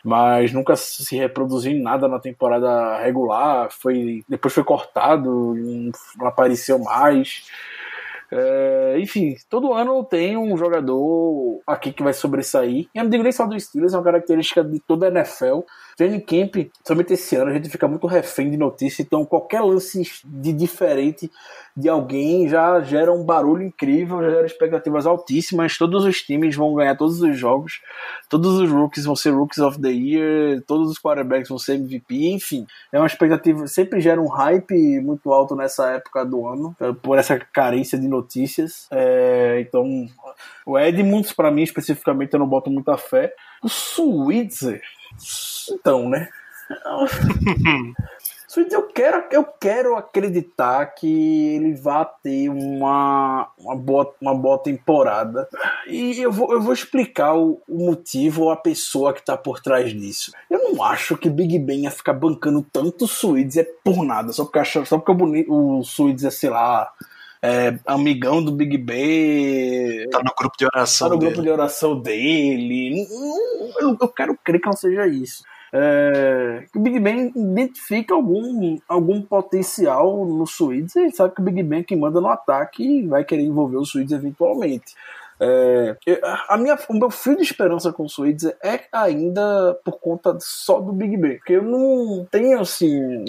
mas 0.02 0.52
nunca 0.52 0.76
se 0.76 1.14
reproduziu 1.16 1.72
em 1.72 1.82
nada 1.82 2.08
na 2.08 2.18
temporada 2.18 2.98
regular. 3.02 3.70
Foi 3.70 4.24
depois 4.28 4.54
foi 4.54 4.64
cortado, 4.64 5.54
não 6.16 6.26
apareceu 6.26 6.78
mais. 6.78 7.44
É, 8.32 8.96
enfim, 8.98 9.34
todo 9.48 9.72
ano 9.72 10.04
tem 10.04 10.36
um 10.36 10.56
jogador 10.56 11.60
aqui 11.66 11.92
que 11.92 12.02
vai 12.02 12.12
sobressair. 12.12 12.88
E 12.94 12.98
eu 12.98 13.02
não 13.02 13.10
digo 13.10 13.22
nem 13.22 13.32
só 13.32 13.46
do 13.46 13.58
Steelers, 13.58 13.92
é 13.92 13.96
uma 13.96 14.04
característica 14.04 14.62
de 14.62 14.78
toda 14.80 15.06
a 15.06 15.10
NFL. 15.10 15.60
Training 16.00 16.20
Camp, 16.20 16.70
somente 16.82 17.12
esse 17.12 17.36
ano, 17.36 17.50
a 17.50 17.52
gente 17.52 17.68
fica 17.68 17.86
muito 17.86 18.06
refém 18.06 18.50
de 18.50 18.56
notícia, 18.56 19.02
então 19.02 19.22
qualquer 19.22 19.60
lance 19.60 20.02
de 20.24 20.50
diferente 20.50 21.30
de 21.76 21.90
alguém 21.90 22.48
já 22.48 22.80
gera 22.80 23.12
um 23.12 23.22
barulho 23.22 23.64
incrível, 23.64 24.22
já 24.22 24.30
gera 24.30 24.46
expectativas 24.46 25.04
altíssimas. 25.04 25.76
Todos 25.76 26.06
os 26.06 26.22
times 26.22 26.56
vão 26.56 26.74
ganhar 26.74 26.96
todos 26.96 27.20
os 27.20 27.38
jogos, 27.38 27.82
todos 28.30 28.58
os 28.58 28.70
rookies 28.70 29.04
vão 29.04 29.14
ser 29.14 29.32
Rookies 29.32 29.58
of 29.58 29.78
the 29.78 29.90
Year, 29.90 30.62
todos 30.66 30.90
os 30.90 30.98
quarterbacks 30.98 31.50
vão 31.50 31.58
ser 31.58 31.74
MVP, 31.74 32.30
enfim. 32.30 32.66
É 32.90 32.98
uma 32.98 33.06
expectativa, 33.06 33.66
sempre 33.66 34.00
gera 34.00 34.22
um 34.22 34.28
hype 34.28 35.00
muito 35.00 35.30
alto 35.34 35.54
nessa 35.54 35.90
época 35.90 36.24
do 36.24 36.46
ano, 36.46 36.74
por 37.02 37.18
essa 37.18 37.38
carência 37.38 37.98
de 37.98 38.08
notícias. 38.08 38.86
É, 38.90 39.60
então, 39.60 39.84
o 40.64 40.78
Edmunds, 40.78 41.34
para 41.34 41.50
mim 41.50 41.62
especificamente, 41.62 42.32
eu 42.32 42.40
não 42.40 42.48
boto 42.48 42.70
muita 42.70 42.96
fé. 42.96 43.34
O 43.62 43.68
Switzer, 43.68 44.80
então, 45.70 46.08
né? 46.08 46.28
eu 48.74 48.82
quero, 48.88 49.24
eu 49.30 49.44
quero 49.44 49.96
acreditar 49.96 50.84
que 50.86 51.54
ele 51.54 51.74
vai 51.74 52.04
ter 52.20 52.48
uma, 52.48 53.48
uma, 53.56 53.76
boa, 53.76 54.14
uma 54.20 54.34
boa 54.34 54.58
temporada. 54.58 55.48
E 55.86 56.20
eu 56.20 56.32
vou, 56.32 56.52
eu 56.52 56.60
vou 56.60 56.72
explicar 56.72 57.34
o, 57.34 57.62
o 57.68 57.86
motivo 57.86 58.42
ou 58.42 58.50
a 58.50 58.56
pessoa 58.56 59.12
que 59.12 59.24
tá 59.24 59.36
por 59.36 59.60
trás 59.60 59.92
disso. 59.92 60.32
Eu 60.50 60.72
não 60.72 60.82
acho 60.82 61.16
que 61.16 61.30
Big 61.30 61.60
Ben 61.60 61.84
ia 61.84 61.92
ficar 61.92 62.12
bancando 62.12 62.66
tanto 62.72 63.04
o 63.04 63.38
é 63.56 63.64
por 63.84 64.04
nada, 64.04 64.32
só 64.32 64.44
porque, 64.44 64.64
só 64.84 64.98
porque 64.98 65.12
o, 65.48 65.78
o 65.78 65.84
Suídes 65.84 66.24
é, 66.24 66.30
sei 66.30 66.50
lá, 66.50 66.92
é, 67.42 67.78
amigão 67.86 68.42
do 68.42 68.52
Big 68.52 68.76
Ben. 68.78 70.08
Tá 70.10 70.18
no 70.18 70.32
grupo 70.36 70.56
de 70.58 70.66
oração. 70.66 71.08
Tá 71.08 71.14
no 71.14 71.20
dele. 71.20 71.32
grupo 71.32 71.44
de 71.44 71.50
oração 71.50 72.00
dele. 72.00 73.06
Eu, 73.80 73.96
eu 74.00 74.08
quero 74.08 74.38
crer 74.42 74.60
que 74.60 74.66
não 74.66 74.76
seja 74.76 75.06
isso 75.06 75.42
é, 75.72 76.64
que 76.72 76.78
o 76.78 76.82
Big 76.82 76.98
Ben 76.98 77.32
identifica 77.34 78.14
algum, 78.14 78.78
algum 78.88 79.22
potencial 79.22 80.24
no 80.26 80.46
Suídes 80.46 80.96
e 80.96 81.10
sabe 81.10 81.34
que 81.34 81.40
o 81.40 81.44
Big 81.44 81.62
Ben 81.62 81.80
é 81.80 81.84
que 81.84 81.94
manda 81.94 82.20
no 82.20 82.28
ataque 82.28 82.82
e 82.82 83.06
vai 83.06 83.24
querer 83.24 83.42
envolver 83.42 83.76
o 83.76 83.84
Suídes 83.84 84.12
eventualmente. 84.12 84.94
É, 85.38 85.96
a 86.48 86.58
minha, 86.58 86.76
o 86.88 86.94
meu 86.94 87.08
fio 87.08 87.36
de 87.36 87.42
esperança 87.42 87.92
com 87.92 88.04
o 88.04 88.08
Suídes 88.08 88.44
é 88.62 88.80
ainda 88.92 89.78
por 89.84 89.98
conta 89.98 90.36
só 90.40 90.80
do 90.80 90.92
Big 90.92 91.16
Ben, 91.16 91.36
porque 91.38 91.54
eu 91.54 91.62
não 91.62 92.26
tenho 92.30 92.60
assim 92.60 93.24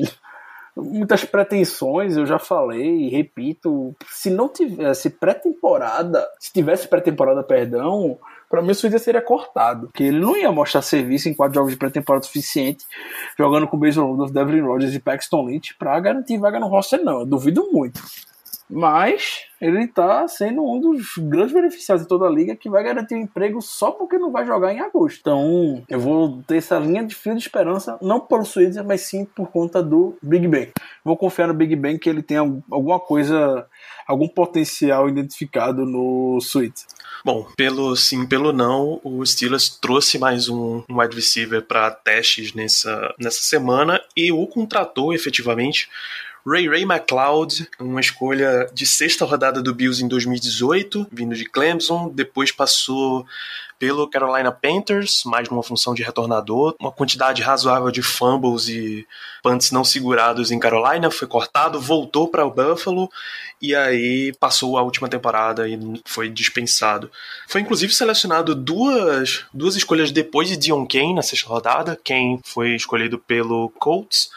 muitas 0.76 1.26
pretensões, 1.26 2.16
eu 2.16 2.26
já 2.26 2.40
falei 2.40 3.08
e 3.08 3.10
repito, 3.10 3.96
se 4.10 4.30
não 4.30 4.48
tivesse 4.48 5.10
pré-temporada, 5.10 6.26
se 6.40 6.52
tivesse 6.52 6.88
pré-temporada, 6.88 7.44
perdão, 7.44 8.18
para 8.50 8.62
mim 8.62 8.72
o 8.72 8.76
Switzer 8.76 9.00
seria 9.00 9.22
cortado, 9.22 9.88
porque 9.88 10.04
ele 10.04 10.20
não 10.20 10.36
ia 10.36 10.52
mostrar 10.52 10.82
serviço 10.82 11.30
em 11.30 11.34
quatro 11.34 11.56
jogos 11.56 11.72
de 11.72 11.78
pré-temporada 11.78 12.26
suficiente, 12.26 12.86
jogando 13.38 13.68
com 13.68 13.78
o 13.78 13.80
Mason 13.80 14.06
Rudolph, 14.06 14.32
Devlin 14.32 14.62
Rodgers 14.62 14.94
e 14.94 15.00
Paxton 15.00 15.46
Lynch 15.46 15.76
para 15.78 16.00
garantir 16.00 16.38
vaga 16.38 16.60
no 16.60 16.68
roster 16.68 17.04
não, 17.04 17.22
eu 17.22 17.26
duvido 17.26 17.70
muito. 17.72 18.02
Mas 18.72 19.42
ele 19.60 19.84
está 19.84 20.26
sendo 20.30 20.64
um 20.64 20.80
dos 20.80 21.18
grandes 21.18 21.54
beneficiados 21.54 22.04
de 22.04 22.10
toda 22.10 22.26
a 22.26 22.30
liga 22.30 22.56
que 22.56 22.70
vai 22.70 22.82
garantir 22.82 23.16
um 23.16 23.22
emprego 23.22 23.62
só 23.62 23.92
porque 23.92 24.18
não 24.18 24.32
vai 24.32 24.46
jogar 24.46 24.74
em 24.74 24.80
agosto. 24.80 25.20
Então 25.20 25.84
eu 25.90 26.00
vou 26.00 26.42
ter 26.48 26.58
essa 26.58 26.80
linha 26.80 27.06
de 27.06 27.14
fio 27.14 27.36
de 27.36 27.42
esperança, 27.42 27.98
não 28.02 28.20
pelo 28.20 28.46
Switzer, 28.46 28.84
mas 28.84 29.02
sim 29.02 29.26
por 29.26 29.52
conta 29.52 29.84
do 29.84 30.18
Big 30.24 30.48
Ben. 30.48 30.70
Vou 31.04 31.18
confiar 31.18 31.48
no 31.48 31.54
Big 31.54 31.76
Ben 31.76 31.98
que 31.98 32.10
ele 32.10 32.24
tem 32.24 32.38
alguma 32.38 33.00
coisa, 33.00 33.68
algum 34.08 34.28
potencial 34.28 35.10
identificado 35.10 35.86
no 35.86 36.40
Switzer. 36.40 36.88
Bom, 37.24 37.46
pelo 37.56 37.96
sim, 37.96 38.26
pelo 38.26 38.52
não, 38.52 39.00
o 39.04 39.24
Steelers 39.24 39.70
trouxe 39.70 40.18
mais 40.18 40.48
um, 40.48 40.82
um 40.90 41.00
wide 41.00 41.16
receiver 41.16 41.62
para 41.62 41.92
testes 41.92 42.54
nessa, 42.54 43.14
nessa 43.20 43.44
semana 43.44 44.02
e 44.16 44.32
o 44.32 44.48
contratou 44.48 45.14
efetivamente. 45.14 45.90
Ray 46.46 46.68
Ray 46.68 46.84
McLeod, 46.84 47.70
uma 47.80 48.02
escolha 48.02 48.68
de 48.74 48.86
sexta 48.86 49.26
rodada 49.26 49.62
do 49.62 49.74
Bills 49.74 50.04
em 50.04 50.08
2018, 50.08 51.08
vindo 51.12 51.36
de 51.36 51.46
Clemson, 51.46 52.10
depois 52.14 52.52
passou 52.52 53.26
pelo 53.82 54.08
Carolina 54.08 54.52
Panthers, 54.52 55.24
mais 55.26 55.50
numa 55.50 55.64
função 55.64 55.96
de 55.96 56.04
retornador, 56.04 56.76
uma 56.80 56.92
quantidade 56.92 57.42
razoável 57.42 57.90
de 57.90 58.04
fumbles 58.04 58.68
e 58.68 59.08
punts 59.42 59.72
não 59.72 59.84
segurados 59.84 60.52
em 60.52 60.60
Carolina, 60.60 61.10
foi 61.10 61.28
cortado, 61.28 61.82
voltou 61.82 62.28
para 62.28 62.46
o 62.46 62.52
Buffalo 62.52 63.10
e 63.60 63.74
aí 63.74 64.34
passou 64.40 64.78
a 64.78 64.84
última 64.84 65.10
temporada 65.10 65.68
e 65.68 65.80
foi 66.06 66.30
dispensado. 66.30 67.10
Foi 67.48 67.62
inclusive 67.62 67.92
selecionado 67.92 68.54
duas, 68.54 69.46
duas 69.52 69.76
escolhas 69.76 70.12
depois 70.12 70.48
de 70.48 70.58
Dion 70.58 70.86
Kane 70.86 71.16
na 71.16 71.24
sexta 71.24 71.50
rodada, 71.50 72.00
Kane 72.04 72.40
foi 72.44 72.76
escolhido 72.76 73.18
pelo 73.18 73.70
Colts 73.80 74.30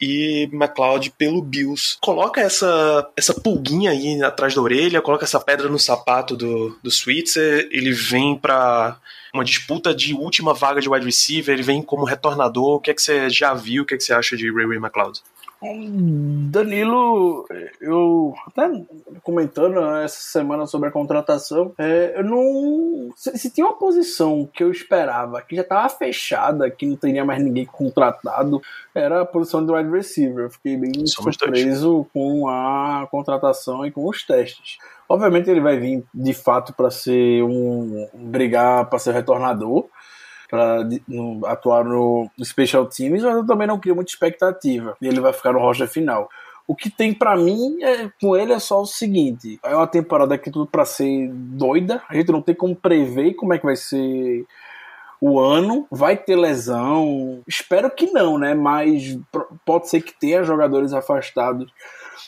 e 0.00 0.48
McLeod 0.52 1.10
pelo 1.10 1.42
Bills. 1.42 1.96
Coloca 2.00 2.40
essa, 2.40 3.08
essa 3.16 3.34
pulguinha 3.34 3.90
aí 3.90 4.22
atrás 4.22 4.54
da 4.54 4.62
orelha, 4.62 5.02
coloca 5.02 5.24
essa 5.24 5.40
pedra 5.40 5.68
no 5.68 5.78
sapato 5.78 6.36
do, 6.36 6.78
do 6.82 6.90
Switzer, 6.90 7.68
ele 7.70 7.92
vem 7.92 8.36
para 8.36 8.98
uma 9.32 9.44
disputa 9.44 9.94
de 9.94 10.14
última 10.14 10.54
vaga 10.54 10.80
de 10.80 10.88
wide 10.88 11.04
receiver, 11.06 11.52
ele 11.54 11.62
vem 11.62 11.82
como 11.82 12.04
retornador. 12.04 12.76
O 12.76 12.80
que 12.80 12.90
é 12.90 12.94
que 12.94 13.02
você 13.02 13.30
já 13.30 13.54
viu? 13.54 13.82
O 13.82 13.86
que 13.86 13.94
é 13.94 13.96
que 13.96 14.02
você 14.02 14.12
acha 14.12 14.36
de 14.36 14.52
Ray 14.52 14.66
Ray 14.66 14.78
McLeod? 14.78 15.20
Danilo, 15.62 17.46
eu 17.80 18.34
até 18.46 18.82
comentando 19.22 19.78
essa 19.96 20.20
semana 20.20 20.66
sobre 20.66 20.88
a 20.88 20.92
contratação, 20.92 21.72
é, 21.76 22.14
eu 22.16 22.24
não. 22.24 23.10
Se, 23.14 23.36
se, 23.36 23.50
tinha 23.50 23.66
uma 23.66 23.76
posição 23.76 24.48
que 24.50 24.64
eu 24.64 24.70
esperava, 24.70 25.42
que 25.42 25.54
já 25.54 25.62
estava 25.62 25.88
fechada, 25.90 26.70
que 26.70 26.86
não 26.86 26.96
teria 26.96 27.26
mais 27.26 27.42
ninguém 27.42 27.66
contratado, 27.66 28.62
era 28.94 29.20
a 29.20 29.26
posição 29.26 29.64
de 29.64 29.70
wide 29.70 29.90
receiver. 29.90 30.44
Eu 30.44 30.50
fiquei 30.50 30.78
bem 30.78 30.92
Somos 31.06 31.36
surpreso 31.36 31.92
dois. 31.92 32.06
com 32.12 32.48
a 32.48 33.06
contratação 33.10 33.84
e 33.84 33.90
com 33.90 34.08
os 34.08 34.24
testes. 34.26 34.78
Obviamente 35.06 35.50
ele 35.50 35.60
vai 35.60 35.76
vir 35.76 36.04
de 36.14 36.32
fato 36.32 36.72
para 36.72 36.90
ser 36.90 37.42
um 37.42 38.08
brigar 38.14 38.88
para 38.88 38.98
ser 38.98 39.12
retornador. 39.12 39.86
Para 40.50 40.86
atuar 41.46 41.84
no, 41.84 42.28
Special 42.42 42.86
Teams, 42.86 43.22
mas 43.22 43.34
eu 43.34 43.46
também 43.46 43.66
não 43.66 43.78
crio 43.78 43.94
muita 43.94 44.10
expectativa. 44.10 44.96
E 45.00 45.06
ele 45.06 45.20
vai 45.20 45.32
ficar 45.32 45.52
no 45.52 45.60
roster 45.60 45.88
final. 45.88 46.28
O 46.66 46.74
que 46.74 46.90
tem 46.90 47.14
para 47.14 47.36
mim 47.36 47.82
é, 47.82 48.10
com 48.20 48.36
ele 48.36 48.52
é 48.52 48.58
só 48.58 48.82
o 48.82 48.86
seguinte: 48.86 49.58
é 49.64 49.74
uma 49.74 49.86
temporada 49.86 50.36
que 50.36 50.50
tudo 50.50 50.66
para 50.66 50.84
ser 50.84 51.28
doida. 51.32 52.02
A 52.08 52.14
gente 52.14 52.30
não 52.30 52.42
tem 52.42 52.54
como 52.54 52.76
prever 52.76 53.34
como 53.34 53.54
é 53.54 53.58
que 53.58 53.64
vai 53.64 53.76
ser 53.76 54.44
o 55.20 55.38
ano. 55.38 55.86
Vai 55.90 56.16
ter 56.16 56.36
lesão? 56.36 57.42
Espero 57.46 57.90
que 57.90 58.06
não, 58.12 58.38
né? 58.38 58.54
Mas 58.54 59.18
pode 59.64 59.88
ser 59.88 60.00
que 60.00 60.18
tenha 60.18 60.42
jogadores 60.42 60.92
afastados 60.92 61.72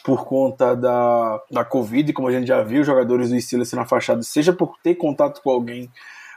por 0.04 0.24
conta 0.24 0.74
da, 0.74 1.40
da 1.50 1.64
Covid, 1.64 2.12
como 2.12 2.28
a 2.28 2.32
gente 2.32 2.46
já 2.46 2.62
viu, 2.62 2.82
jogadores 2.82 3.30
do 3.30 3.40
Steelers 3.40 3.68
sendo 3.68 3.82
afastados, 3.82 4.26
seja 4.26 4.52
por 4.52 4.76
ter 4.82 4.96
contato 4.96 5.40
com 5.42 5.50
alguém 5.50 5.90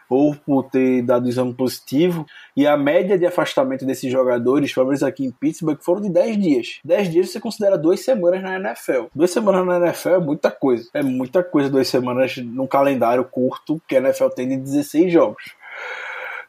ou 0.10 0.36
por 0.36 0.64
ter 0.64 1.02
dado 1.02 1.28
exame 1.28 1.54
positivo, 1.54 2.26
e 2.56 2.66
a 2.66 2.78
média 2.78 3.18
de 3.18 3.26
afastamento 3.26 3.86
desses 3.86 4.12
jogadores, 4.12 4.74
pelo 4.74 4.88
menos 4.88 5.04
aqui 5.04 5.26
em 5.26 5.32
Pittsburgh, 5.32 5.80
foram 5.82 6.02
de 6.02 6.10
10 6.10 6.38
dias. 6.38 6.80
10 6.84 7.10
dias 7.10 7.30
você 7.30 7.40
considera 7.40 7.78
duas 7.78 8.00
semanas 8.00 8.42
na 8.42 8.56
NFL. 8.56 9.06
Duas 9.14 9.32
semanas 9.32 9.66
na 9.66 9.78
NFL 9.78 10.10
é 10.10 10.20
muita 10.20 10.52
coisa. 10.52 10.90
É 10.94 11.04
muita 11.04 11.44
coisa 11.44 11.70
duas 11.70 11.88
semanas 11.88 12.38
num 12.38 12.68
calendário 12.68 13.24
curto 13.26 13.82
que 13.88 13.96
a 13.96 14.00
NFL 14.00 14.28
tem 14.30 14.48
de 14.48 14.58
16 14.58 15.12
jogos. 15.12 15.44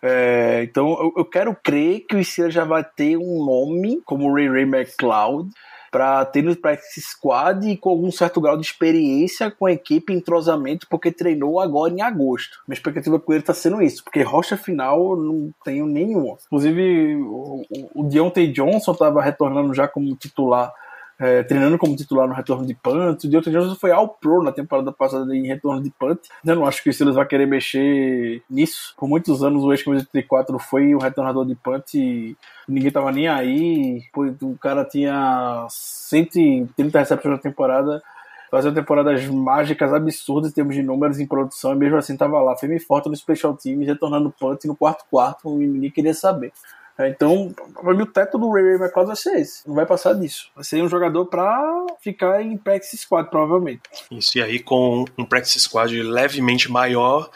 É, 0.02 0.62
então 0.62 0.88
eu, 1.00 1.12
eu, 1.16 1.24
quero 1.24 1.56
crer 1.56 2.00
que 2.06 2.14
o 2.14 2.24
Steelers 2.24 2.54
já 2.54 2.64
vai 2.64 2.84
ter 2.84 3.16
um 3.16 3.44
nome 3.44 4.00
como 4.04 4.32
Ray 4.32 4.48
Ray 4.48 4.62
McLeod 4.62 5.50
para 5.90 6.24
ter 6.24 6.42
no 6.42 6.54
practice 6.56 7.00
squad 7.00 7.68
e 7.68 7.76
com 7.76 7.90
algum 7.90 8.10
certo 8.10 8.40
grau 8.40 8.56
de 8.56 8.66
experiência 8.66 9.50
com 9.50 9.66
a 9.66 9.72
equipe, 9.72 10.12
entrosamento, 10.12 10.86
porque 10.88 11.12
treinou 11.12 11.60
agora 11.60 11.92
em 11.92 12.02
agosto. 12.02 12.62
Minha 12.66 12.76
expectativa 12.76 13.18
com 13.18 13.32
ele 13.32 13.40
está 13.40 13.54
sendo 13.54 13.82
isso, 13.82 14.02
porque 14.04 14.22
rocha 14.22 14.56
final 14.56 15.16
não 15.16 15.50
tenho 15.64 15.86
nenhuma. 15.86 16.36
Inclusive, 16.46 17.16
o, 17.16 17.62
o 17.94 18.04
Deontay 18.04 18.52
Johnson 18.52 18.92
estava 18.92 19.22
retornando 19.22 19.74
já 19.74 19.86
como 19.88 20.14
titular 20.16 20.72
é, 21.18 21.42
treinando 21.42 21.78
como 21.78 21.96
titular 21.96 22.28
no 22.28 22.34
retorno 22.34 22.66
de 22.66 22.74
punt. 22.74 23.24
O 23.24 23.28
Deontay 23.28 23.52
Johnson 23.52 23.74
foi 23.74 23.90
ao 23.90 24.08
pro 24.08 24.42
na 24.42 24.52
temporada 24.52 24.92
passada 24.92 25.34
em 25.34 25.46
retorno 25.46 25.82
de 25.82 25.90
punt. 25.90 26.18
Eu 26.44 26.56
não 26.56 26.66
acho 26.66 26.82
que 26.82 26.90
o 26.90 26.92
Steelers 26.92 27.16
vai 27.16 27.26
querer 27.26 27.46
mexer 27.46 28.42
nisso. 28.48 28.94
Por 28.96 29.08
muitos 29.08 29.42
anos 29.42 29.64
o 29.64 29.72
ex-camisa 29.72 30.06
34 30.12 30.58
foi 30.58 30.94
o 30.94 30.98
retornador 30.98 31.46
de 31.46 31.54
punt 31.54 31.94
e 31.94 32.36
ninguém 32.68 32.90
tava 32.90 33.10
nem 33.10 33.28
aí. 33.28 34.02
O 34.42 34.56
cara 34.58 34.84
tinha 34.84 35.66
130 35.70 36.98
recepções 36.98 37.36
na 37.36 37.40
temporada 37.40 38.02
fazendo 38.50 38.74
temporadas 38.74 39.26
mágicas 39.26 39.92
absurdas 39.92 40.50
em 40.50 40.54
termos 40.54 40.74
de 40.74 40.82
números 40.82 41.18
em 41.18 41.26
produção 41.26 41.72
e 41.72 41.76
mesmo 41.76 41.96
assim 41.96 42.16
tava 42.16 42.40
lá, 42.40 42.56
firme 42.56 42.76
e 42.76 42.80
forte 42.80 43.08
no 43.08 43.16
special 43.16 43.56
team, 43.56 43.80
retornando 43.80 44.30
punt 44.38 44.64
no 44.64 44.76
quarto 44.76 45.04
quarto 45.10 45.60
e 45.60 45.66
ninguém 45.66 45.90
queria 45.90 46.14
saber. 46.14 46.52
É, 46.98 47.08
então, 47.08 47.54
para 47.74 47.94
mim, 47.94 48.02
o 48.02 48.06
teto 48.06 48.38
do 48.38 48.50
Ray 48.50 48.64
Ray 48.64 48.74
McLeod 48.74 49.06
vai 49.06 49.16
ser 49.16 49.38
esse. 49.38 49.66
Não 49.68 49.74
vai 49.74 49.84
passar 49.84 50.14
disso. 50.14 50.50
Vai 50.54 50.64
ser 50.64 50.82
um 50.82 50.88
jogador 50.88 51.26
para 51.26 51.86
ficar 52.00 52.42
em 52.42 52.56
practice 52.56 52.96
squad, 52.96 53.28
provavelmente. 53.28 53.82
Isso, 54.10 54.38
e 54.38 54.42
aí 54.42 54.58
com 54.58 55.04
um 55.18 55.24
practice 55.24 55.60
squad 55.60 56.02
levemente 56.02 56.70
maior, 56.70 57.30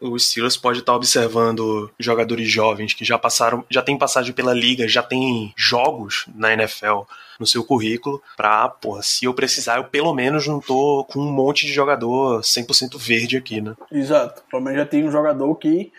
o 0.00 0.18
Steelers 0.18 0.56
pode 0.56 0.80
estar 0.80 0.94
observando 0.94 1.90
jogadores 1.98 2.50
jovens 2.50 2.92
que 2.92 3.04
já 3.04 3.18
passaram, 3.18 3.64
já 3.70 3.82
tem 3.82 3.96
passagem 3.96 4.32
pela 4.32 4.52
liga, 4.52 4.88
já 4.88 5.02
tem 5.02 5.52
jogos 5.56 6.26
na 6.34 6.52
NFL 6.52 7.02
no 7.38 7.46
seu 7.46 7.64
currículo 7.64 8.22
para, 8.36 8.68
porra, 8.68 9.02
se 9.02 9.24
eu 9.24 9.34
precisar, 9.34 9.76
eu 9.76 9.84
pelo 9.84 10.14
menos 10.14 10.46
não 10.46 10.60
tô 10.60 11.04
com 11.10 11.20
um 11.20 11.32
monte 11.32 11.66
de 11.66 11.72
jogador 11.72 12.40
100% 12.40 12.98
verde 12.98 13.36
aqui, 13.36 13.60
né? 13.60 13.74
Exato. 13.90 14.42
Pelo 14.50 14.62
menos 14.62 14.78
já 14.78 14.86
tem 14.86 15.04
um 15.04 15.10
jogador 15.10 15.54
que 15.56 15.92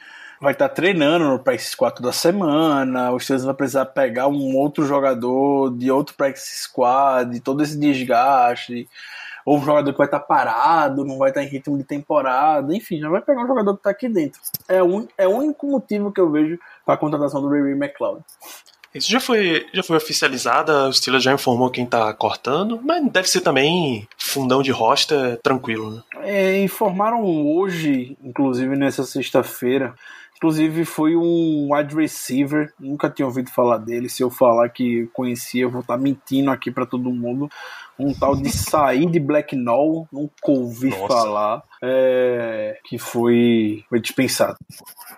vai 0.46 0.54
estar 0.54 0.70
tá 0.70 0.76
treinando 0.76 1.26
no 1.26 1.40
Practice 1.40 1.76
4 1.76 2.04
da 2.04 2.12
semana, 2.12 3.12
o 3.12 3.20
Steelers 3.20 3.44
vai 3.44 3.54
precisar 3.56 3.86
pegar 3.88 4.28
um 4.28 4.56
outro 4.56 4.86
jogador 4.86 5.76
de 5.76 5.90
outro 5.90 6.16
Practice 6.16 6.62
Squad, 6.64 7.40
todo 7.40 7.64
esse 7.64 7.78
desgaste, 7.78 8.88
ou 9.44 9.58
um 9.58 9.66
jogador 9.66 9.92
que 9.92 9.98
vai 9.98 10.06
estar 10.06 10.20
tá 10.20 10.26
parado, 10.26 11.04
não 11.04 11.18
vai 11.18 11.32
estar 11.32 11.42
tá 11.42 11.48
em 11.48 11.50
ritmo 11.50 11.76
de 11.78 11.84
temporada, 11.84 12.76
enfim, 12.76 13.00
já 13.00 13.10
vai 13.10 13.22
pegar 13.22 13.44
um 13.44 13.48
jogador 13.48 13.74
que 13.74 13.80
está 13.80 13.90
aqui 13.90 14.08
dentro. 14.08 14.40
É, 14.70 14.84
un, 14.84 15.08
é 15.18 15.28
o 15.28 15.32
único 15.32 15.66
motivo 15.66 16.12
que 16.12 16.22
eu 16.22 16.30
vejo 16.30 16.60
para 16.86 16.94
a 16.94 16.98
contratação 16.98 17.42
do 17.42 17.50
Ray 17.50 17.72
McLeod. 17.72 18.22
Isso 18.94 19.12
já 19.12 19.20
foi, 19.20 19.66
já 19.74 19.84
foi 19.84 19.98
oficializada, 19.98 20.88
o 20.88 20.94
Steelers 20.94 21.24
já 21.24 21.34
informou 21.34 21.70
quem 21.72 21.86
tá 21.86 22.14
cortando, 22.14 22.80
mas 22.82 23.04
deve 23.12 23.28
ser 23.28 23.42
também 23.42 24.08
fundão 24.18 24.62
de 24.62 24.72
rosta 24.72 25.38
tranquilo, 25.44 25.92
né? 25.92 26.02
É, 26.22 26.64
informaram 26.64 27.24
hoje, 27.24 28.16
inclusive 28.24 28.76
nessa 28.78 29.04
sexta-feira, 29.04 29.94
Inclusive 30.38 30.84
foi 30.84 31.16
um 31.16 31.70
wide 31.74 31.96
receiver, 31.96 32.74
nunca 32.80 33.10
tinha 33.10 33.26
ouvido 33.26 33.50
falar 33.50 33.78
dele. 33.78 34.10
Se 34.10 34.22
eu 34.22 34.30
falar 34.30 34.68
que 34.70 35.08
conhecia, 35.14 35.64
eu 35.64 35.72
vou 35.72 35.82
estar 35.82 35.96
tá 35.96 36.02
mentindo 36.02 36.52
aqui 36.52 36.70
para 36.70 36.86
todo 36.86 37.10
mundo. 37.10 37.50
Um 37.98 38.14
tal 38.14 38.36
de 38.36 38.50
Said 38.52 39.20
Blacknall, 39.20 40.08
nunca 40.12 40.34
ouvi 40.48 40.90
Nossa. 40.90 41.08
falar, 41.08 41.64
é, 41.82 42.78
que 42.86 42.98
foi, 42.98 43.84
foi 43.90 44.00
dispensado. 44.00 44.58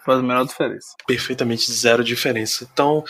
Faz 0.06 0.20
a 0.20 0.22
menor 0.22 0.46
diferença. 0.46 0.96
Perfeitamente 1.06 1.72
zero 1.72 2.04
diferença. 2.04 2.68
Então, 2.72 3.04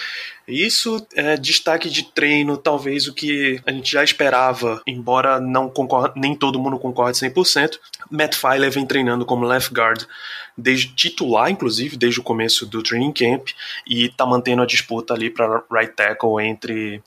isso 0.47 1.06
é 1.13 1.36
destaque 1.36 1.89
de 1.89 2.03
treino, 2.03 2.58
talvez 2.58 3.08
o 3.08 3.13
que 3.13 3.62
a 3.65 3.71
gente 3.71 3.91
já 3.91 4.03
esperava, 4.03 4.82
embora 4.88 5.39
não 5.39 5.69
concorda, 5.69 6.13
nem 6.15 6.34
todo 6.34 6.60
mundo 6.60 6.80
concorde 6.80 7.17
100%. 7.17 7.77
Matt 8.10 8.36
Filer 8.36 8.71
vem 8.71 8.86
treinando 8.86 9.25
como 9.25 9.45
left 9.45 9.73
guard 9.73 10.06
desde 10.58 10.88
titular, 10.95 11.49
inclusive, 11.51 11.97
desde 11.97 12.19
o 12.19 12.23
começo 12.23 12.65
do 12.65 12.82
training 12.82 13.12
camp, 13.12 13.49
e 13.86 14.10
tá 14.10 14.25
mantendo 14.25 14.62
a 14.62 14.65
disputa 14.65 15.13
ali 15.13 15.30
para 15.30 15.63
right 15.71 15.93
tackle 15.93 16.41
entre 16.41 17.03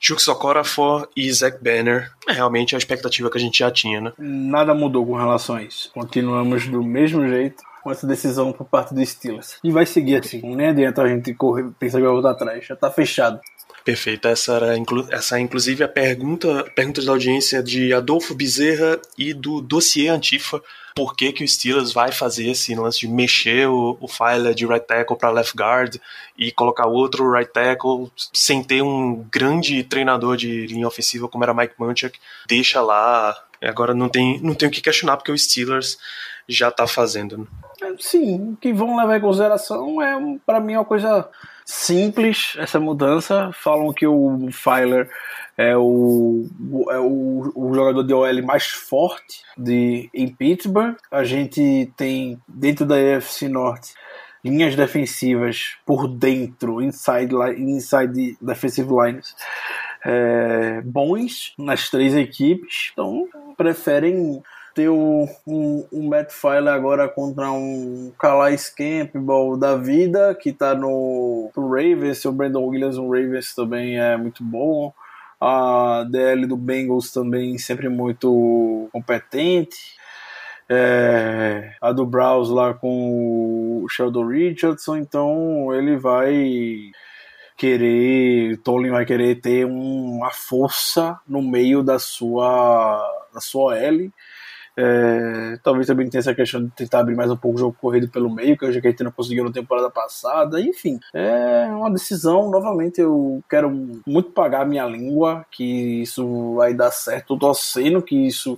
Chuck 0.00 0.22
Sokorafor 0.22 1.08
e 1.16 1.30
Zach 1.32 1.58
Banner. 1.62 2.10
É 2.28 2.32
realmente 2.32 2.74
a 2.74 2.78
expectativa 2.78 3.30
que 3.30 3.38
a 3.38 3.40
gente 3.40 3.58
já 3.58 3.70
tinha, 3.70 4.00
né? 4.00 4.12
Nada 4.18 4.74
mudou 4.74 5.06
com 5.06 5.16
relação 5.16 5.56
a 5.56 5.62
isso. 5.62 5.90
Continuamos 5.92 6.66
do 6.66 6.82
mesmo 6.82 7.26
jeito 7.26 7.62
com 7.82 7.90
essa 7.90 8.06
decisão 8.06 8.52
por 8.52 8.66
parte 8.66 8.94
do 8.94 9.04
Steelers. 9.04 9.58
E 9.62 9.70
vai 9.70 9.86
seguir 9.86 10.16
assim. 10.16 10.40
Nem 10.54 10.68
adianta 10.68 11.02
a 11.02 11.08
gente 11.08 11.32
correr, 11.34 11.70
pensar 11.78 11.98
que 11.98 12.04
vai 12.04 12.12
voltar 12.12 12.30
atrás. 12.32 12.66
Já 12.66 12.76
tá 12.76 12.90
fechado. 12.90 13.40
Perfeito. 13.88 14.28
Essa 14.28 14.52
era 14.52 14.76
essa 15.10 15.38
é 15.38 15.40
inclusive 15.40 15.82
a 15.82 15.88
pergunta, 15.88 16.62
pergunta 16.76 17.02
da 17.02 17.10
audiência 17.10 17.62
de 17.62 17.90
Adolfo 17.94 18.34
Bezerra 18.34 19.00
e 19.16 19.32
do 19.32 19.62
Dossier 19.62 20.12
Antifa. 20.12 20.62
Por 20.94 21.16
que, 21.16 21.32
que 21.32 21.42
o 21.42 21.48
Steelers 21.48 21.90
vai 21.90 22.12
fazer 22.12 22.50
esse 22.50 22.74
lance 22.74 23.00
de 23.00 23.08
mexer 23.08 23.66
o, 23.66 23.96
o 23.98 24.06
Filer 24.06 24.54
de 24.54 24.66
right 24.66 24.86
tackle 24.86 25.16
para 25.16 25.30
left 25.30 25.56
guard 25.56 25.96
e 26.36 26.52
colocar 26.52 26.86
outro 26.86 27.32
right 27.32 27.50
tackle 27.50 28.12
sem 28.30 28.62
ter 28.62 28.82
um 28.82 29.24
grande 29.32 29.82
treinador 29.82 30.36
de 30.36 30.66
linha 30.66 30.86
ofensiva 30.86 31.26
como 31.26 31.42
era 31.42 31.54
Mike 31.54 31.72
Munchak? 31.78 32.18
Deixa 32.46 32.82
lá. 32.82 33.34
Agora 33.62 33.94
não 33.94 34.10
tem, 34.10 34.38
não 34.42 34.54
tem 34.54 34.68
o 34.68 34.70
que 34.70 34.82
questionar 34.82 35.16
porque 35.16 35.32
o 35.32 35.38
Steelers 35.38 35.96
já 36.46 36.68
está 36.68 36.86
fazendo. 36.86 37.38
Né? 37.38 37.46
É, 37.80 37.94
sim, 37.98 38.52
o 38.52 38.56
que 38.56 38.70
vão 38.70 38.98
levar 38.98 39.16
em 39.16 39.22
consideração 39.22 40.02
é, 40.02 40.38
para 40.44 40.60
mim, 40.60 40.74
uma 40.74 40.84
coisa 40.84 41.26
simples 41.68 42.54
essa 42.56 42.80
mudança. 42.80 43.50
Falam 43.52 43.92
que 43.92 44.06
o 44.06 44.48
Filer 44.50 45.10
é 45.56 45.76
o, 45.76 46.46
é 46.90 46.98
o, 46.98 47.52
o 47.54 47.74
jogador 47.74 48.02
de 48.02 48.14
OL 48.14 48.42
mais 48.42 48.66
forte 48.66 49.42
de, 49.56 50.08
em 50.14 50.28
Pittsburgh. 50.28 50.96
A 51.10 51.24
gente 51.24 51.92
tem 51.94 52.40
dentro 52.48 52.86
da 52.86 52.94
AFC 52.94 53.48
Norte 53.48 53.92
linhas 54.42 54.74
defensivas 54.74 55.76
por 55.84 56.08
dentro, 56.08 56.80
inside, 56.80 57.34
inside 57.58 58.38
defensive 58.40 58.88
lines, 58.88 59.36
é, 60.06 60.80
bons 60.82 61.52
nas 61.58 61.90
três 61.90 62.16
equipes. 62.16 62.90
Então 62.94 63.28
preferem 63.58 64.42
ter 64.78 64.88
um, 64.88 65.26
um, 65.44 66.08
Matt 66.08 66.30
Filer 66.30 66.72
agora 66.72 67.08
contra 67.08 67.50
um 67.50 68.12
Calais 68.16 68.70
Campbell 68.70 69.56
da 69.56 69.74
vida, 69.74 70.32
que 70.36 70.52
tá 70.52 70.72
no, 70.72 71.50
Ravens, 71.56 72.24
o 72.24 72.30
Brandon 72.30 72.64
Williams 72.64 72.96
no 72.96 73.10
Ravens 73.10 73.56
também 73.56 73.98
é 73.98 74.16
muito 74.16 74.44
bom. 74.44 74.94
A 75.40 76.06
DL 76.08 76.46
do 76.46 76.56
Bengals 76.56 77.10
também 77.10 77.58
sempre 77.58 77.88
muito 77.88 78.88
competente. 78.92 79.96
É, 80.68 81.74
a 81.80 81.90
do 81.90 82.06
Browns 82.06 82.48
lá 82.48 82.72
com 82.72 83.82
o 83.82 83.88
Sheldon 83.88 84.28
Richardson, 84.28 84.98
então 84.98 85.74
ele 85.74 85.96
vai 85.96 86.92
querer, 87.56 88.58
Tolin 88.58 88.90
vai 88.90 89.04
querer 89.04 89.40
ter 89.40 89.64
uma 89.64 90.30
força 90.30 91.18
no 91.26 91.42
meio 91.42 91.82
da 91.82 91.98
sua 91.98 93.26
da 93.34 93.40
sua 93.40 93.76
L 93.76 94.12
é, 94.80 95.58
talvez 95.60 95.88
também 95.88 96.08
tenha 96.08 96.20
essa 96.20 96.32
questão 96.32 96.64
de 96.64 96.70
tentar 96.70 97.00
abrir 97.00 97.16
mais 97.16 97.28
um 97.28 97.36
pouco 97.36 97.56
o 97.56 97.60
jogo 97.60 97.76
corrido 97.80 98.08
pelo 98.08 98.32
meio, 98.32 98.56
que 98.56 98.64
a 98.64 98.70
gente 98.70 99.02
não 99.02 99.10
conseguiu 99.10 99.42
na 99.42 99.50
temporada 99.50 99.90
passada. 99.90 100.60
Enfim, 100.60 101.00
é 101.12 101.66
uma 101.66 101.90
decisão. 101.90 102.48
Novamente, 102.48 103.00
eu 103.00 103.42
quero 103.50 103.68
muito 104.06 104.30
pagar 104.30 104.62
a 104.62 104.64
minha 104.64 104.86
língua, 104.86 105.44
que 105.50 106.02
isso 106.02 106.54
vai 106.54 106.74
dar 106.74 106.92
certo. 106.92 107.26
Tô 107.26 107.38
torcendo 107.38 108.00
que 108.00 108.14
isso 108.14 108.56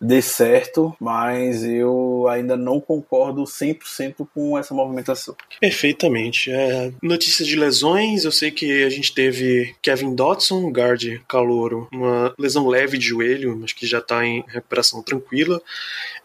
dê 0.00 0.20
certo, 0.20 0.94
mas 1.00 1.64
eu 1.64 2.26
ainda 2.28 2.56
não 2.56 2.80
concordo 2.80 3.44
100% 3.44 4.26
com 4.34 4.58
essa 4.58 4.74
movimentação. 4.74 5.34
Perfeitamente. 5.60 6.50
É, 6.50 6.92
notícias 7.02 7.46
de 7.46 7.56
lesões, 7.56 8.24
eu 8.24 8.32
sei 8.32 8.50
que 8.50 8.84
a 8.84 8.90
gente 8.90 9.14
teve 9.14 9.74
Kevin 9.82 10.14
Dotson, 10.14 10.70
guard 10.70 11.20
calouro, 11.28 11.88
uma 11.92 12.34
lesão 12.38 12.66
leve 12.66 12.98
de 12.98 13.06
joelho, 13.06 13.56
mas 13.60 13.72
que 13.72 13.86
já 13.86 13.98
está 13.98 14.24
em 14.24 14.44
recuperação 14.48 15.02
tranquila, 15.02 15.60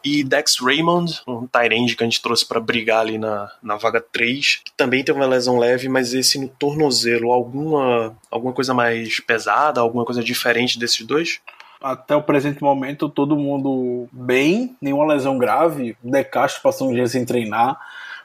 e 0.03 0.23
Dex 0.23 0.58
Raymond, 0.62 1.21
um 1.27 1.45
Tyrande 1.47 1.95
que 1.95 2.03
a 2.03 2.08
gente 2.08 2.21
trouxe 2.21 2.45
para 2.45 2.60
brigar 2.60 3.01
ali 3.01 3.17
na, 3.17 3.51
na 3.62 3.75
vaga 3.75 4.01
3, 4.01 4.62
que 4.63 4.71
também 4.77 5.03
teve 5.03 5.19
uma 5.19 5.27
lesão 5.27 5.58
leve, 5.58 5.89
mas 5.89 6.13
esse 6.13 6.39
no 6.39 6.47
tornozelo, 6.47 7.32
alguma, 7.32 8.17
alguma 8.32 8.53
coisa 8.53 8.73
mais 8.73 9.19
pesada, 9.19 9.82
alguma 9.82 10.05
coisa 10.05 10.23
diferente 10.23 10.79
desses 10.79 11.05
dois? 11.05 11.41
Até 11.82 12.15
o 12.15 12.24
presente 12.24 12.62
momento, 12.62 13.10
todo 13.10 13.38
mundo 13.38 14.08
bem, 14.12 14.76
nenhuma 14.82 15.08
lesão 15.08 15.38
grave. 15.38 15.96
O 16.04 16.12
De 16.12 16.24
Castro 16.24 16.62
passou 16.62 16.89
uns 16.89 16.96
dias 16.96 17.12
sem 17.12 17.26
treinar. 17.26 17.80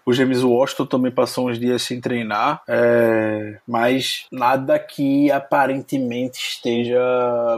O 0.07 0.13
James 0.13 0.43
Washington 0.43 0.85
também 0.85 1.11
passou 1.11 1.49
uns 1.49 1.59
dias 1.59 1.83
sem 1.83 1.99
treinar, 1.99 2.61
é, 2.69 3.57
mas 3.67 4.27
nada 4.31 4.79
que 4.79 5.33
aparentemente 5.33 6.37
esteja 6.37 7.01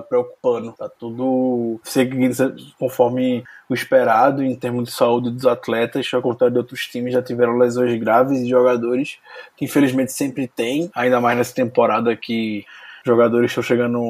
preocupando. 0.08 0.72
Tá 0.72 0.88
tudo 0.88 1.80
seguindo 1.82 2.54
conforme 2.78 3.42
o 3.68 3.74
esperado 3.74 4.44
em 4.44 4.54
termos 4.54 4.84
de 4.84 4.94
saúde 4.94 5.30
dos 5.30 5.44
atletas, 5.44 6.08
ao 6.14 6.22
contrário 6.22 6.52
de 6.52 6.58
outros 6.58 6.86
times 6.86 7.14
já 7.14 7.20
tiveram 7.20 7.58
lesões 7.58 7.98
graves 7.98 8.38
de 8.38 8.48
jogadores 8.48 9.18
que 9.56 9.64
infelizmente 9.64 10.12
sempre 10.12 10.46
tem, 10.46 10.88
ainda 10.94 11.20
mais 11.20 11.36
nessa 11.36 11.54
temporada 11.54 12.14
que 12.14 12.64
jogadores 13.06 13.50
estão 13.50 13.62
chegando, 13.62 14.00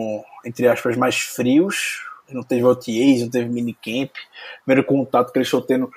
entre 0.44 0.66
aspas, 0.66 0.96
mais 0.96 1.16
frios. 1.16 2.04
Não 2.28 2.42
teve 2.42 2.64
OTAs, 2.64 3.20
não 3.20 3.30
teve 3.30 3.48
minicamp. 3.48 4.10
Primeiro 4.64 4.84
contato 4.84 5.30
que 5.30 5.38
eles 5.38 5.46
estão 5.46 5.60
tendo, 5.60 5.88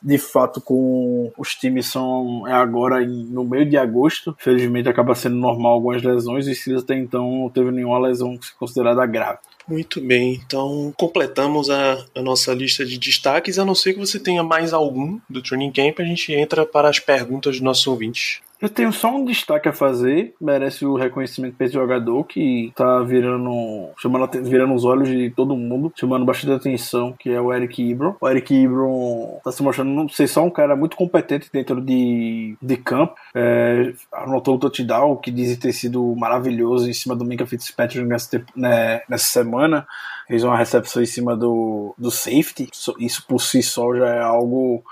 de 0.00 0.16
fato, 0.16 0.60
com 0.60 1.32
os 1.36 1.56
times 1.56 1.86
são 1.86 2.46
é 2.46 2.52
agora 2.52 3.02
em, 3.02 3.24
no 3.24 3.42
meio 3.42 3.68
de 3.68 3.76
agosto. 3.76 4.32
Felizmente 4.38 4.88
acaba 4.88 5.14
sendo 5.16 5.34
normal 5.34 5.72
algumas 5.72 6.00
lesões. 6.00 6.46
E 6.46 6.54
Steelers 6.54 6.84
até 6.84 6.94
então 6.94 7.28
não 7.42 7.50
teve 7.50 7.72
nenhuma 7.72 7.98
lesão 7.98 8.38
considerada 8.60 9.04
grave. 9.06 9.40
Muito 9.66 10.00
bem, 10.00 10.40
então 10.44 10.92
completamos 10.96 11.70
a, 11.70 12.04
a, 12.14 12.22
nossa 12.22 12.52
lista 12.52 12.84
de 12.84 12.98
destaques. 12.98 13.58
A 13.58 13.64
não 13.64 13.74
ser 13.74 13.94
que 13.94 13.98
você 14.00 14.18
tenha 14.18 14.42
mais 14.42 14.72
algum 14.72 15.20
do 15.28 15.42
Training 15.42 15.72
Camp, 15.72 16.00
a 16.00 16.04
gente 16.04 16.32
entra 16.32 16.66
para 16.66 16.88
as 16.88 16.98
perguntas 16.98 17.54
dos 17.54 17.60
nossos 17.60 17.86
ouvintes. 17.86 18.40
Eu 18.62 18.68
tenho 18.68 18.92
só 18.92 19.12
um 19.12 19.24
destaque 19.24 19.68
a 19.68 19.72
fazer, 19.72 20.36
merece 20.40 20.86
o 20.86 20.94
reconhecimento 20.94 21.56
para 21.56 21.66
esse 21.66 21.74
jogador 21.74 22.22
que 22.22 22.72
tá 22.76 23.00
virando, 23.00 23.88
chamando, 23.98 24.30
virando 24.44 24.72
os 24.72 24.84
olhos 24.84 25.08
de 25.08 25.30
todo 25.30 25.56
mundo, 25.56 25.92
chamando 25.96 26.24
bastante 26.24 26.52
atenção, 26.52 27.12
que 27.12 27.28
é 27.28 27.40
o 27.40 27.52
Eric 27.52 27.82
Ibron. 27.82 28.14
O 28.20 28.28
Eric 28.28 28.54
Ibron 28.54 29.40
tá 29.42 29.50
se 29.50 29.64
mostrando 29.64 29.90
não 29.90 30.08
ser 30.08 30.28
só 30.28 30.44
um 30.44 30.50
cara 30.50 30.76
muito 30.76 30.96
competente 30.96 31.50
dentro 31.52 31.80
de, 31.80 32.56
de 32.62 32.76
campo, 32.76 33.16
é, 33.34 33.94
anotou 34.12 34.54
o 34.54 34.58
touchdown, 34.60 35.16
que 35.16 35.32
dizem 35.32 35.56
ter 35.56 35.72
sido 35.72 36.14
maravilhoso 36.14 36.88
em 36.88 36.92
cima 36.92 37.16
do 37.16 37.24
Minka 37.24 37.44
Fitzpatrick 37.44 38.06
nessa, 38.06 38.44
né, 38.54 39.02
nessa 39.08 39.26
semana, 39.26 39.88
fez 40.28 40.44
uma 40.44 40.56
recepção 40.56 41.02
em 41.02 41.06
cima 41.06 41.36
do, 41.36 41.96
do 41.98 42.12
safety, 42.12 42.68
isso 43.00 43.26
por 43.26 43.40
si 43.40 43.60
só 43.60 43.92
já 43.92 44.06
é 44.06 44.20
algo 44.20 44.84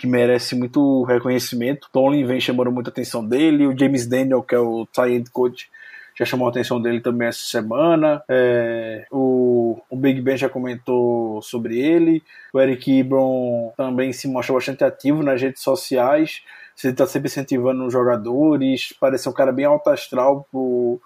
que 0.00 0.06
merece 0.06 0.54
muito 0.54 1.02
reconhecimento. 1.02 1.90
Tony 1.92 2.24
vem 2.24 2.40
chamando 2.40 2.72
muita 2.72 2.88
atenção 2.88 3.22
dele, 3.22 3.66
o 3.66 3.78
James 3.78 4.06
Daniel, 4.06 4.42
que 4.42 4.54
é 4.54 4.58
o 4.58 4.86
tight 4.86 5.30
coach, 5.30 5.70
já 6.18 6.24
chamou 6.24 6.48
a 6.48 6.50
atenção 6.50 6.80
dele 6.80 7.02
também 7.02 7.28
essa 7.28 7.46
semana. 7.46 8.22
É, 8.26 9.04
o, 9.10 9.78
o, 9.90 9.96
Big 9.96 10.22
Ben 10.22 10.38
já 10.38 10.48
comentou 10.48 11.42
sobre 11.42 11.78
ele. 11.78 12.22
O 12.50 12.58
Eric 12.58 12.90
Ibron 12.90 13.74
também 13.76 14.10
se 14.10 14.26
mostra 14.26 14.54
bastante 14.54 14.82
ativo 14.82 15.22
nas 15.22 15.38
redes 15.42 15.60
sociais. 15.62 16.40
Ele 16.82 16.94
está 16.94 17.06
sempre 17.06 17.28
incentivando 17.28 17.84
os 17.84 17.92
jogadores. 17.92 18.94
Parece 18.98 19.28
um 19.28 19.32
cara 19.32 19.52
bem 19.52 19.66
alto 19.66 19.90
astral 19.90 20.48
pro, 20.50 20.98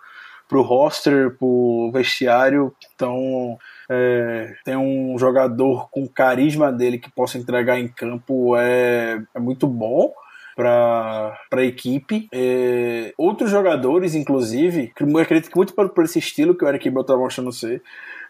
pro 0.48 0.62
roster, 0.62 1.37
pro 1.38 1.90
vestiário. 1.92 2.74
Então, 2.94 3.59
é, 3.90 4.54
tem 4.64 4.76
um 4.76 5.18
jogador 5.18 5.88
com 5.90 6.07
carisma 6.07 6.72
dele 6.72 6.98
que 6.98 7.11
possa 7.11 7.38
entregar 7.38 7.78
em 7.78 7.88
campo 7.88 8.57
é, 8.57 9.22
é 9.35 9.38
muito 9.38 9.66
bom 9.66 10.12
para 10.57 11.37
a 11.52 11.62
equipe. 11.62 12.28
É, 12.33 13.12
outros 13.18 13.50
jogadores, 13.50 14.14
inclusive, 14.14 14.92
que 14.94 15.02
eu 15.02 15.18
acredito 15.18 15.50
que 15.50 15.57
muito 15.57 15.74
por, 15.74 15.88
por 15.90 16.04
esse 16.04 16.18
estilo 16.18 16.54
que 16.54 16.64
o 16.64 16.68
Eric 16.68 16.88
Bell 16.90 17.02
está 17.02 17.16
mostrando 17.16 17.52
ser, 17.52 17.83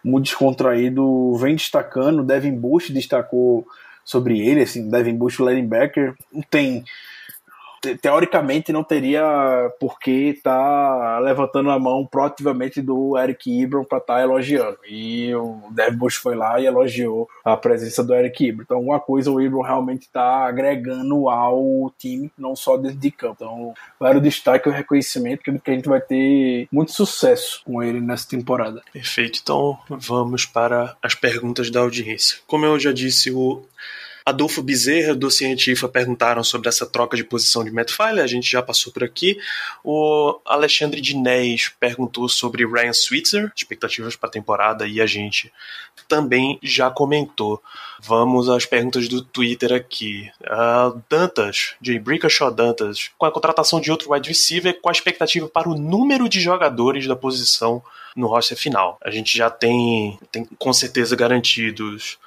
muito 0.02 0.24
descontraído, 0.24 1.34
vem 1.36 1.54
destacando. 1.54 2.24
Devin 2.24 2.56
Bush 2.56 2.90
destacou 2.90 3.66
sobre 4.04 4.40
ele, 4.40 4.62
assim, 4.62 4.88
Devin 4.88 5.16
Bush, 5.16 5.40
o 5.40 5.48
linebacker, 5.48 6.14
tem 6.50 6.84
teoricamente 8.00 8.72
não 8.72 8.82
teria 8.82 9.22
por 9.78 9.98
que 9.98 10.30
estar 10.30 10.52
tá 10.52 11.18
levantando 11.18 11.70
a 11.70 11.78
mão 11.78 12.06
proativamente 12.06 12.80
do 12.80 13.18
Eric 13.18 13.50
Ibram 13.50 13.84
para 13.84 13.98
estar 13.98 14.14
tá 14.16 14.22
elogiando. 14.22 14.78
E 14.88 15.34
o 15.34 15.62
Dev 15.70 15.94
Bush 15.94 16.16
foi 16.16 16.34
lá 16.34 16.60
e 16.60 16.66
elogiou 16.66 17.28
a 17.44 17.56
presença 17.56 18.02
do 18.02 18.14
Eric 18.14 18.44
Ibram. 18.44 18.64
Então, 18.64 18.76
alguma 18.78 19.00
coisa 19.00 19.30
o 19.30 19.40
Ibram 19.40 19.62
realmente 19.62 20.02
está 20.02 20.46
agregando 20.46 21.28
ao 21.28 21.92
time, 21.98 22.30
não 22.38 22.56
só 22.56 22.76
dentro 22.76 22.98
de 22.98 23.10
campo. 23.10 23.36
Então, 23.36 23.74
vai 23.98 24.16
o 24.16 24.20
destaque 24.20 24.68
e 24.68 24.72
o 24.72 24.74
reconhecimento 24.74 25.42
que 25.42 25.70
a 25.70 25.74
gente 25.74 25.88
vai 25.88 26.00
ter 26.00 26.68
muito 26.70 26.92
sucesso 26.92 27.62
com 27.64 27.82
ele 27.82 28.00
nessa 28.00 28.28
temporada. 28.28 28.82
Perfeito. 28.92 29.40
Então, 29.42 29.78
vamos 29.88 30.46
para 30.46 30.96
as 31.02 31.14
perguntas 31.14 31.70
da 31.70 31.80
audiência. 31.80 32.38
Como 32.46 32.64
eu 32.64 32.78
já 32.78 32.92
disse, 32.92 33.30
o 33.30 33.62
Adolfo 34.26 34.62
Bezerra, 34.62 35.14
do 35.14 35.30
Cientifa, 35.30 35.86
perguntaram 35.86 36.42
sobre 36.42 36.70
essa 36.70 36.86
troca 36.86 37.14
de 37.14 37.22
posição 37.22 37.62
de 37.62 37.70
Matt 37.70 37.90
Filey, 37.90 38.20
a 38.20 38.26
gente 38.26 38.50
já 38.50 38.62
passou 38.62 38.90
por 38.90 39.04
aqui. 39.04 39.38
O 39.84 40.40
Alexandre 40.46 40.98
Dinés 40.98 41.70
perguntou 41.78 42.26
sobre 42.26 42.64
Ryan 42.64 42.94
Switzer, 42.94 43.52
expectativas 43.54 44.16
para 44.16 44.30
a 44.30 44.32
temporada, 44.32 44.86
e 44.86 44.98
a 44.98 45.04
gente 45.06 45.52
também 46.08 46.58
já 46.62 46.90
comentou. 46.90 47.62
Vamos 48.00 48.48
às 48.48 48.64
perguntas 48.64 49.08
do 49.08 49.20
Twitter 49.20 49.74
aqui. 49.74 50.30
Uh, 50.42 51.02
Dantas, 51.08 51.74
Jay 51.82 51.98
Brickashaw 51.98 52.50
Dantas, 52.50 53.10
com 53.18 53.26
a 53.26 53.32
contratação 53.32 53.78
de 53.78 53.90
outro 53.90 54.12
wide 54.12 54.28
receiver, 54.28 54.80
qual 54.80 54.90
a 54.90 54.96
expectativa 54.96 55.48
para 55.48 55.68
o 55.68 55.78
número 55.78 56.30
de 56.30 56.40
jogadores 56.40 57.06
da 57.06 57.14
posição 57.14 57.82
no 58.16 58.26
roster 58.26 58.56
final? 58.56 58.98
A 59.04 59.10
gente 59.10 59.36
já 59.36 59.50
tem, 59.50 60.18
tem 60.32 60.46
com 60.58 60.72
certeza 60.72 61.14
garantidos 61.14 62.18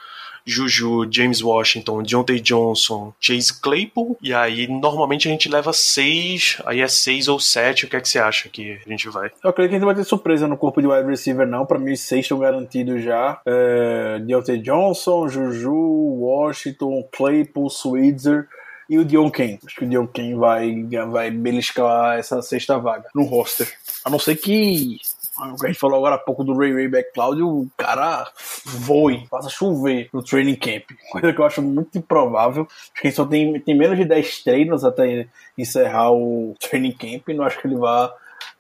Juju, 0.48 1.08
James 1.12 1.44
Washington, 1.44 2.02
Deontay 2.02 2.40
Johnson, 2.40 3.14
Chase 3.20 3.60
Claypool, 3.62 4.18
e 4.22 4.34
aí 4.34 4.68
normalmente 4.68 5.28
a 5.28 5.32
gente 5.32 5.50
leva 5.50 5.74
seis, 5.74 6.58
aí 6.66 6.80
é 6.80 6.88
seis 6.88 7.28
ou 7.28 7.40
sete, 7.40 7.86
o 7.86 7.90
que 7.90 7.98
é 7.98 8.02
que 8.02 8.08
você 8.08 8.20
acha 8.20 8.48
que 8.48 8.80
a 8.86 8.90
gente 8.90 9.10
vai? 9.10 9.30
Eu 9.44 9.50
acredito 9.50 9.72
que 9.72 9.76
a 9.76 9.80
gente 9.80 9.86
vai 9.86 9.96
ter 9.96 10.04
surpresa 10.06 10.48
no 10.48 10.58
corpo 10.58 10.82
de 10.82 10.88
wide 10.88 11.08
receiver 11.08 11.46
não, 11.46 11.66
pra 11.66 11.78
mim 11.78 11.96
seis 11.96 12.22
estão 12.22 12.40
garantidos 12.40 13.04
já, 13.04 13.42
é, 13.46 14.20
Deontay 14.20 14.60
Johnson, 14.60 15.28
Juju, 15.28 15.74
Washington, 15.74 17.08
Claypool, 17.12 17.70
Switzer, 17.70 18.48
e 18.90 18.98
o 18.98 19.06
Dion 19.06 19.30
Kane. 19.30 19.60
Acho 19.66 19.76
que 19.76 19.86
o 19.86 19.90
Dion 19.90 20.08
Kane 20.08 20.36
vai, 20.36 20.88
vai 21.10 21.30
beliscar 21.30 22.18
essa 22.18 22.42
sexta 22.42 22.78
vaga 22.78 23.10
no 23.14 23.24
roster. 23.24 23.68
A 24.06 24.10
não 24.10 24.20
ser 24.20 24.36
que 24.38 24.98
o 25.40 25.56
que 25.56 25.66
a 25.66 25.70
gente 25.70 25.80
falou 25.80 25.98
agora 25.98 26.16
há 26.16 26.20
pouco 26.20 26.44
do 26.44 26.58
Ray 26.58 26.74
Ray 26.74 26.86
McCloud, 26.86 27.42
o 27.42 27.68
cara 27.78 28.30
voe, 28.66 29.28
faça 29.30 29.50
chover 29.50 30.10
no 30.12 30.24
training 30.24 30.56
camp. 30.56 30.84
Coisa 31.12 31.34
que 31.34 31.40
eu 31.40 31.46
acho 31.46 31.62
muito 31.62 31.98
improvável. 31.98 32.68
Acho 32.70 33.02
que 33.02 33.08
ele 33.08 33.16
só 33.16 33.26
tem, 33.26 33.60
tem 33.60 33.78
menos 33.78 33.98
de 33.98 34.06
10 34.06 34.44
treinos 34.44 34.84
até 34.84 35.28
encerrar 35.58 36.12
o 36.12 36.56
training 36.60 36.94
camp 36.94 37.30
não 37.30 37.46
acho 37.46 37.60
que 37.60 37.68
ele 37.68 37.78
vai 37.78 38.10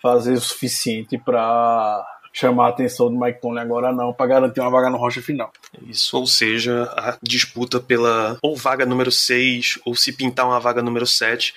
fazer 0.02 0.34
o 0.34 0.42
suficiente 0.42 1.18
para 1.18 2.06
chamar 2.38 2.67
a 2.67 2.69
atenção 2.69 3.10
do 3.10 3.19
Mike 3.19 3.41
Tony 3.41 3.60
agora 3.60 3.91
não, 3.91 4.13
para 4.13 4.28
garantir 4.28 4.60
uma 4.60 4.69
vaga 4.69 4.91
no 4.91 4.97
rocha 4.97 5.21
final. 5.21 5.52
Isso, 5.88 6.15
ou 6.15 6.28
seja, 6.28 6.84
a 6.95 7.17
disputa 7.21 7.80
pela 7.80 8.38
ou 8.43 8.56
vaga 8.56 8.86
número 8.86 9.12
6, 9.12 9.80
ou 9.84 9.95
se 9.95 10.13
pintar 10.13 10.45
uma 10.45 10.60
vaga 10.60 10.84
número 10.84 11.08
7, 11.08 11.54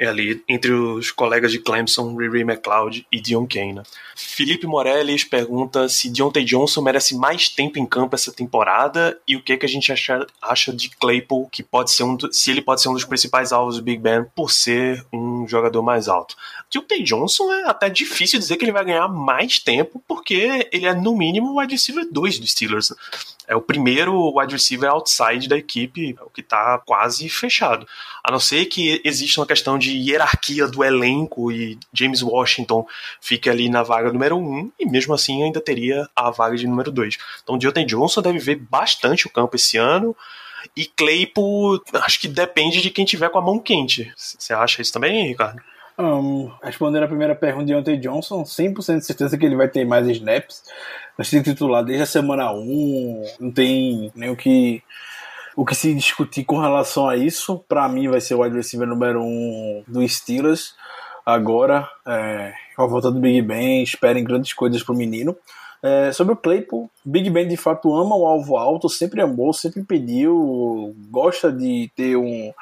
é 0.00 0.06
ali 0.06 0.42
entre 0.48 0.72
os 0.72 1.10
colegas 1.10 1.50
de 1.52 1.58
Clemson, 1.58 2.16
Riri 2.16 2.40
McLeod 2.40 3.06
e 3.12 3.20
Dion 3.20 3.46
Kane. 3.46 3.82
Felipe 4.16 4.66
Morelles 4.66 5.24
pergunta 5.24 5.88
se 5.88 6.08
Deontay 6.08 6.44
Johnson 6.44 6.80
merece 6.80 7.14
mais 7.16 7.48
tempo 7.48 7.78
em 7.78 7.84
campo 7.84 8.14
essa 8.14 8.32
temporada 8.32 9.18
e 9.28 9.36
o 9.36 9.42
que, 9.42 9.56
que 9.56 9.66
a 9.66 9.68
gente 9.68 9.92
acha, 9.92 10.26
acha 10.40 10.72
de 10.72 10.88
Claypool, 10.90 11.48
que 11.50 11.62
pode 11.62 11.90
ser 11.90 12.04
um 12.04 12.16
se 12.30 12.50
ele 12.50 12.62
pode 12.62 12.80
ser 12.80 12.88
um 12.88 12.94
dos 12.94 13.04
principais 13.04 13.52
alvos 13.52 13.76
do 13.76 13.82
Big 13.82 14.00
Ben 14.00 14.24
por 14.34 14.50
ser 14.50 15.04
um 15.12 15.46
jogador 15.46 15.82
mais 15.82 16.08
alto. 16.08 16.34
Deontay 16.70 17.02
Johnson 17.02 17.52
é 17.52 17.68
até 17.68 17.90
difícil 17.90 18.38
dizer 18.38 18.56
que 18.56 18.64
ele 18.64 18.72
vai 18.72 18.84
ganhar 18.84 19.08
mais 19.08 19.58
tempo 19.58 20.02
porque 20.08 20.19
ele 20.30 20.86
é 20.86 20.94
no 20.94 21.16
mínimo 21.16 21.52
o 21.52 21.60
wide 21.60 21.72
receiver 21.72 22.06
2 22.10 22.38
dos 22.38 22.50
Steelers. 22.50 22.92
É 23.46 23.56
o 23.56 23.60
primeiro 23.60 24.32
wide 24.36 24.52
receiver 24.52 24.88
outside 24.90 25.48
da 25.48 25.56
equipe, 25.56 26.16
o 26.20 26.30
que 26.30 26.40
está 26.40 26.78
quase 26.78 27.28
fechado. 27.28 27.86
A 28.22 28.30
não 28.30 28.38
ser 28.38 28.66
que 28.66 29.00
exista 29.04 29.40
uma 29.40 29.46
questão 29.46 29.78
de 29.78 29.90
hierarquia 29.90 30.68
do 30.68 30.84
elenco 30.84 31.50
e 31.50 31.78
James 31.92 32.22
Washington 32.22 32.86
fique 33.20 33.50
ali 33.50 33.68
na 33.68 33.82
vaga 33.82 34.12
número 34.12 34.36
1, 34.36 34.40
um, 34.40 34.72
e 34.78 34.86
mesmo 34.86 35.14
assim 35.14 35.42
ainda 35.42 35.60
teria 35.60 36.08
a 36.14 36.30
vaga 36.30 36.56
de 36.56 36.66
número 36.66 36.92
2. 36.92 37.18
Então, 37.42 37.58
Deontay 37.58 37.84
Johnson 37.84 38.22
deve 38.22 38.38
ver 38.38 38.56
bastante 38.56 39.26
o 39.26 39.30
campo 39.30 39.56
esse 39.56 39.76
ano. 39.76 40.16
E 40.76 40.84
Claypool, 40.84 41.82
acho 41.94 42.20
que 42.20 42.28
depende 42.28 42.80
de 42.80 42.90
quem 42.90 43.04
tiver 43.04 43.30
com 43.30 43.38
a 43.38 43.42
mão 43.42 43.58
quente. 43.58 44.12
Você 44.16 44.52
acha 44.52 44.82
isso 44.82 44.92
também, 44.92 45.26
Ricardo? 45.26 45.60
Um, 46.00 46.50
respondendo 46.62 47.02
a 47.02 47.08
primeira 47.08 47.34
pergunta 47.34 47.66
de 47.66 47.72
Deontay 47.72 47.98
Johnson, 47.98 48.42
100% 48.42 49.00
de 49.00 49.04
certeza 49.04 49.36
que 49.36 49.44
ele 49.44 49.54
vai 49.54 49.68
ter 49.68 49.84
mais 49.84 50.08
snaps. 50.08 50.64
Vai 51.14 51.26
ser 51.26 51.42
titular 51.42 51.84
desde 51.84 52.04
a 52.04 52.06
semana 52.06 52.50
1, 52.54 53.22
não 53.38 53.50
tem 53.50 54.10
nem 54.14 54.30
o 54.30 54.36
que, 54.36 54.82
o 55.54 55.62
que 55.62 55.74
se 55.74 55.92
discutir 55.94 56.44
com 56.44 56.58
relação 56.58 57.06
a 57.06 57.16
isso. 57.16 57.62
Para 57.68 57.86
mim, 57.86 58.08
vai 58.08 58.20
ser 58.20 58.34
o 58.34 58.40
wide 58.40 58.56
receiver 58.56 58.88
número 58.88 59.22
1 59.22 59.84
do 59.86 60.08
Steelers. 60.08 60.74
Agora, 61.26 61.86
é, 62.06 62.54
com 62.74 62.82
a 62.82 62.86
volta 62.86 63.10
do 63.10 63.20
Big 63.20 63.42
Ben, 63.42 63.82
esperem 63.82 64.24
grandes 64.24 64.54
coisas 64.54 64.82
pro 64.82 64.94
menino. 64.94 65.36
É, 65.82 66.12
sobre 66.12 66.34
o 66.34 66.36
Claypool, 66.36 66.90
Big 67.04 67.28
Ben 67.30 67.48
de 67.48 67.56
fato 67.56 67.94
ama 67.94 68.14
o 68.14 68.26
alvo 68.26 68.56
alto, 68.56 68.88
sempre 68.88 69.22
amou, 69.22 69.52
sempre 69.52 69.82
pediu, 69.82 70.94
gosta 71.10 71.50
de 71.50 71.90
ter 71.96 72.16
um, 72.16 72.52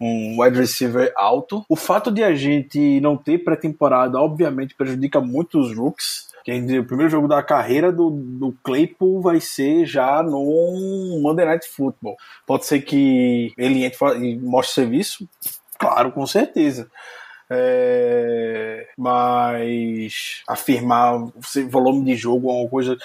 um 0.00 0.40
wide 0.40 0.58
receiver 0.58 1.12
alto. 1.16 1.64
O 1.68 1.76
fato 1.76 2.10
de 2.10 2.22
a 2.22 2.34
gente 2.34 3.00
não 3.00 3.16
ter 3.16 3.38
pré-temporada, 3.38 4.18
obviamente, 4.18 4.74
prejudica 4.74 5.20
muito 5.20 5.58
os 5.58 5.76
rooks. 5.76 6.28
o 6.46 6.84
primeiro 6.84 7.10
jogo 7.10 7.28
da 7.28 7.42
carreira 7.42 7.90
do, 7.90 8.10
do 8.10 8.54
Claypool 8.62 9.20
vai 9.20 9.40
ser 9.40 9.86
já 9.86 10.22
no 10.22 11.20
Monday 11.22 11.46
Night 11.46 11.68
Football. 11.68 12.16
Pode 12.46 12.66
ser 12.66 12.80
que 12.80 13.52
ele 13.56 13.84
entre 13.84 13.98
e 14.18 14.38
mostre 14.38 14.74
serviço? 14.74 15.28
Claro, 15.78 16.12
com 16.12 16.26
certeza. 16.26 16.90
É, 17.48 18.88
mas 18.98 20.42
afirmar 20.48 21.26
volume 21.70 22.04
de 22.04 22.16
jogo, 22.16 22.50
alguma 22.50 22.68
coisa 22.68 22.96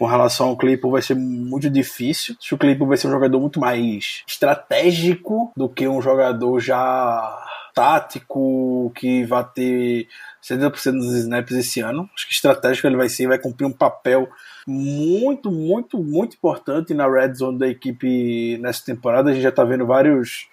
com 0.00 0.06
relação 0.06 0.48
ao 0.48 0.56
Claypool 0.56 0.92
vai 0.92 1.02
ser 1.02 1.14
muito 1.14 1.68
difícil. 1.68 2.34
Acho 2.38 2.48
que 2.48 2.54
o 2.54 2.58
Claypool 2.58 2.88
vai 2.88 2.96
ser 2.96 3.06
um 3.06 3.10
jogador 3.10 3.38
muito 3.38 3.60
mais 3.60 4.22
estratégico 4.26 5.52
do 5.54 5.68
que 5.68 5.86
um 5.86 6.00
jogador 6.00 6.58
já 6.58 7.46
tático 7.74 8.90
que 8.96 9.24
vai 9.24 9.44
ter 9.54 10.08
70% 10.42 10.92
dos 10.92 11.12
snaps 11.16 11.54
esse 11.54 11.80
ano. 11.80 12.08
Acho 12.16 12.26
que 12.26 12.32
estratégico 12.32 12.86
ele 12.86 12.96
vai 12.96 13.10
ser, 13.10 13.28
vai 13.28 13.38
cumprir 13.38 13.66
um 13.66 13.72
papel 13.72 14.26
muito, 14.66 15.52
muito, 15.52 15.98
muito 15.98 16.34
importante 16.34 16.94
na 16.94 17.06
red 17.06 17.34
zone 17.34 17.58
da 17.58 17.68
equipe 17.68 18.56
nessa 18.56 18.82
temporada. 18.82 19.28
A 19.28 19.34
gente 19.34 19.42
já 19.42 19.50
está 19.50 19.64
vendo 19.64 19.86
vários 19.86 20.48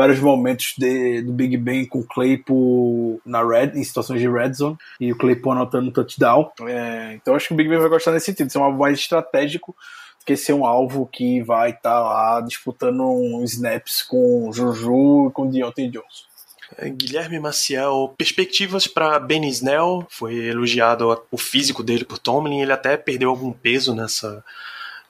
vários 0.00 0.18
momentos 0.18 0.72
de, 0.78 1.20
do 1.20 1.30
Big 1.30 1.58
Ben 1.58 1.84
com 1.84 1.98
o 1.98 2.06
Claypool 2.06 3.20
na 3.22 3.46
red, 3.46 3.72
em 3.74 3.84
situações 3.84 4.18
de 4.18 4.26
red 4.26 4.54
zone, 4.54 4.78
e 4.98 5.12
o 5.12 5.18
Claypool 5.18 5.52
anotando 5.52 5.92
touchdown. 5.92 6.50
É, 6.66 7.12
então 7.12 7.34
acho 7.34 7.48
que 7.48 7.52
o 7.52 7.56
Big 7.56 7.68
Ben 7.68 7.78
vai 7.78 7.90
gostar 7.90 8.12
nesse 8.12 8.24
sentido, 8.26 8.50
ser 8.50 8.56
um 8.56 8.64
alvo 8.64 8.78
mais 8.78 8.98
estratégico 8.98 9.76
do 10.18 10.24
que 10.24 10.38
ser 10.38 10.54
um 10.54 10.64
alvo 10.64 11.06
que 11.06 11.42
vai 11.42 11.68
estar 11.68 11.90
tá 11.90 12.00
lá 12.00 12.40
disputando 12.40 13.02
um 13.02 13.44
snaps 13.44 14.02
com 14.02 14.50
Juju 14.50 15.28
e 15.28 15.32
com 15.32 15.50
Deontay 15.50 15.90
Johnson. 15.90 16.30
É, 16.78 16.88
Guilherme 16.88 17.38
Maciel, 17.38 18.14
perspectivas 18.16 18.86
para 18.86 19.18
Ben 19.18 19.46
Snell, 19.50 20.06
foi 20.08 20.34
elogiado 20.46 21.22
o 21.30 21.36
físico 21.36 21.82
dele 21.82 22.06
por 22.06 22.16
Tomlin, 22.16 22.62
ele 22.62 22.72
até 22.72 22.96
perdeu 22.96 23.28
algum 23.28 23.52
peso 23.52 23.94
nessa 23.94 24.42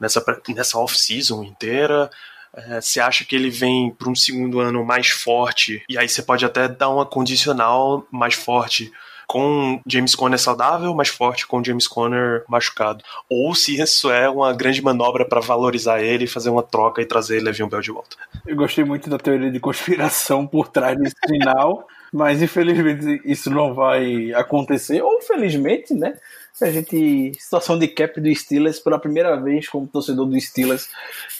nessa, 0.01 0.25
nessa 0.49 0.79
off-season 0.79 1.45
inteira. 1.45 2.11
É, 2.57 2.81
você 2.81 3.01
acha 3.01 3.25
que 3.25 3.37
ele 3.37 3.51
vem 3.51 3.91
para 3.91 4.11
um 4.11 4.15
segundo 4.15 4.61
ano 4.61 4.85
mais 4.85 5.09
forte, 5.09 5.83
e 5.89 5.97
aí 5.97 6.09
você 6.09 6.23
pode 6.23 6.45
até 6.45 6.69
dar 6.69 6.89
uma 6.89 7.07
condicional 7.07 8.07
mais 8.11 8.35
forte 8.35 8.91
com 9.31 9.81
James 9.87 10.17
Conner 10.17 10.41
saudável, 10.41 10.93
mais 10.93 11.09
forte 11.09 11.47
com 11.47 11.63
James 11.63 11.87
Conner 11.87 12.43
machucado. 12.49 13.05
Ou 13.29 13.55
se 13.55 13.81
isso 13.81 14.11
é 14.11 14.29
uma 14.29 14.53
grande 14.53 14.83
manobra 14.83 15.25
para 15.25 15.41
valorizar 15.41 16.03
ele, 16.03 16.27
fazer 16.27 16.51
uma 16.51 16.65
troca 16.65 17.01
e 17.01 17.07
trazer 17.07 17.41
Le'Veon 17.41 17.69
Bell 17.69 17.81
de 17.81 17.93
volta. 17.93 18.17
Eu 18.45 18.57
gostei 18.57 18.83
muito 18.83 19.09
da 19.09 19.19
teoria 19.19 19.49
de 19.49 19.61
conspiração 19.61 20.45
por 20.45 20.67
trás 20.67 20.99
desse 20.99 21.15
final, 21.29 21.87
mas 22.13 22.43
infelizmente 22.43 23.23
isso 23.25 23.49
não 23.51 23.73
vai 23.73 24.33
acontecer. 24.33 25.01
Ou 25.01 25.23
felizmente, 25.23 25.95
né? 25.95 26.17
A 26.63 26.71
gente. 26.71 27.33
Situação 27.39 27.79
de 27.79 27.89
cap 27.89 28.21
do 28.21 28.35
Steelers 28.35 28.79
pela 28.79 28.99
primeira 28.99 29.37
vez, 29.41 29.69
como 29.69 29.87
torcedor 29.87 30.27
do 30.27 30.41
Steelers, 30.41 30.89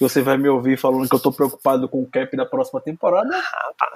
você 0.01 0.23
vai 0.23 0.39
me 0.39 0.49
ouvir 0.49 0.79
falando 0.79 1.09
que 1.09 1.15
eu 1.15 1.21
tô 1.21 1.31
preocupado 1.31 1.89
com 1.89 2.03
o 2.03 2.07
cap 2.07 2.35
da 2.37 2.47
próxima 2.47 2.81
temporada, 2.81 3.31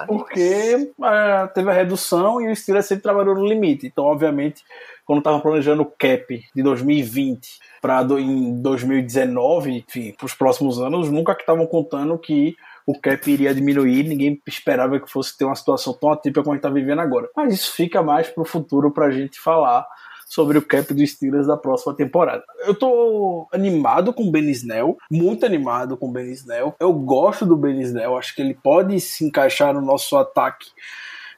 porque 0.06 0.92
é, 1.02 1.46
teve 1.54 1.70
a 1.70 1.72
redução 1.72 2.40
e 2.40 2.50
o 2.50 2.56
Steelers 2.56 2.86
sempre 2.86 3.02
trabalhou 3.02 3.34
no 3.34 3.46
limite. 3.46 3.86
Então, 3.86 4.04
obviamente, 4.04 4.62
quando 5.04 5.18
estavam 5.18 5.40
planejando 5.40 5.82
o 5.82 5.86
cap 5.86 6.44
de 6.54 6.62
2020 6.62 7.58
para 7.80 8.02
em 8.18 8.60
2019, 8.60 9.84
enfim, 9.86 10.12
para 10.12 10.26
os 10.26 10.34
próximos 10.34 10.78
anos, 10.78 11.10
nunca 11.10 11.32
estavam 11.32 11.66
contando 11.66 12.18
que 12.18 12.54
o 12.86 12.98
cap 12.98 13.30
iria 13.30 13.54
diminuir, 13.54 14.04
ninguém 14.04 14.40
esperava 14.46 15.00
que 15.00 15.10
fosse 15.10 15.36
ter 15.36 15.44
uma 15.44 15.54
situação 15.54 15.94
tão 15.94 16.12
atípica 16.12 16.42
como 16.42 16.52
a 16.52 16.56
gente 16.56 16.64
está 16.64 16.70
vivendo 16.70 17.00
agora. 17.00 17.28
Mas 17.34 17.54
isso 17.54 17.72
fica 17.72 18.02
mais 18.02 18.28
para 18.28 18.42
o 18.42 18.46
futuro 18.46 18.90
para 18.90 19.06
a 19.06 19.10
gente 19.10 19.40
falar 19.40 19.86
sobre 20.34 20.58
o 20.58 20.62
cap 20.62 20.92
do 20.92 21.06
Steelers 21.06 21.46
da 21.46 21.56
próxima 21.56 21.94
temporada. 21.94 22.42
Eu 22.66 22.74
tô 22.74 23.46
animado 23.52 24.12
com 24.12 24.24
o 24.24 24.32
Ben 24.32 24.50
Snell, 24.50 24.98
muito 25.08 25.46
animado 25.46 25.96
com 25.96 26.08
o 26.08 26.12
Ben 26.12 26.28
Snell. 26.32 26.74
Eu 26.80 26.92
gosto 26.92 27.46
do 27.46 27.56
Ben 27.56 27.80
Snell, 27.82 28.18
acho 28.18 28.34
que 28.34 28.42
ele 28.42 28.54
pode 28.54 28.98
se 28.98 29.24
encaixar 29.24 29.72
no 29.72 29.80
nosso 29.80 30.16
ataque 30.16 30.66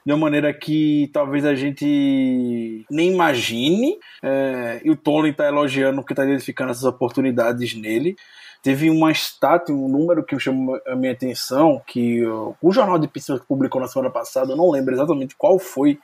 de 0.03 0.11
uma 0.11 0.17
maneira 0.17 0.51
que 0.51 1.11
talvez 1.13 1.45
a 1.45 1.53
gente 1.53 2.85
nem 2.89 3.11
imagine. 3.11 3.99
É, 4.23 4.81
e 4.83 4.89
o 4.89 4.95
Tony 4.95 5.31
tá 5.31 5.45
elogiando 5.45 6.01
porque 6.01 6.15
tá 6.15 6.25
identificando 6.25 6.71
essas 6.71 6.85
oportunidades 6.85 7.75
nele. 7.75 8.15
Teve 8.63 8.89
uma 8.89 9.11
estátua, 9.11 9.75
um 9.75 9.87
número 9.87 10.23
que 10.25 10.39
chamou 10.39 10.81
a 10.87 10.95
minha 10.95 11.11
atenção, 11.11 11.81
que 11.85 12.25
o 12.25 12.71
jornal 12.71 12.97
de 12.97 13.07
Pittsburgh 13.07 13.43
publicou 13.47 13.79
na 13.79 13.87
semana 13.87 14.09
passada, 14.09 14.53
eu 14.53 14.57
não 14.57 14.71
lembro 14.71 14.93
exatamente 14.93 15.35
qual 15.37 15.59
foi 15.59 15.99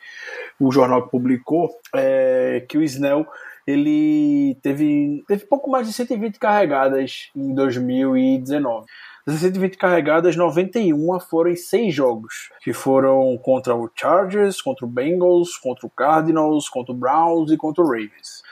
o 0.60 0.72
jornal 0.72 1.08
publicou, 1.08 1.70
é, 1.96 2.66
que 2.68 2.78
o 2.78 2.84
Snell 2.84 3.26
ele 3.66 4.58
teve, 4.62 5.24
teve 5.28 5.46
pouco 5.46 5.70
mais 5.70 5.88
de 5.88 5.94
120 5.94 6.38
carregadas 6.38 7.30
em 7.36 7.54
2019. 7.54 8.86
Das 9.26 9.40
120 9.40 9.78
carregadas, 9.78 10.36
91 10.36 11.18
foram 11.22 11.52
em 11.52 11.56
seis 11.56 11.96
jogos, 11.96 12.50
que 12.62 12.74
foram 12.74 13.38
contra 13.42 13.74
o 13.74 13.90
Chargers, 13.96 14.62
contra 14.62 14.86
o 14.86 14.90
Bengals, 14.90 15.58
contra 15.58 15.88
o 15.88 15.90
Cardinals, 15.90 16.68
contra 16.68 16.92
o 16.94 16.98
Browns 16.98 17.50
e 17.50 17.56
contra 17.56 17.82
o 17.82 17.88
Ravens. 17.88 18.43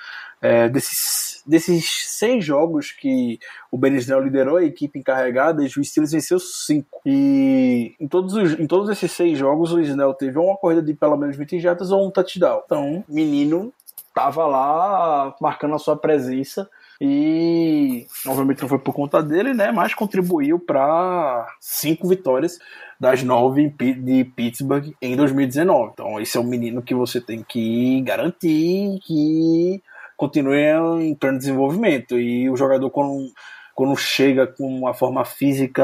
É, 0.41 0.67
desses, 0.67 1.43
desses 1.45 1.88
seis 2.17 2.43
jogos 2.43 2.91
que 2.91 3.39
o 3.69 3.77
Ben 3.77 3.95
Snell 3.97 4.21
liderou 4.21 4.58
a 4.58 4.63
equipe 4.63 4.97
encarregada, 4.97 5.62
o 5.62 5.84
Steelers 5.84 6.12
venceu 6.12 6.39
cinco. 6.39 6.99
E 7.06 7.95
em 7.99 8.08
todos, 8.08 8.34
os, 8.34 8.60
em 8.60 8.65
todos 8.65 8.89
esses 8.89 9.12
seis 9.12 9.38
jogos, 9.38 9.71
o 9.71 9.80
Snell 9.80 10.15
teve 10.15 10.39
uma 10.39 10.58
corrida 10.58 10.82
de 10.82 10.95
pelo 10.95 11.15
menos 11.15 11.38
20 11.38 11.60
jardas 11.60 11.91
ou 11.91 12.08
um 12.08 12.12
touchdown. 12.12 12.63
Então, 12.65 13.04
menino 13.08 13.71
tava 14.13 14.45
lá 14.45 15.36
marcando 15.39 15.75
a 15.75 15.80
sua 15.80 15.95
presença 15.95 16.69
e 16.99 18.06
obviamente 18.27 18.62
não 18.62 18.69
foi 18.69 18.77
por 18.77 18.93
conta 18.93 19.23
dele, 19.23 19.54
né? 19.54 19.71
Mas 19.71 19.93
contribuiu 19.93 20.60
para 20.60 21.47
cinco 21.60 22.08
vitórias 22.08 22.60
das 22.99 23.23
nove 23.23 23.69
de 23.69 24.23
Pittsburgh 24.23 24.93
em 25.01 25.15
2019. 25.15 25.91
Então 25.93 26.19
esse 26.19 26.38
é 26.38 26.39
um 26.39 26.43
menino 26.43 26.82
que 26.82 26.93
você 26.93 27.19
tem 27.19 27.43
que 27.43 28.01
garantir 28.01 28.99
que 29.04 29.82
continue 30.21 31.03
em 31.03 31.15
pleno 31.15 31.39
desenvolvimento. 31.39 32.19
E 32.19 32.47
o 32.47 32.55
jogador, 32.55 32.91
quando, 32.91 33.31
quando 33.75 33.95
chega 33.97 34.47
com 34.47 34.67
uma 34.67 34.93
forma 34.93 35.23
física 35.25 35.84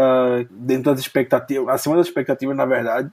dentro 0.50 0.92
das 0.92 1.00
expectativas, 1.00 1.68
acima 1.74 1.96
das 1.96 2.08
expectativas, 2.08 2.56
na 2.56 2.66
verdade, 2.66 3.10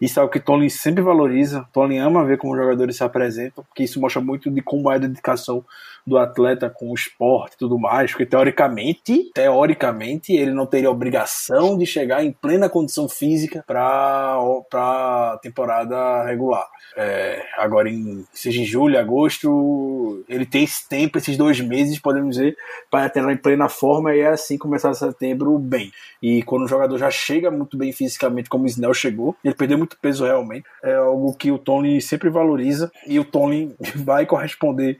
isso 0.00 0.20
é 0.20 0.22
o 0.22 0.28
que 0.28 0.40
Tony 0.40 0.70
sempre 0.70 1.02
valoriza. 1.02 1.66
Tony 1.72 1.98
ama 1.98 2.24
ver 2.24 2.38
como 2.38 2.52
os 2.52 2.58
jogadores 2.58 2.96
se 2.96 3.04
apresentam, 3.04 3.64
porque 3.64 3.84
isso 3.84 4.00
mostra 4.00 4.20
muito 4.20 4.50
de 4.50 4.62
como 4.62 4.90
é 4.90 4.96
a 4.96 4.98
dedicação 4.98 5.64
do 6.08 6.16
atleta 6.16 6.70
com 6.70 6.90
o 6.90 6.94
esporte 6.94 7.54
e 7.54 7.58
tudo 7.58 7.78
mais, 7.78 8.10
porque 8.10 8.24
teoricamente, 8.24 9.30
teoricamente, 9.34 10.32
ele 10.32 10.52
não 10.52 10.66
teria 10.66 10.90
obrigação 10.90 11.76
de 11.76 11.84
chegar 11.84 12.24
em 12.24 12.32
plena 12.32 12.68
condição 12.68 13.08
física 13.08 13.62
para 13.66 14.38
a 14.72 15.38
temporada 15.42 16.24
regular. 16.24 16.66
É, 16.96 17.44
agora, 17.56 17.90
em, 17.90 18.24
seja 18.32 18.62
em 18.62 18.64
julho, 18.64 18.98
agosto, 18.98 20.24
ele 20.28 20.46
tem 20.46 20.64
esse 20.64 20.88
tempo, 20.88 21.18
esses 21.18 21.36
dois 21.36 21.60
meses, 21.60 21.98
podemos 21.98 22.36
dizer, 22.36 22.56
para 22.90 23.08
ter 23.10 23.22
em 23.28 23.36
plena 23.36 23.68
forma 23.68 24.14
é 24.18 24.28
assim 24.28 24.58
começar 24.58 24.92
setembro 24.94 25.58
bem. 25.58 25.92
E 26.22 26.42
quando 26.42 26.64
o 26.64 26.68
jogador 26.68 26.98
já 26.98 27.10
chega 27.10 27.50
muito 27.50 27.76
bem 27.76 27.92
fisicamente, 27.92 28.48
como 28.48 28.64
o 28.64 28.66
Snell 28.66 28.94
chegou, 28.94 29.36
ele 29.44 29.54
perdeu 29.54 29.78
muito 29.78 29.96
peso 30.00 30.24
realmente, 30.24 30.66
é 30.82 30.94
algo 30.94 31.34
que 31.34 31.50
o 31.50 31.58
Tony 31.58 32.00
sempre 32.00 32.30
valoriza 32.30 32.90
e 33.06 33.18
o 33.18 33.24
Tony 33.24 33.74
vai 33.96 34.26
corresponder 34.26 34.98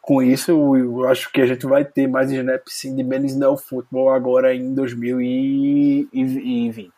com 0.00 0.22
isso, 0.22 0.50
eu, 0.50 1.06
acho 1.06 1.30
que 1.30 1.42
a 1.42 1.46
gente 1.46 1.66
vai 1.66 1.84
ter 1.84 2.08
mais 2.08 2.32
snaps 2.32 2.72
sim 2.72 2.96
de 2.96 3.04
Ben 3.04 3.24
Snell 3.26 3.56
Football 3.56 4.10
agora 4.10 4.54
em 4.54 4.74
2020. 4.74 6.90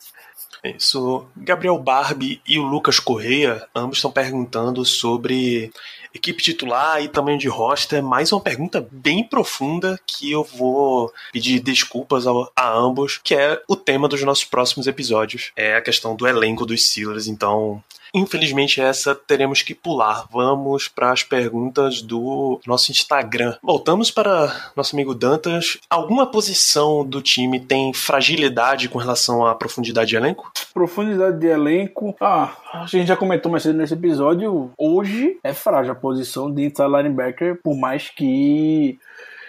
Isso. 0.65 1.27
Gabriel 1.37 1.79
Barbie 1.79 2.41
e 2.47 2.59
o 2.59 2.63
Lucas 2.63 3.01
Correia, 3.01 3.67
ambos 3.75 3.99
estão 3.99 4.13
perguntando 4.13 4.85
sobre 4.85 5.73
equipe 6.15 6.43
titular 6.43 7.03
e 7.03 7.09
tamanho 7.09 7.39
de 7.39 7.49
roster. 7.49 8.03
Mais 8.03 8.33
uma 8.33 8.41
pergunta 8.41 8.87
bem 8.91 9.25
profunda 9.25 9.99
que 10.07 10.31
eu 10.31 10.45
vou 10.45 11.13
pedir 11.33 11.61
desculpas 11.61 12.27
a, 12.27 12.33
a 12.55 12.73
ambos, 12.73 13.21
que 13.23 13.35
é 13.35 13.61
o 13.69 13.77
tema 13.77 14.09
dos 14.09 14.23
nossos 14.23 14.45
próximos 14.45 14.87
episódios. 14.87 15.53
É 15.57 15.77
a 15.77 15.83
questão 15.83 16.15
do 16.15 16.27
elenco 16.27 16.67
dos 16.67 16.89
Steelers. 16.89 17.27
Então, 17.27 17.83
Infelizmente, 18.15 18.81
essa 18.81 19.15
teremos 19.15 19.63
que 19.63 19.75
pular. 19.75 20.27
Vamos 20.31 20.87
para 20.87 21.13
as 21.13 21.23
perguntas 21.23 22.03
do 22.03 22.61
nosso 22.67 22.91
Instagram. 22.91 23.57
Voltamos 23.63 24.11
para 24.11 24.71
nosso 24.77 24.95
amigo 24.95 25.15
Dantas. 25.15 25.79
Alguma 25.89 26.27
posição 26.27 27.07
do 27.07 27.23
time 27.23 27.59
tem 27.59 27.95
fragilidade 27.95 28.89
com 28.91 28.99
relação 28.99 29.47
à 29.47 29.55
profundidade 29.55 30.11
de 30.11 30.17
elenco? 30.17 30.53
Profundidade 30.75 31.39
de 31.39 31.47
elenco. 31.47 32.15
Ah, 32.21 32.55
a 32.75 32.87
gente 32.87 33.07
já 33.07 33.17
comentou 33.17 33.51
mais 33.51 33.63
cedo 33.63 33.79
nesse 33.79 33.95
episódio. 33.95 34.71
Hoje 34.77 35.39
é 35.43 35.55
frágil 35.55 35.93
a 35.93 35.97
posição 35.97 36.53
de 36.53 36.65
inside 36.65 36.89
linebacker, 36.89 37.61
por 37.63 37.75
mais 37.75 38.11
que. 38.11 38.99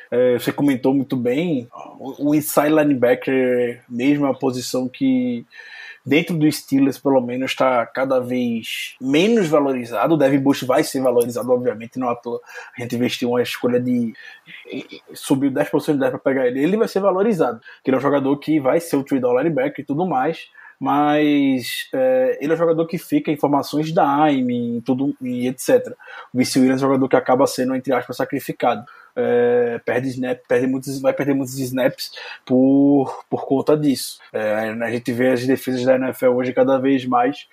É, 0.10 0.38
você 0.38 0.52
comentou 0.52 0.94
muito 0.94 1.18
bem, 1.18 1.68
o 2.00 2.36
inside 2.36 2.70
linebacker 2.70 3.84
mesmo 3.90 4.26
é 4.26 4.30
uma 4.30 4.38
posição 4.38 4.88
que 4.88 5.44
dentro 6.06 6.36
do 6.38 6.52
Steelers, 6.52 6.98
pelo 6.98 7.22
menos, 7.22 7.52
está 7.52 7.86
cada 7.86 8.20
vez 8.20 8.96
menos 9.00 9.48
valorizado. 9.48 10.14
O 10.14 10.18
Devin 10.18 10.40
Bush 10.40 10.64
vai 10.64 10.84
ser 10.84 11.02
valorizado, 11.02 11.52
obviamente, 11.52 11.98
não 11.98 12.10
à 12.10 12.16
toa. 12.16 12.42
A 12.78 12.82
gente 12.82 12.96
investiu 12.96 13.30
uma 13.30 13.42
escolha 13.42 13.80
de. 13.80 14.14
subiu 15.14 15.52
10 15.52 15.70
posições 15.70 15.96
de 15.96 16.02
10 16.02 16.12
para 16.12 16.20
pegar 16.20 16.48
ele. 16.48 16.64
Ele 16.64 16.78
vai 16.78 16.88
ser 16.88 17.00
valorizado, 17.00 17.60
porque 17.60 17.90
ele 17.90 17.96
é 17.96 18.00
um 18.00 18.02
jogador 18.02 18.38
que 18.38 18.60
vai 18.60 18.80
ser 18.80 18.98
o 18.98 19.04
3 19.04 19.22
linebacker 19.22 19.84
e 19.84 19.86
tudo 19.86 20.06
mais 20.06 20.50
mas 20.80 21.88
é, 21.94 22.38
ele 22.42 22.52
é 22.52 22.56
um 22.56 22.58
jogador 22.58 22.86
que 22.86 22.98
fica 22.98 23.32
informações 23.32 23.94
da 23.94 24.24
AIM 24.24 24.78
e 24.78 24.82
tudo 24.82 25.16
e 25.22 25.48
etc. 25.48 25.96
O 26.34 26.38
Vince 26.38 26.60
Williams 26.60 26.82
é 26.82 26.86
um 26.86 26.90
jogador 26.90 27.08
que 27.08 27.16
acaba 27.16 27.48
sendo 27.48 27.74
entre 27.74 27.94
aspas 27.94 28.18
sacrificado 28.18 28.84
é, 29.16 29.80
perde 29.86 30.10
snap, 30.10 30.40
perde 30.48 30.68
muitos, 30.68 31.00
vai 31.02 31.14
perder 31.14 31.34
muitos 31.34 31.58
snaps 31.60 32.12
por, 32.46 33.24
por 33.30 33.46
conta 33.46 33.78
disso. 33.78 34.20
É, 34.32 34.70
a 34.70 34.92
gente 34.92 35.12
vê 35.12 35.30
as 35.30 35.46
defesas 35.46 35.84
da 35.84 35.96
NFL 35.96 36.30
hoje 36.30 36.54
cada 36.54 36.78
vez 36.78 37.06
mais 37.06 37.48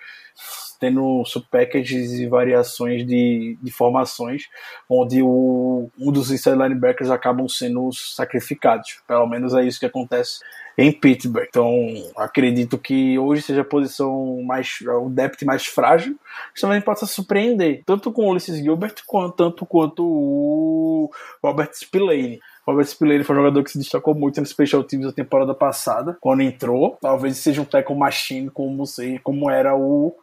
tendo 0.80 1.22
subpackages 1.26 2.12
e 2.12 2.26
variações 2.26 3.06
de, 3.06 3.58
de 3.62 3.70
formações, 3.70 4.44
onde 4.88 5.22
o, 5.22 5.90
um 5.98 6.10
dos 6.10 6.30
inside 6.30 6.56
linebackers 6.56 7.10
acabam 7.10 7.46
sendo 7.46 7.92
sacrificados. 7.92 9.00
Pelo 9.06 9.26
menos 9.26 9.54
é 9.54 9.62
isso 9.62 9.78
que 9.78 9.86
acontece 9.86 10.40
em 10.78 10.90
Pittsburgh. 10.90 11.46
Então, 11.48 11.70
acredito 12.16 12.78
que 12.78 13.18
hoje 13.18 13.42
seja 13.42 13.60
a 13.60 13.64
posição 13.64 14.42
mais, 14.42 14.78
o 14.80 15.10
depth 15.10 15.42
mais 15.42 15.66
frágil, 15.66 16.16
mas 16.50 16.60
também 16.60 16.80
possa 16.80 17.04
surpreender, 17.04 17.82
tanto 17.84 18.10
com 18.10 18.24
o 18.24 18.30
Ulysses 18.30 18.58
Gilbert, 18.58 18.94
quanto, 19.06 19.36
tanto 19.36 19.66
quanto 19.66 20.02
o 20.02 21.10
Robert 21.42 21.70
Spillane. 21.74 22.40
Robert 22.66 22.86
Spillane 22.86 23.24
foi 23.24 23.36
um 23.36 23.40
jogador 23.40 23.62
que 23.62 23.72
se 23.72 23.78
destacou 23.78 24.14
muito 24.14 24.40
no 24.40 24.46
Special 24.46 24.82
Teams 24.84 25.06
da 25.06 25.12
temporada 25.12 25.54
passada, 25.54 26.16
quando 26.20 26.42
entrou. 26.42 26.96
Talvez 27.00 27.36
seja 27.36 27.60
um 27.60 27.64
tackle 27.64 27.96
machine 27.96 28.48
como, 28.48 28.86
sei, 28.86 29.18
como 29.18 29.50
era 29.50 29.76
o 29.76 30.14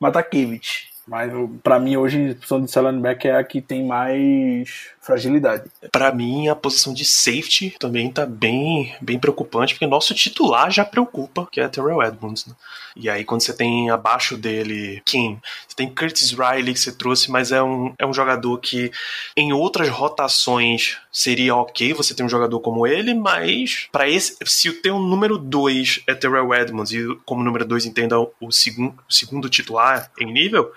Matakevich. 0.00 0.95
Mas 1.06 1.32
para 1.62 1.78
mim 1.78 1.96
hoje 1.96 2.30
a 2.30 2.34
posição 2.34 2.82
de 2.82 2.90
linebacker 2.90 3.32
é 3.32 3.38
a 3.38 3.44
que 3.44 3.60
tem 3.60 3.84
mais 3.84 4.90
fragilidade. 5.00 5.70
Para 5.92 6.12
mim 6.12 6.48
a 6.48 6.56
posição 6.56 6.92
de 6.92 7.04
safety 7.04 7.76
também 7.78 8.10
tá 8.10 8.26
bem, 8.26 8.92
bem 9.00 9.16
preocupante, 9.16 9.74
porque 9.74 9.86
nosso 9.86 10.12
titular 10.14 10.68
já 10.70 10.84
preocupa, 10.84 11.46
que 11.50 11.60
é 11.60 11.68
Terrell 11.68 12.02
Edmonds. 12.02 12.46
Né? 12.46 12.54
E 12.96 13.08
aí 13.08 13.24
quando 13.24 13.42
você 13.42 13.52
tem 13.52 13.88
abaixo 13.88 14.36
dele 14.36 15.00
quem? 15.04 15.40
Você 15.68 15.76
tem 15.76 15.94
Curtis 15.94 16.32
Riley 16.32 16.74
que 16.74 16.80
você 16.80 16.90
trouxe, 16.90 17.30
mas 17.30 17.52
é 17.52 17.62
um, 17.62 17.94
é 17.96 18.04
um 18.04 18.12
jogador 18.12 18.58
que 18.58 18.90
em 19.36 19.52
outras 19.52 19.88
rotações 19.88 20.98
seria 21.12 21.54
ok 21.54 21.92
você 21.92 22.14
ter 22.14 22.24
um 22.24 22.28
jogador 22.28 22.58
como 22.58 22.84
ele, 22.84 23.14
mas 23.14 23.88
para 23.92 24.08
esse 24.08 24.36
se 24.44 24.68
o 24.68 24.82
teu 24.82 24.98
número 24.98 25.38
2 25.38 26.02
é 26.06 26.14
Terrell 26.14 26.52
Edmonds 26.52 26.92
e 26.92 27.16
como 27.24 27.44
número 27.44 27.64
2 27.64 27.86
entenda 27.86 28.18
o 28.18 28.50
segundo, 28.50 28.94
o 29.08 29.12
segundo 29.12 29.48
titular 29.48 30.10
em 30.18 30.32
nível, 30.32 30.72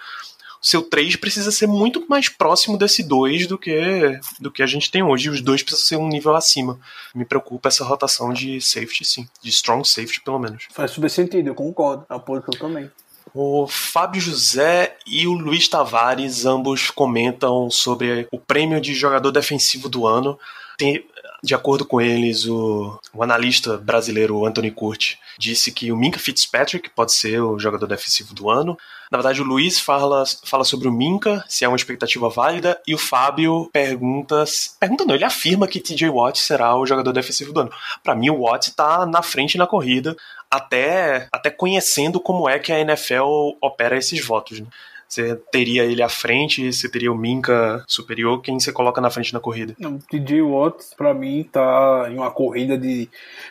seu 0.61 0.81
3 0.81 1.15
precisa 1.15 1.51
ser 1.51 1.67
muito 1.67 2.05
mais 2.09 2.27
próximo 2.29 2.77
desse 2.77 3.03
2 3.03 3.47
do 3.47 3.57
que, 3.57 4.19
do 4.39 4.51
que 4.51 4.61
a 4.61 4.67
gente 4.67 4.91
tem 4.91 5.01
hoje. 5.01 5.29
Os 5.29 5.41
dois 5.41 5.63
precisam 5.63 5.87
ser 5.87 5.95
um 5.97 6.07
nível 6.07 6.35
acima. 6.35 6.79
Me 7.15 7.25
preocupa 7.25 7.69
essa 7.69 7.83
rotação 7.83 8.33
de 8.33 8.59
safety, 8.59 9.05
sim. 9.05 9.27
De 9.41 9.49
strong 9.49 9.87
safety, 9.87 10.21
pelo 10.21 10.39
menos. 10.39 10.67
Faz 10.71 10.91
super 10.91 11.09
sentido, 11.09 11.47
eu 11.47 11.55
concordo. 11.55 12.05
Apoio 12.09 12.41
que 12.41 12.49
eu 12.49 12.59
também. 12.59 12.89
O 13.33 13.67
Fábio 13.67 14.19
José 14.19 14.97
e 15.05 15.27
o 15.27 15.33
Luiz 15.33 15.67
Tavares 15.67 16.45
ambos 16.45 16.89
comentam 16.89 17.69
sobre 17.69 18.27
o 18.31 18.39
prêmio 18.39 18.81
de 18.81 18.93
jogador 18.93 19.31
defensivo 19.31 19.87
do 19.87 20.07
ano. 20.07 20.37
Tem, 20.77 21.05
de 21.43 21.55
acordo 21.55 21.85
com 21.85 22.01
eles, 22.01 22.45
o, 22.45 22.99
o 23.13 23.23
analista 23.23 23.77
brasileiro 23.77 24.45
Anthony 24.45 24.71
Curti 24.71 25.17
disse 25.37 25.71
que 25.71 25.91
o 25.91 25.97
Minka 25.97 26.19
Fitzpatrick 26.19 26.89
pode 26.89 27.13
ser 27.13 27.41
o 27.41 27.57
jogador 27.57 27.87
defensivo 27.87 28.33
do 28.33 28.49
ano. 28.49 28.77
Na 29.09 29.17
verdade, 29.17 29.41
o 29.41 29.45
Luiz 29.45 29.79
fala, 29.79 30.23
fala 30.43 30.63
sobre 30.63 30.87
o 30.87 30.91
Minka, 30.91 31.43
se 31.47 31.65
é 31.65 31.67
uma 31.67 31.77
expectativa 31.77 32.29
válida, 32.29 32.79
e 32.85 32.93
o 32.93 32.97
Fábio 32.97 33.69
pergunta. 33.71 34.43
Pergunta 34.79 35.05
não, 35.05 35.15
ele 35.15 35.23
afirma 35.23 35.67
que 35.67 35.79
TJ 35.79 36.09
Watt 36.09 36.39
será 36.39 36.75
o 36.77 36.85
jogador 36.85 37.11
defensivo 37.11 37.53
do 37.53 37.61
ano. 37.61 37.71
Para 38.03 38.15
mim, 38.15 38.29
o 38.29 38.41
Watt 38.41 38.71
tá 38.75 39.05
na 39.05 39.23
frente 39.23 39.57
na 39.57 39.65
corrida, 39.65 40.15
até, 40.51 41.27
até 41.31 41.49
conhecendo 41.49 42.19
como 42.19 42.47
é 42.49 42.59
que 42.59 42.71
a 42.71 42.79
NFL 42.79 43.55
opera 43.61 43.97
esses 43.97 44.23
votos. 44.23 44.59
Né? 44.59 44.67
Você 45.09 45.35
teria 45.51 45.83
ele 45.83 46.03
à 46.03 46.07
frente, 46.07 46.71
você 46.71 46.87
teria 46.87 47.11
o 47.11 47.17
Minka 47.17 47.83
superior, 47.87 48.41
quem 48.41 48.59
você 48.59 48.71
coloca 48.71 49.01
na 49.01 49.09
frente 49.09 49.33
na 49.33 49.39
corrida? 49.39 49.75
Não, 49.79 49.97
TJ 49.97 50.41
Watt, 50.43 50.95
pra 50.95 51.13
mim, 51.15 51.43
tá 51.51 52.07
em 52.09 52.15
uma 52.15 52.29
corrida 52.29 52.77
de 52.77 53.09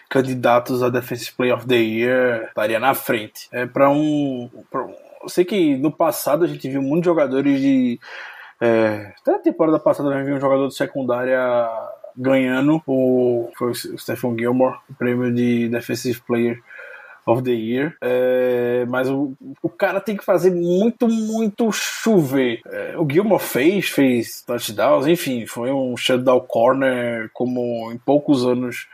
candidatos 0.08 0.82
a 0.82 0.88
Defensive 0.88 1.32
Player 1.36 1.56
of 1.56 1.66
the 1.66 1.76
Year, 1.76 2.44
estaria 2.46 2.78
na 2.78 2.94
frente. 2.94 3.48
É 3.50 3.66
para 3.66 3.90
um, 3.90 4.48
pra 4.70 4.84
um 4.84 4.94
eu 5.22 5.28
sei 5.28 5.44
que 5.44 5.76
no 5.76 5.90
passado 5.90 6.44
a 6.44 6.48
gente 6.48 6.68
viu 6.68 6.82
muitos 6.82 7.06
jogadores 7.06 7.60
de. 7.60 8.00
É, 8.60 9.12
até 9.20 9.34
a 9.34 9.38
temporada 9.38 9.78
passada 9.78 10.08
a 10.08 10.16
gente 10.16 10.26
viu 10.26 10.36
um 10.36 10.40
jogador 10.40 10.68
de 10.68 10.74
secundária 10.74 11.38
ganhando 12.16 12.82
o. 12.86 13.50
Foi 13.56 13.70
o 13.70 13.74
Stephen 13.74 14.36
Gilmore, 14.38 14.78
o 14.88 14.94
prêmio 14.94 15.32
de 15.32 15.68
Defensive 15.68 16.20
Player 16.20 16.62
of 17.28 17.42
the 17.42 17.52
Year. 17.52 17.94
É, 18.00 18.86
mas 18.88 19.08
o, 19.08 19.34
o 19.62 19.68
cara 19.68 20.00
tem 20.00 20.16
que 20.16 20.24
fazer 20.24 20.50
muito, 20.50 21.06
muito 21.06 21.70
chover. 21.70 22.60
É, 22.66 22.96
o 22.96 23.06
Gilmore 23.08 23.42
fez, 23.42 23.88
fez 23.88 24.42
touchdowns, 24.42 25.06
enfim, 25.06 25.46
foi 25.46 25.70
um 25.70 25.96
shutdown 25.96 26.40
corner 26.40 27.30
como 27.34 27.92
em 27.92 27.98
poucos 27.98 28.44
anos 28.46 28.86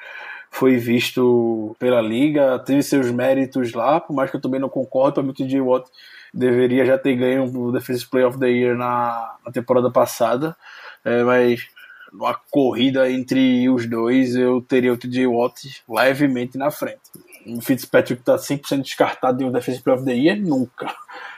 foi 0.50 0.76
visto 0.76 1.74
pela 1.80 2.00
liga, 2.00 2.60
teve 2.60 2.80
seus 2.80 3.10
méritos 3.10 3.72
lá, 3.72 3.98
por 3.98 4.14
mais 4.14 4.30
que 4.30 4.36
eu 4.36 4.40
também 4.40 4.60
não 4.60 4.68
concordo, 4.68 5.20
mim 5.20 5.30
o 5.30 5.34
TJ 5.34 5.60
Watt 5.60 5.90
deveria 6.32 6.86
já 6.86 6.96
ter 6.96 7.16
ganho 7.16 7.44
o 7.44 7.72
Defensive 7.72 8.08
Player 8.08 8.28
of 8.28 8.38
the 8.38 8.48
Year 8.48 8.76
na, 8.76 9.34
na 9.44 9.50
temporada 9.50 9.90
passada, 9.90 10.56
é, 11.04 11.24
mas 11.24 11.66
uma 12.12 12.38
corrida 12.52 13.10
entre 13.10 13.68
os 13.68 13.84
dois 13.86 14.36
eu 14.36 14.60
teria 14.60 14.92
o 14.92 14.96
TJ 14.96 15.26
Watt 15.26 15.82
levemente 15.88 16.56
na 16.56 16.70
frente. 16.70 17.00
O 17.46 17.60
Fitzpatrick 17.60 18.20
está 18.20 18.36
100% 18.36 18.82
descartado 18.82 19.38
de 19.38 19.44
um 19.44 19.52
Defensive 19.52 19.82
Player 19.82 20.00
of 20.00 20.06
the 20.06 20.16
Year? 20.16 20.38
Nunca. 20.40 20.94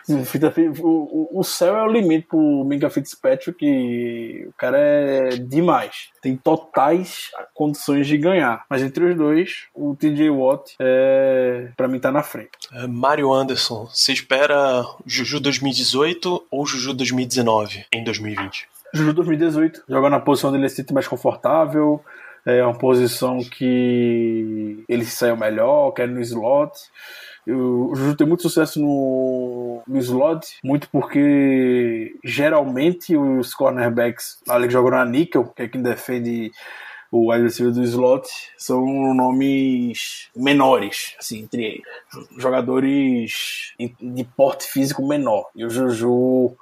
O, 0.09 1.41
o, 1.41 1.43
céu 1.43 1.77
é 1.77 1.83
o 1.83 1.91
limite 1.91 2.29
pro 2.29 2.65
Minka 2.65 2.89
Fitzpatrick 2.89 3.59
e 3.61 4.47
o 4.47 4.53
cara 4.53 4.79
é 4.79 5.31
demais. 5.31 6.11
Tem 6.23 6.37
totais 6.37 7.33
condições 7.53 8.07
de 8.07 8.17
ganhar. 8.17 8.65
Mas 8.71 8.83
entre 8.83 9.05
os 9.05 9.17
dois, 9.17 9.65
o 9.75 9.97
TJ 9.97 10.31
Watt, 10.31 10.77
é, 10.79 11.71
pra 11.77 11.89
mim, 11.89 11.99
tá 11.99 12.13
na 12.13 12.23
frente. 12.23 12.51
É, 12.73 12.87
Mário 12.87 13.33
Anderson, 13.33 13.89
você 13.93 14.13
espera 14.13 14.85
Juju 15.05 15.41
2018 15.41 16.47
ou 16.51 16.67
Juju 16.67 16.95
2019 16.95 17.85
em 17.93 18.05
2020? 18.05 18.69
Juju 18.95 19.13
2018. 19.13 19.83
Joga 19.89 20.09
na 20.09 20.21
posição 20.21 20.53
dele 20.53 20.69
se 20.69 20.87
mais 20.93 21.09
confortável. 21.09 22.01
É 22.47 22.63
uma 22.63 22.79
posição 22.79 23.39
que 23.39 24.85
ele 24.89 25.05
saiu 25.05 25.37
melhor, 25.37 25.91
quer 25.91 26.07
no 26.07 26.21
slot. 26.21 26.73
O 27.45 27.93
Juju 27.95 28.17
tem 28.17 28.27
muito 28.27 28.43
sucesso 28.43 28.81
no, 28.81 29.83
no 29.87 29.99
slot, 29.99 30.47
muito 30.63 30.89
porque 30.91 32.15
geralmente 32.25 33.17
os 33.17 33.53
cornerbacks 33.53 34.39
ali 34.49 34.69
que 34.69 34.73
jogam 34.73 34.93
na 34.93 35.05
níquel, 35.05 35.45
que 35.45 35.63
é 35.63 35.69
quem 35.69 35.83
defende 35.83 36.53
o 37.11 37.31
wide 37.31 37.45
receiver 37.45 37.73
do 37.73 37.83
slot, 37.83 38.29
são 38.57 38.85
nomes 39.15 40.29
menores, 40.35 41.15
assim, 41.19 41.41
entre 41.41 41.83
jogadores 42.37 43.75
de 43.79 44.25
porte 44.37 44.67
físico 44.67 45.07
menor. 45.07 45.49
E 45.55 45.65
o 45.65 45.71
Juju 45.71 46.57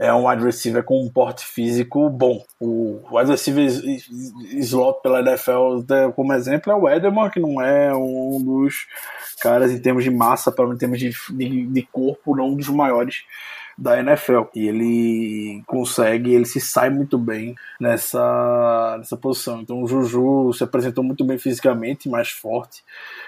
é 0.00 0.14
um 0.14 0.26
wide 0.26 0.42
receiver 0.42 0.82
com 0.82 1.04
um 1.04 1.10
porte 1.10 1.44
físico 1.44 2.08
bom. 2.08 2.42
O 2.58 3.02
wide 3.12 3.30
receiver 3.30 3.66
slot 4.54 5.02
pela 5.02 5.20
NFL, 5.20 5.84
como 6.16 6.32
exemplo, 6.32 6.72
é 6.72 6.74
o 6.74 6.88
Edelman, 6.88 7.28
que 7.28 7.38
não 7.38 7.60
é 7.60 7.94
um 7.94 8.42
dos 8.42 8.86
caras 9.42 9.70
em 9.70 9.78
termos 9.78 10.02
de 10.02 10.10
massa, 10.10 10.54
em 10.58 10.76
termos 10.78 10.98
de, 10.98 11.12
de, 11.32 11.66
de 11.66 11.82
corpo, 11.92 12.34
não 12.34 12.46
um 12.46 12.56
dos 12.56 12.70
maiores 12.70 13.24
da 13.80 13.98
NFL. 13.98 14.42
E 14.54 14.68
ele 14.68 15.62
consegue, 15.66 16.34
ele 16.34 16.44
se 16.44 16.60
sai 16.60 16.90
muito 16.90 17.16
bem 17.16 17.54
nessa, 17.80 18.96
nessa 18.98 19.16
posição. 19.16 19.62
Então 19.62 19.82
o 19.82 19.86
Juju 19.86 20.52
se 20.52 20.62
apresentou 20.62 21.02
muito 21.02 21.24
bem 21.24 21.38
fisicamente, 21.38 22.08
mais 22.08 22.28
forte, 22.28 22.84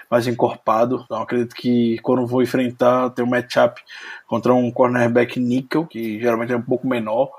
mais 0.09 0.27
encorpado. 0.27 1.01
Então 1.03 1.21
acredito 1.21 1.55
que 1.55 1.97
quando 2.03 2.27
vou 2.27 2.43
enfrentar, 2.43 3.09
ter 3.09 3.23
um 3.23 3.27
matchup 3.27 3.81
contra 4.27 4.53
um 4.53 4.69
cornerback 4.71 5.39
nickel, 5.39 5.87
que 5.87 6.19
geralmente 6.19 6.53
é 6.53 6.57
um 6.57 6.61
pouco 6.61 6.87
menor, 6.87 7.31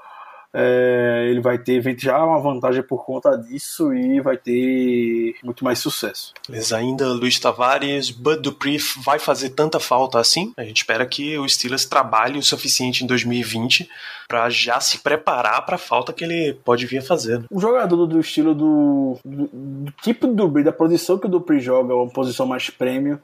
é, 0.56 1.26
ele 1.28 1.40
vai 1.40 1.58
ter 1.58 1.82
já 1.98 2.24
uma 2.24 2.38
vantagem 2.38 2.82
por 2.84 3.04
conta 3.04 3.36
disso 3.36 3.92
e 3.92 4.20
vai 4.20 4.36
ter 4.36 5.34
muito 5.42 5.64
mais 5.64 5.80
sucesso. 5.80 6.32
Mas 6.48 6.72
ainda 6.72 7.08
Luiz 7.08 7.40
Tavares, 7.40 8.12
Bud 8.12 8.40
Dupree 8.40 8.78
vai 9.04 9.18
fazer 9.18 9.50
tanta 9.50 9.80
falta 9.80 10.20
assim? 10.20 10.52
A 10.56 10.62
gente 10.62 10.76
espera 10.76 11.04
que 11.04 11.36
o 11.36 11.48
Steelers 11.48 11.84
trabalhe 11.84 12.38
o 12.38 12.42
suficiente 12.42 13.02
em 13.02 13.06
2020 13.08 13.90
para 14.28 14.48
já 14.48 14.78
se 14.78 14.98
preparar 14.98 15.66
para 15.66 15.74
a 15.74 15.78
falta 15.78 16.12
que 16.12 16.22
ele 16.22 16.54
pode 16.64 16.86
vir 16.86 16.98
a 16.98 17.02
fazer. 17.02 17.44
Um 17.50 17.58
jogador 17.58 18.06
do 18.06 18.20
estilo 18.20 18.54
do, 18.54 19.18
do, 19.24 19.48
do 19.52 19.92
tipo 20.02 20.28
do 20.28 20.34
Dupree, 20.34 20.62
da 20.62 20.72
posição 20.72 21.18
que 21.18 21.26
o 21.26 21.30
Dupree 21.30 21.58
joga, 21.58 21.96
uma 21.96 22.08
posição 22.08 22.46
mais 22.46 22.70
prêmio, 22.70 23.20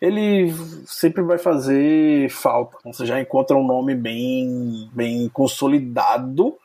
ele 0.00 0.50
sempre 0.86 1.22
vai 1.22 1.36
fazer 1.36 2.30
falta. 2.30 2.78
Você 2.86 3.04
já 3.04 3.20
encontra 3.20 3.54
um 3.54 3.66
nome 3.66 3.94
bem, 3.94 4.88
bem 4.94 5.28
consolidado 5.28 6.56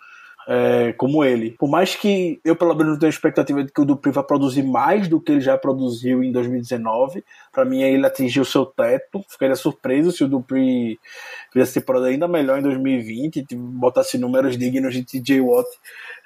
é, 0.47 0.93
como 0.93 1.23
ele. 1.23 1.51
Por 1.51 1.69
mais 1.69 1.95
que 1.95 2.39
eu, 2.43 2.55
pelo 2.55 2.75
menos, 2.75 2.99
tenha 2.99 3.09
expectativa 3.09 3.63
de 3.63 3.71
que 3.71 3.81
o 3.81 3.85
Dupri 3.85 4.11
vai 4.11 4.23
produzir 4.23 4.63
mais 4.63 5.07
do 5.07 5.19
que 5.19 5.31
ele 5.31 5.41
já 5.41 5.57
produziu 5.57 6.23
em 6.23 6.31
2019, 6.31 7.23
para 7.51 7.65
mim 7.65 7.81
ele 7.81 8.05
atingiu 8.05 8.43
o 8.43 8.45
seu 8.45 8.65
teto. 8.65 9.23
Ficaria 9.29 9.55
surpreso 9.55 10.11
se 10.11 10.23
o 10.23 10.27
Dupri 10.27 10.99
fizesse 11.51 11.79
temporada 11.79 12.07
ainda 12.07 12.27
melhor 12.27 12.59
em 12.59 12.63
2020 12.63 13.45
e 13.49 13.55
botasse 13.55 14.17
números 14.17 14.57
dignos 14.57 14.93
de 14.93 15.03
TJ 15.03 15.41
Watt 15.41 15.67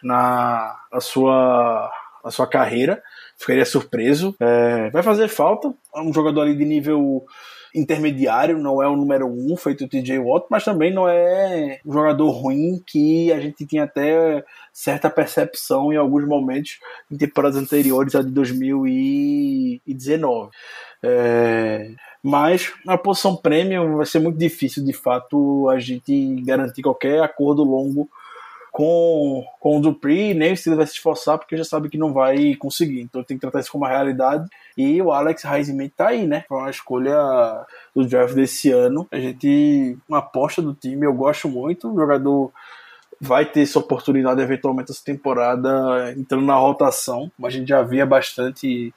na, 0.04 0.76
sua, 1.00 1.90
sua 2.30 2.48
carreira. 2.48 3.02
Ficaria 3.38 3.66
surpreso. 3.66 4.36
É, 4.40 4.90
vai 4.90 5.02
fazer 5.02 5.30
falta. 5.30 5.74
É 5.96 6.02
um 6.02 6.14
jogador 6.14 6.42
ali 6.42 6.56
de 6.56 6.66
nível 6.66 7.26
intermediário, 7.74 8.58
não 8.58 8.82
é 8.82 8.88
o 8.88 8.96
número 8.96 9.28
um 9.28 9.58
feito 9.58 9.84
o 9.84 9.88
TJ 9.88 10.18
Watt, 10.20 10.48
mas 10.50 10.64
também 10.64 10.92
não 10.94 11.08
é 11.08 11.80
um 11.86 11.94
jogador 11.94 12.32
ruim 12.32 12.82
que 12.86 13.32
a 13.32 13.40
gente 13.40 13.66
tinha 13.66 13.84
até 13.84 14.44
certa 14.74 15.10
percepção 15.10 15.94
em 15.94 15.98
alguns 15.98 16.26
momentos 16.26 16.80
em 17.12 17.18
temporadas 17.18 17.62
anteriores, 17.62 18.16
a 18.16 18.22
de 18.22 18.32
2019. 18.32 20.50
É, 21.02 21.92
mas 22.22 22.74
na 22.86 22.98
posição 22.98 23.34
premium 23.36 23.98
vai 23.98 24.06
ser 24.06 24.20
muito 24.20 24.38
difícil 24.38 24.84
de 24.84 24.92
fato 24.92 25.70
a 25.70 25.80
gente 25.80 26.42
garantir 26.42 26.82
qualquer 26.82 27.24
acordo 27.24 27.64
longo 27.64 28.10
com, 28.80 29.44
com 29.60 29.78
o 29.78 29.82
Dupree, 29.82 30.34
nem 30.34 30.54
o 30.54 30.58
Steelers 30.58 30.78
vai 30.78 30.88
se 30.88 30.94
esforçar 30.94 31.38
porque 31.38 31.58
já 31.58 31.66
sabe 31.66 31.90
que 31.90 31.98
não 31.98 32.14
vai 32.14 32.56
conseguir. 32.56 33.02
Então 33.02 33.22
tem 33.22 33.36
que 33.36 33.42
tratar 33.42 33.60
isso 33.60 33.70
como 33.70 33.84
uma 33.84 33.92
realidade. 33.92 34.50
E 34.78 35.02
o 35.02 35.12
Alex 35.12 35.44
Highsmith 35.44 35.92
tá 35.98 36.08
aí, 36.08 36.26
né? 36.26 36.46
Foi 36.48 36.60
uma 36.60 36.70
escolha 36.70 37.14
do 37.94 38.06
draft 38.08 38.34
desse 38.34 38.72
ano. 38.72 39.06
A 39.12 39.20
gente, 39.20 39.98
uma 40.08 40.20
aposta 40.20 40.62
do 40.62 40.74
time, 40.74 41.06
eu 41.06 41.14
gosto 41.14 41.50
muito. 41.50 41.92
O 41.92 42.00
jogador 42.00 42.54
vai 43.20 43.46
ter 43.46 43.64
essa 43.64 43.80
oportunidade 43.80 44.40
eventualmente 44.40 44.94
essa 44.94 45.04
temporada 45.04 46.14
entrando 46.18 46.46
na 46.46 46.56
rotação, 46.56 47.30
mas 47.38 47.54
a 47.54 47.58
gente 47.58 47.68
já 47.68 47.82
via 47.82 48.06
bastante 48.06 48.94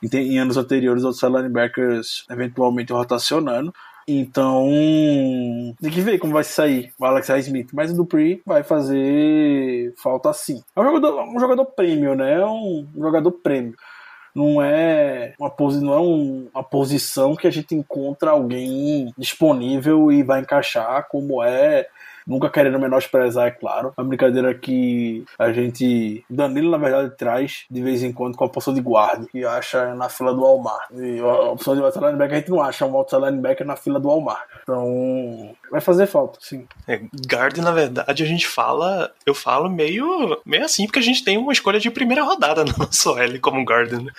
em, 0.00 0.16
em 0.16 0.38
anos 0.38 0.56
anteriores 0.56 1.02
outros 1.02 1.20
linebackers 1.24 2.24
eventualmente 2.30 2.92
rotacionando. 2.92 3.74
Então, 4.08 4.68
tem 5.80 5.90
que 5.90 6.00
ver 6.00 6.18
como 6.18 6.32
vai 6.32 6.44
sair 6.44 6.92
o 6.96 7.04
Alex 7.04 7.28
Smith. 7.28 7.70
Mas 7.72 7.90
o 7.90 7.96
Dupree 7.96 8.40
vai 8.46 8.62
fazer 8.62 9.92
falta 9.96 10.32
sim. 10.32 10.62
É 10.76 10.80
um 10.80 10.84
jogador, 10.84 11.22
um 11.24 11.40
jogador 11.40 11.64
prêmio, 11.64 12.14
né? 12.14 12.34
É 12.34 12.46
um 12.46 12.86
jogador 12.96 13.32
prêmio. 13.32 13.74
Não 14.32 14.62
é 14.62 15.34
uma, 15.40 15.50
posi 15.50 15.82
não 15.82 15.94
é 15.94 15.98
um, 15.98 16.48
uma 16.54 16.62
posição 16.62 17.34
que 17.34 17.46
a 17.46 17.50
gente 17.50 17.74
encontra 17.74 18.32
alguém 18.32 19.12
disponível 19.16 20.12
e 20.12 20.22
vai 20.22 20.40
encaixar 20.40 21.08
como 21.08 21.42
é 21.42 21.88
Nunca 22.26 22.50
querendo 22.50 22.78
menosprezar, 22.78 23.46
é 23.46 23.50
claro. 23.50 23.92
A 23.96 24.02
brincadeira 24.02 24.52
que 24.52 25.24
a 25.38 25.52
gente. 25.52 26.24
Danilo, 26.28 26.70
na 26.70 26.78
verdade, 26.78 27.16
traz 27.16 27.64
de 27.70 27.82
vez 27.82 28.02
em 28.02 28.12
quando 28.12 28.36
com 28.36 28.44
a 28.44 28.48
opção 28.48 28.74
de 28.74 28.80
guarda, 28.80 29.26
que 29.26 29.44
acha 29.44 29.94
na 29.94 30.08
fila 30.08 30.34
do 30.34 30.40
Walmart. 30.40 30.90
E 30.92 31.20
a 31.20 31.50
opção 31.52 31.76
de 31.76 31.82
outside 31.82 32.04
linebacker 32.04 32.34
a 32.34 32.38
gente 32.40 32.50
não 32.50 32.60
acha 32.60 32.84
um 32.84 32.96
outside 32.96 33.22
linebacker 33.22 33.66
na 33.66 33.76
fila 33.76 34.00
do 34.00 34.08
Walmart. 34.08 34.48
Então, 34.62 35.54
vai 35.70 35.80
fazer 35.80 36.06
falta, 36.06 36.38
sim. 36.42 36.66
É, 36.88 37.00
guard, 37.30 37.58
na 37.58 37.70
verdade, 37.70 38.22
a 38.22 38.26
gente 38.26 38.46
fala. 38.46 39.12
Eu 39.24 39.34
falo 39.34 39.70
meio, 39.70 40.40
meio 40.44 40.64
assim, 40.64 40.86
porque 40.86 40.98
a 40.98 41.02
gente 41.02 41.24
tem 41.24 41.38
uma 41.38 41.52
escolha 41.52 41.78
de 41.78 41.90
primeira 41.90 42.24
rodada 42.24 42.64
no 42.66 42.74
nosso 42.76 43.16
L 43.16 43.38
como 43.38 43.64
guard, 43.64 43.92
né? 43.92 44.10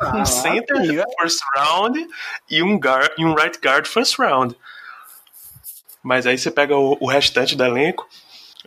Ah, 0.00 0.18
um 0.18 0.24
center 0.24 0.76
first 1.20 1.40
round 1.56 2.06
e 2.50 2.62
um, 2.62 2.76
guard, 2.76 3.10
e 3.16 3.24
um 3.24 3.34
right 3.34 3.58
guard 3.62 3.86
first 3.86 4.18
round. 4.18 4.56
Mas 6.02 6.26
aí 6.26 6.38
você 6.38 6.50
pega 6.50 6.76
o, 6.76 6.96
o 7.00 7.06
restante 7.06 7.56
do 7.56 7.64
elenco. 7.64 8.08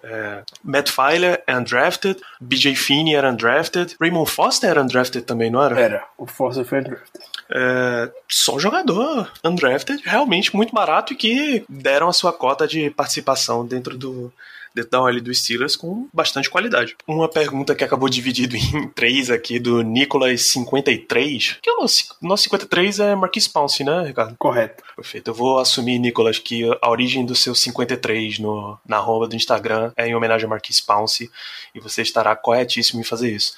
É, 0.03 0.43
Matt 0.63 0.89
Filer 0.89 1.41
é 1.47 1.55
undrafted, 1.55 2.19
BJ 2.41 2.75
Finney 2.75 3.15
era 3.15 3.31
undrafted, 3.31 3.95
Raymond 4.01 4.29
Foster 4.29 4.69
era 4.69 4.81
undrafted 4.81 5.25
também, 5.25 5.49
não 5.49 5.63
era? 5.63 5.79
Era, 5.79 6.03
o 6.17 6.25
Foster 6.25 6.65
foi 6.65 6.79
undrafted. 6.79 7.23
É, 7.49 8.11
só 8.27 8.59
jogador 8.59 9.31
undrafted, 9.43 10.01
realmente 10.03 10.53
muito 10.53 10.73
barato 10.73 11.13
e 11.13 11.15
que 11.15 11.63
deram 11.69 12.09
a 12.09 12.13
sua 12.13 12.33
cota 12.33 12.67
de 12.67 12.89
participação 12.89 13.65
dentro 13.65 13.97
do, 13.97 14.33
dentro 14.73 14.91
da 14.91 15.01
OL 15.01 15.21
do 15.21 15.33
Steelers 15.33 15.75
com 15.75 16.07
bastante 16.13 16.49
qualidade. 16.49 16.95
Uma 17.07 17.29
pergunta 17.29 17.75
que 17.75 17.83
acabou 17.83 18.09
dividido 18.09 18.55
em 18.57 18.87
três 18.89 19.29
aqui 19.29 19.59
do 19.59 19.81
Nicolas 19.81 20.41
53, 20.41 21.59
que 21.61 21.69
é 21.69 21.73
o 21.73 21.81
nosso, 21.81 22.15
nosso 22.21 22.43
53 22.43 22.99
é 22.99 23.15
Marquis 23.15 23.47
Pounce, 23.47 23.83
né, 23.83 24.03
Ricardo? 24.07 24.35
Correto. 24.37 24.83
Perfeito. 24.95 25.29
Eu 25.29 25.33
vou 25.33 25.59
assumir, 25.59 25.99
Nicolas, 25.99 26.39
que 26.39 26.63
a 26.81 26.89
origem 26.89 27.25
do 27.25 27.35
seu 27.35 27.55
53 27.55 28.39
no, 28.39 28.77
na 28.85 28.97
arroba 28.97 29.27
do 29.27 29.35
Instagram 29.35 29.91
é 29.95 30.07
em 30.07 30.15
homenagem 30.15 30.45
a 30.45 30.49
Marquis 30.49 30.81
Pounce 30.81 31.31
e 31.73 31.79
você 31.79 32.01
estará 32.01 32.35
corretíssimo 32.35 32.99
em 32.99 33.03
fazer 33.03 33.31
isso 33.31 33.53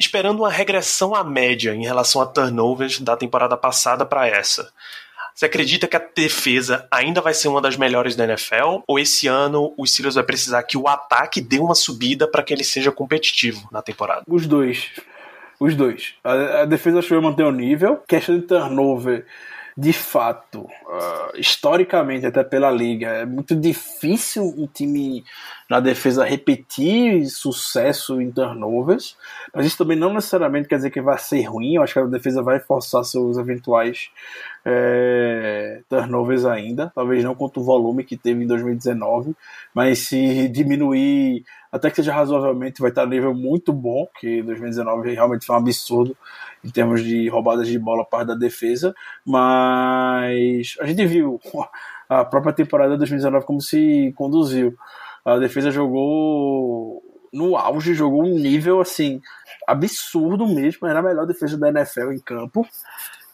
esperando 0.00 0.38
uma 0.38 0.50
regressão 0.50 1.14
à 1.14 1.22
média 1.22 1.74
em 1.74 1.84
relação 1.84 2.22
a 2.22 2.26
turnovers 2.26 2.98
da 3.00 3.18
temporada 3.18 3.54
passada 3.54 4.06
para 4.06 4.26
essa. 4.26 4.72
Você 5.34 5.46
acredita 5.46 5.86
que 5.86 5.96
a 5.96 6.02
defesa 6.14 6.86
ainda 6.90 7.20
vai 7.20 7.34
ser 7.34 7.48
uma 7.48 7.60
das 7.60 7.76
melhores 7.76 8.16
da 8.16 8.24
NFL? 8.24 8.82
Ou 8.86 8.98
esse 8.98 9.26
ano 9.26 9.72
o 9.76 9.86
Steelers 9.86 10.14
vai 10.14 10.24
precisar 10.24 10.62
que 10.62 10.76
o 10.76 10.88
ataque 10.88 11.40
dê 11.40 11.58
uma 11.58 11.74
subida 11.74 12.28
para 12.28 12.42
que 12.42 12.52
ele 12.52 12.64
seja 12.64 12.92
competitivo 12.92 13.68
na 13.72 13.82
temporada? 13.82 14.22
Os 14.26 14.46
dois. 14.46 14.90
Os 15.58 15.74
dois. 15.74 16.14
A, 16.24 16.62
a 16.62 16.64
defesa 16.64 16.98
acho 16.98 17.08
que 17.08 17.14
vai 17.14 17.22
manter 17.22 17.44
o 17.44 17.52
nível. 17.52 17.98
Questão 18.06 18.38
de 18.38 18.46
turnover 18.46 19.26
de 19.80 19.94
fato, 19.94 20.60
uh, 20.60 21.36
historicamente, 21.36 22.26
até 22.26 22.44
pela 22.44 22.70
liga, 22.70 23.08
é 23.08 23.24
muito 23.24 23.54
difícil 23.54 24.44
um 24.44 24.66
time 24.66 25.24
na 25.70 25.80
defesa 25.80 26.22
repetir 26.22 27.24
sucesso 27.30 28.20
em 28.20 28.30
turnovers, 28.30 29.16
mas 29.54 29.64
isso 29.64 29.78
também 29.78 29.96
não 29.96 30.12
necessariamente 30.12 30.68
quer 30.68 30.76
dizer 30.76 30.90
que 30.90 31.00
vai 31.00 31.16
ser 31.18 31.44
ruim. 31.44 31.76
Eu 31.76 31.82
acho 31.82 31.94
que 31.94 31.98
a 31.98 32.04
defesa 32.04 32.42
vai 32.42 32.60
forçar 32.60 33.04
seus 33.04 33.38
eventuais 33.38 34.10
é, 34.64 35.82
turnovers 35.88 36.44
ainda, 36.44 36.92
talvez 36.94 37.24
não 37.24 37.34
quanto 37.34 37.60
o 37.60 37.64
volume 37.64 38.04
que 38.04 38.16
teve 38.16 38.44
em 38.44 38.46
2019, 38.46 39.34
mas 39.74 40.00
se 40.00 40.48
diminuir 40.48 41.44
até 41.72 41.88
que 41.88 41.96
seja 41.96 42.12
razoavelmente, 42.12 42.80
vai 42.80 42.90
estar 42.90 43.02
a 43.02 43.06
nível 43.06 43.32
muito 43.32 43.72
bom, 43.72 44.06
que 44.18 44.42
2019 44.42 45.14
realmente 45.14 45.46
foi 45.46 45.54
um 45.54 45.58
absurdo 45.58 46.16
em 46.64 46.70
termos 46.70 47.02
de 47.02 47.28
roubadas 47.28 47.68
de 47.68 47.78
bola 47.78 48.04
parte 48.04 48.28
da 48.28 48.34
defesa, 48.34 48.94
mas 49.24 50.76
a 50.80 50.86
gente 50.86 51.06
viu 51.06 51.40
a 52.08 52.24
própria 52.24 52.52
temporada 52.52 52.92
de 52.92 52.98
2019 52.98 53.46
como 53.46 53.60
se 53.60 54.12
conduziu. 54.16 54.74
A 55.24 55.38
defesa 55.38 55.70
jogou 55.70 57.02
no 57.32 57.56
auge, 57.56 57.94
jogou 57.94 58.24
um 58.24 58.34
nível 58.34 58.80
assim 58.80 59.20
absurdo 59.66 60.46
mesmo, 60.46 60.88
era 60.88 60.98
a 60.98 61.02
melhor 61.02 61.26
defesa 61.26 61.56
da 61.56 61.68
NFL 61.68 62.12
em 62.12 62.18
campo. 62.18 62.66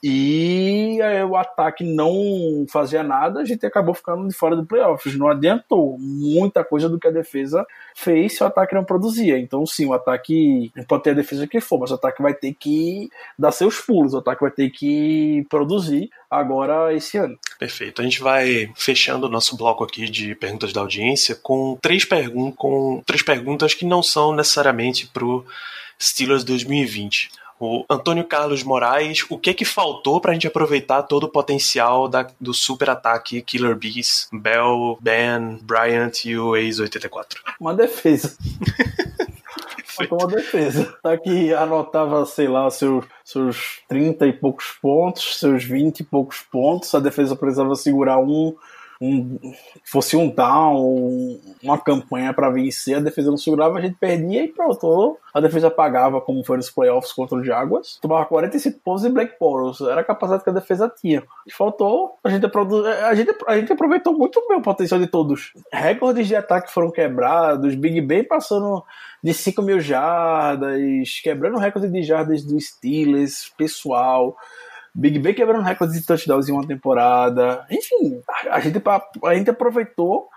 E 0.02 1.00
aí, 1.02 1.22
o 1.24 1.36
ataque 1.36 1.84
não 1.84 2.66
fazia 2.70 3.02
nada, 3.02 3.40
a 3.40 3.44
gente 3.44 3.64
acabou 3.64 3.94
ficando 3.94 4.28
de 4.28 4.34
fora 4.34 4.54
do 4.54 4.66
playoffs. 4.66 5.16
Não 5.16 5.28
adiantou 5.28 5.96
muita 5.98 6.62
coisa 6.62 6.88
do 6.88 6.98
que 6.98 7.08
a 7.08 7.10
defesa 7.10 7.66
fez 7.94 8.36
se 8.36 8.42
o 8.42 8.46
ataque 8.46 8.74
não 8.74 8.84
produzia. 8.84 9.38
Então, 9.38 9.64
sim, 9.66 9.86
o 9.86 9.92
ataque 9.92 10.70
pode 10.88 11.02
ter 11.02 11.10
a 11.10 11.14
defesa 11.14 11.46
que 11.46 11.60
for, 11.60 11.78
mas 11.78 11.90
o 11.90 11.94
ataque 11.94 12.22
vai 12.22 12.34
ter 12.34 12.54
que 12.54 13.08
dar 13.38 13.52
seus 13.52 13.80
pulos, 13.80 14.14
o 14.14 14.18
ataque 14.18 14.42
vai 14.42 14.50
ter 14.50 14.70
que 14.70 15.46
produzir 15.48 16.10
agora 16.30 16.94
esse 16.94 17.16
ano. 17.16 17.38
Perfeito. 17.58 18.00
A 18.00 18.04
gente 18.04 18.20
vai 18.20 18.70
fechando 18.76 19.26
o 19.26 19.30
nosso 19.30 19.56
bloco 19.56 19.82
aqui 19.82 20.08
de 20.10 20.34
perguntas 20.34 20.72
da 20.72 20.80
audiência 20.80 21.34
com 21.34 21.78
três, 21.80 22.04
pergun 22.04 22.52
com 22.52 23.02
três 23.06 23.22
perguntas 23.22 23.74
que 23.74 23.84
não 23.84 24.02
são 24.02 24.34
necessariamente 24.34 25.06
pro 25.06 25.44
Steelers 26.00 26.44
2020. 26.44 27.30
O 27.58 27.84
Antônio 27.88 28.24
Carlos 28.24 28.62
Moraes, 28.62 29.24
o 29.30 29.38
que 29.38 29.54
que 29.54 29.64
faltou 29.64 30.20
pra 30.20 30.32
gente 30.32 30.46
aproveitar 30.46 31.02
todo 31.04 31.24
o 31.24 31.28
potencial 31.28 32.06
da, 32.08 32.26
do 32.40 32.52
super 32.52 32.90
ataque 32.90 33.40
Killer 33.40 33.74
Bees, 33.74 34.28
Bell, 34.32 34.98
Ben, 35.00 35.58
Bryant 35.62 36.24
e 36.24 36.36
o 36.36 36.54
ex-84? 36.54 37.36
Uma 37.58 37.74
defesa. 37.74 38.36
Faltou 39.96 40.18
uma 40.18 40.28
defesa. 40.28 40.94
Tá 41.02 41.16
que 41.16 41.54
anotava, 41.54 42.26
sei 42.26 42.46
lá, 42.46 42.68
seus, 42.70 43.06
seus 43.24 43.80
30 43.88 44.26
e 44.26 44.32
poucos 44.34 44.66
pontos, 44.82 45.38
seus 45.38 45.64
20 45.64 46.00
e 46.00 46.04
poucos 46.04 46.40
pontos. 46.40 46.94
A 46.94 47.00
defesa 47.00 47.34
precisava 47.34 47.74
segurar 47.74 48.18
um, 48.18 48.54
um 49.00 49.38
fosse 49.84 50.16
um 50.16 50.28
down, 50.28 51.38
uma 51.62 51.78
campanha 51.78 52.32
para 52.32 52.50
vencer, 52.50 52.96
a 52.96 53.00
defesa 53.00 53.30
não 53.30 53.36
segurava, 53.36 53.78
a 53.78 53.80
gente 53.80 53.96
perdia 53.96 54.44
e 54.44 54.48
pronto. 54.48 55.18
A 55.34 55.40
defesa 55.40 55.70
pagava, 55.70 56.20
como 56.20 56.44
foi 56.44 56.56
nos 56.56 56.70
playoffs 56.70 57.12
contra 57.12 57.36
o 57.36 57.44
Jaguars. 57.44 57.98
Tomava 58.00 58.24
45 58.24 58.80
pontos 58.80 59.04
e 59.04 59.10
Black 59.10 59.34
Boros. 59.38 59.80
Era 59.82 60.00
a 60.00 60.04
capacidade 60.04 60.42
que 60.42 60.50
a 60.50 60.52
defesa 60.54 60.88
tinha. 60.88 61.22
Faltou, 61.52 62.16
a 62.24 62.30
gente, 62.30 62.46
a, 62.46 63.14
gente, 63.14 63.34
a 63.46 63.58
gente 63.58 63.72
aproveitou 63.72 64.16
muito 64.16 64.42
bem 64.48 64.58
o 64.58 64.62
potencial 64.62 64.98
de 64.98 65.06
todos. 65.06 65.52
Recordes 65.70 66.26
de 66.26 66.34
ataque 66.34 66.72
foram 66.72 66.90
quebrados, 66.90 67.74
Big 67.74 68.00
Ben 68.00 68.24
passando 68.24 68.82
de 69.22 69.34
5 69.34 69.60
mil 69.60 69.80
jardas, 69.80 71.20
quebrando 71.22 71.58
recorde 71.58 71.90
de 71.90 72.02
jardas 72.02 72.42
do 72.44 72.58
Steelers, 72.58 73.52
pessoal. 73.58 74.36
Big 74.96 75.18
Ben 75.18 75.34
quebrando 75.34 75.62
recorde 75.62 75.92
de 75.92 76.06
touchdowns 76.06 76.48
em 76.48 76.52
uma 76.52 76.66
temporada. 76.66 77.66
Enfim, 77.70 78.22
a, 78.50 78.60
gente, 78.60 78.82
a 79.22 79.34
gente 79.34 79.50
aproveitou 79.50 80.28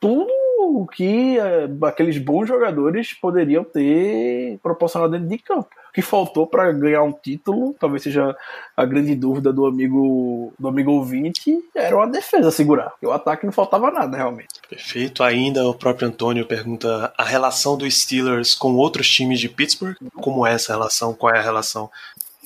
tudo 0.00 0.30
o 0.58 0.86
que 0.86 1.38
é, 1.38 1.68
aqueles 1.82 2.18
bons 2.18 2.46
jogadores 2.46 3.12
poderiam 3.12 3.64
ter 3.64 4.58
proporcionado 4.62 5.12
dentro 5.12 5.28
de 5.28 5.38
campo. 5.38 5.68
O 5.88 5.92
que 5.92 6.02
faltou 6.02 6.46
para 6.46 6.70
ganhar 6.72 7.02
um 7.02 7.12
título, 7.12 7.74
talvez 7.80 8.02
seja 8.02 8.36
a 8.76 8.84
grande 8.84 9.14
dúvida 9.14 9.52
do 9.52 9.64
amigo 9.64 10.52
do 10.58 10.68
amigo 10.68 10.92
ouvinte, 10.92 11.58
era 11.74 11.96
uma 11.96 12.06
defesa 12.06 12.50
segurar. 12.50 12.92
O 13.02 13.10
ataque 13.10 13.46
não 13.46 13.52
faltava 13.52 13.90
nada, 13.90 14.16
realmente. 14.16 14.60
Perfeito. 14.68 15.22
Ainda 15.22 15.66
o 15.66 15.74
próprio 15.74 16.08
Antônio 16.08 16.46
pergunta 16.46 17.12
a 17.16 17.24
relação 17.24 17.78
dos 17.78 18.02
Steelers 18.02 18.54
com 18.54 18.74
outros 18.74 19.08
times 19.08 19.40
de 19.40 19.48
Pittsburgh. 19.48 19.96
Como 20.16 20.46
é 20.46 20.52
essa 20.52 20.72
relação? 20.72 21.14
Qual 21.14 21.34
é 21.34 21.38
a 21.38 21.42
relação? 21.42 21.90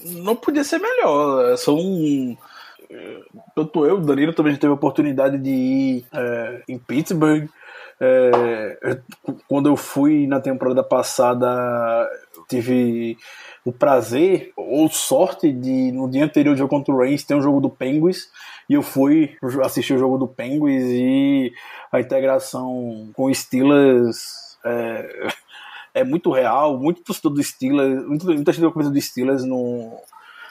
Não 0.04 0.36
podia 0.36 0.64
ser 0.64 0.78
melhor. 0.78 1.56
São 1.56 1.76
tanto 3.54 3.86
eu, 3.86 3.96
o 3.96 4.00
Danilo 4.00 4.32
também 4.32 4.56
teve 4.56 4.72
a 4.72 4.74
oportunidade 4.74 5.38
de 5.38 5.50
ir 5.50 6.06
é, 6.12 6.62
em 6.68 6.78
Pittsburgh. 6.78 7.48
É, 8.00 8.98
quando 9.46 9.68
eu 9.68 9.76
fui 9.76 10.26
na 10.26 10.40
temporada 10.40 10.82
passada, 10.82 12.08
tive 12.48 13.16
o 13.64 13.70
prazer 13.70 14.52
ou 14.56 14.88
sorte 14.88 15.52
de, 15.52 15.92
no 15.92 16.10
dia 16.10 16.24
anterior 16.24 16.54
do 16.54 16.58
jogo 16.58 16.70
contra 16.70 16.94
o 16.94 16.98
Reigns, 16.98 17.24
ter 17.24 17.34
um 17.34 17.42
jogo 17.42 17.60
do 17.60 17.70
Penguins. 17.70 18.28
E 18.68 18.74
eu 18.74 18.82
fui 18.82 19.36
assistir 19.62 19.94
o 19.94 19.98
jogo 19.98 20.16
do 20.16 20.26
Penguins 20.26 20.84
e 20.84 21.52
a 21.92 22.00
integração 22.00 23.10
com 23.14 23.32
Steelers 23.32 24.56
é, 24.64 25.28
é 25.94 26.04
muito 26.04 26.30
real. 26.30 26.78
Muito 26.78 27.02
torcedor 27.02 27.32
do 27.32 27.42
Steelers, 27.42 28.06
muita, 28.06 28.26
muita 28.26 28.52
gente 28.52 28.72
coisa 28.72 28.90
do 28.90 29.00
Steelers 29.00 29.44
no, 29.44 30.00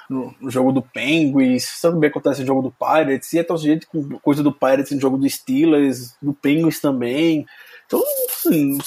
no, 0.09 0.33
no, 0.41 0.49
jogo 0.49 0.71
do 0.71 0.81
Penguins, 0.81 1.79
também 1.81 2.09
acontece 2.09 2.41
no 2.41 2.47
jogo 2.47 2.61
do 2.61 2.71
Pirates, 2.71 3.31
e 3.33 3.39
é 3.39 3.43
tão 3.43 3.57
gente 3.57 3.85
com 3.85 4.19
coisa 4.19 4.41
do 4.41 4.51
Pirates 4.51 4.91
no 4.91 4.99
jogo 4.99 5.17
do 5.17 5.29
Steelers, 5.29 6.15
do 6.21 6.33
Penguins 6.33 6.79
também. 6.79 7.45
Então, 7.85 8.03
assim, 8.29 8.77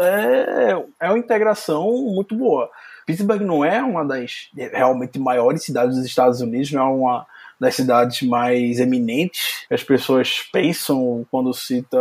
é, 0.00 0.84
é 1.00 1.08
uma 1.08 1.18
integração 1.18 1.84
muito 2.14 2.36
boa. 2.36 2.70
Pittsburgh 3.06 3.42
não 3.42 3.64
é 3.64 3.82
uma 3.82 4.04
das 4.04 4.48
realmente 4.54 5.18
maiores 5.18 5.64
cidades 5.64 5.96
dos 5.96 6.06
Estados 6.06 6.40
Unidos, 6.40 6.72
não 6.72 6.80
é 6.80 6.84
uma 6.84 7.26
das 7.60 7.74
cidades 7.74 8.22
mais 8.22 8.80
eminentes 8.80 9.66
que 9.68 9.74
as 9.74 9.84
pessoas 9.84 10.48
pensam 10.52 11.26
quando 11.30 11.52
cita 11.52 11.98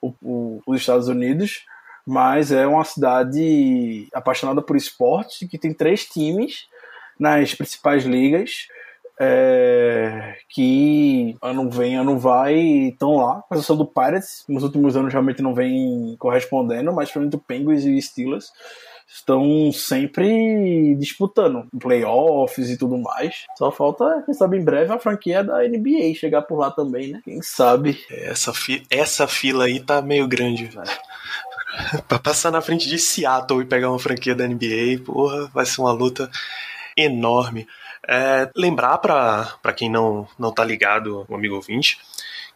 o, 0.00 0.14
o, 0.22 0.62
os 0.66 0.80
Estados 0.80 1.08
Unidos, 1.08 1.64
mas 2.06 2.52
é 2.52 2.66
uma 2.66 2.84
cidade 2.84 4.08
apaixonada 4.12 4.60
por 4.62 4.76
esporte 4.76 5.46
que 5.48 5.58
tem 5.58 5.72
três 5.72 6.04
times 6.04 6.66
nas 7.18 7.54
principais 7.54 8.04
ligas 8.04 8.68
é, 9.20 10.36
que 10.48 11.36
ano 11.40 11.70
vem, 11.70 11.96
ano 11.96 12.18
vai, 12.18 12.54
estão 12.54 13.16
lá. 13.16 13.42
Com 13.48 13.54
exceção 13.54 13.76
do 13.76 13.86
Pirates, 13.86 14.44
nos 14.48 14.62
últimos 14.62 14.96
anos 14.96 15.12
realmente 15.12 15.42
não 15.42 15.54
vem 15.54 16.16
correspondendo, 16.18 16.92
mas 16.92 17.10
principalmente 17.10 17.36
o 17.36 17.38
Penguins 17.38 17.84
e 17.84 18.00
Steelers 18.00 18.50
estão 19.06 19.70
sempre 19.70 20.96
disputando 20.96 21.66
playoffs 21.78 22.70
e 22.70 22.76
tudo 22.76 22.98
mais. 22.98 23.44
Só 23.56 23.70
falta, 23.70 24.22
quem 24.24 24.34
sabe, 24.34 24.56
em 24.56 24.64
breve 24.64 24.92
a 24.92 24.98
franquia 24.98 25.44
da 25.44 25.62
NBA 25.62 26.14
chegar 26.16 26.42
por 26.42 26.58
lá 26.58 26.70
também, 26.70 27.12
né? 27.12 27.20
Quem 27.24 27.40
sabe. 27.40 27.98
Essa, 28.10 28.52
fi 28.52 28.84
essa 28.90 29.28
fila 29.28 29.66
aí 29.66 29.78
tá 29.78 30.02
meio 30.02 30.26
grande. 30.26 30.70
pra 32.08 32.18
passar 32.18 32.50
na 32.50 32.60
frente 32.60 32.88
de 32.88 32.98
Seattle 32.98 33.62
e 33.62 33.66
pegar 33.66 33.90
uma 33.90 33.98
franquia 33.98 34.34
da 34.34 34.46
NBA, 34.46 35.02
porra, 35.04 35.46
vai 35.52 35.66
ser 35.66 35.80
uma 35.80 35.92
luta 35.92 36.30
enorme. 36.96 37.66
É, 38.06 38.50
lembrar 38.54 38.98
para 38.98 39.72
quem 39.74 39.90
não, 39.90 40.28
não 40.38 40.52
tá 40.52 40.64
ligado, 40.64 41.24
o 41.28 41.34
amigo 41.34 41.54
ouvinte, 41.54 41.98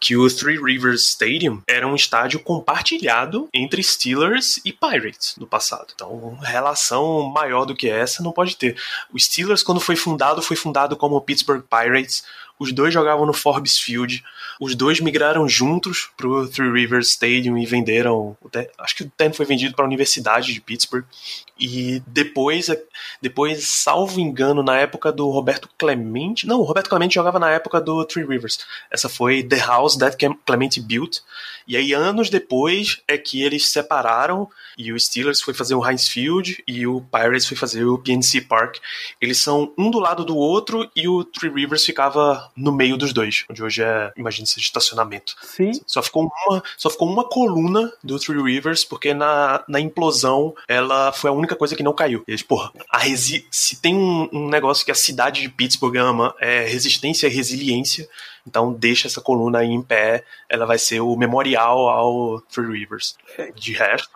que 0.00 0.16
o 0.16 0.28
Three 0.28 0.58
Rivers 0.62 1.08
Stadium 1.08 1.62
era 1.66 1.86
um 1.86 1.94
estádio 1.94 2.40
compartilhado 2.40 3.48
entre 3.52 3.82
Steelers 3.82 4.60
e 4.64 4.72
Pirates 4.72 5.34
no 5.36 5.46
passado. 5.46 5.88
Então, 5.94 6.36
relação 6.36 7.22
maior 7.22 7.64
do 7.64 7.74
que 7.74 7.88
essa 7.88 8.22
não 8.22 8.30
pode 8.30 8.56
ter. 8.56 8.76
O 9.12 9.18
Steelers, 9.18 9.62
quando 9.62 9.80
foi 9.80 9.96
fundado, 9.96 10.40
foi 10.42 10.56
fundado 10.56 10.96
como 10.96 11.20
Pittsburgh 11.20 11.62
Pirates. 11.62 12.24
Os 12.58 12.72
dois 12.72 12.92
jogavam 12.94 13.26
no 13.26 13.32
Forbes 13.32 13.78
Field. 13.78 14.22
Os 14.60 14.74
dois 14.74 15.00
migraram 15.00 15.48
juntos 15.48 16.10
pro 16.16 16.48
Three 16.48 16.70
Rivers 16.70 17.10
Stadium 17.10 17.56
e 17.56 17.64
venderam. 17.64 18.36
Acho 18.78 18.96
que 18.96 19.02
o 19.04 19.10
terreno 19.16 19.34
foi 19.34 19.46
vendido 19.46 19.74
para 19.74 19.84
a 19.84 19.86
Universidade 19.86 20.52
de 20.52 20.60
Pittsburgh. 20.60 21.04
E 21.58 22.02
depois, 22.06 22.68
depois, 23.20 23.66
salvo 23.68 24.20
engano, 24.20 24.62
na 24.62 24.76
época 24.76 25.12
do 25.12 25.28
Roberto 25.28 25.68
Clemente. 25.76 26.46
Não, 26.46 26.60
o 26.60 26.64
Roberto 26.64 26.88
Clemente 26.88 27.14
jogava 27.14 27.38
na 27.38 27.50
época 27.50 27.80
do 27.80 28.04
Three 28.04 28.26
Rivers. 28.26 28.60
Essa 28.90 29.08
foi 29.08 29.42
The 29.42 29.58
House 29.58 29.96
That 29.96 30.16
Clemente 30.44 30.80
Built. 30.80 31.18
E 31.66 31.76
aí, 31.76 31.92
anos 31.92 32.30
depois, 32.30 33.00
é 33.06 33.18
que 33.18 33.42
eles 33.42 33.66
se 33.66 33.72
separaram 33.72 34.48
e 34.76 34.92
o 34.92 34.98
Steelers 34.98 35.40
foi 35.40 35.52
fazer 35.52 35.74
o 35.74 35.86
Heinz 35.86 36.08
Field 36.08 36.62
e 36.66 36.86
o 36.86 37.00
Pirates 37.00 37.46
foi 37.46 37.56
fazer 37.56 37.84
o 37.84 37.98
PNC 37.98 38.42
Park. 38.42 38.76
Eles 39.20 39.38
são 39.38 39.72
um 39.76 39.90
do 39.90 39.98
lado 39.98 40.24
do 40.24 40.36
outro 40.36 40.88
e 40.94 41.08
o 41.08 41.24
Three 41.24 41.52
Rivers 41.52 41.84
ficava 41.84 42.50
no 42.56 42.72
meio 42.72 42.96
dos 42.96 43.12
dois, 43.12 43.44
onde 43.50 43.62
hoje 43.62 43.82
é, 43.82 44.12
imagina 44.16 44.46
esse 44.48 44.60
estacionamento. 44.60 45.36
Sim. 45.42 45.72
Só 45.86 46.02
ficou 46.02 46.24
uma, 46.24 46.62
só 46.76 46.90
ficou 46.90 47.08
uma 47.08 47.24
coluna 47.24 47.92
do 48.02 48.18
Three 48.18 48.42
Rivers 48.42 48.84
porque 48.84 49.14
na, 49.14 49.64
na 49.68 49.80
implosão 49.80 50.54
ela 50.66 51.12
foi 51.12 51.30
a 51.30 51.32
única 51.32 51.56
coisa 51.56 51.76
que 51.76 51.82
não 51.82 51.92
caiu. 51.92 52.22
Eles, 52.26 52.42
porra, 52.42 52.72
a 52.90 52.98
resi 52.98 53.46
se 53.50 53.76
tem 53.76 53.94
um, 53.94 54.28
um 54.32 54.48
negócio 54.48 54.84
que 54.84 54.92
a 54.92 54.94
cidade 54.94 55.42
de 55.42 55.48
Pittsburgh 55.48 55.96
ama 55.96 56.34
é 56.40 56.64
resistência 56.64 57.26
e 57.26 57.30
resiliência. 57.30 58.08
Então 58.48 58.72
deixa 58.72 59.06
essa 59.06 59.20
coluna 59.20 59.58
aí 59.58 59.68
em 59.68 59.82
pé, 59.82 60.24
ela 60.48 60.64
vai 60.64 60.78
ser 60.78 61.00
o 61.00 61.14
memorial 61.16 61.88
ao 61.88 62.40
Three 62.40 62.80
Rivers. 62.80 63.16
De 63.54 63.72
resto, 63.72 64.08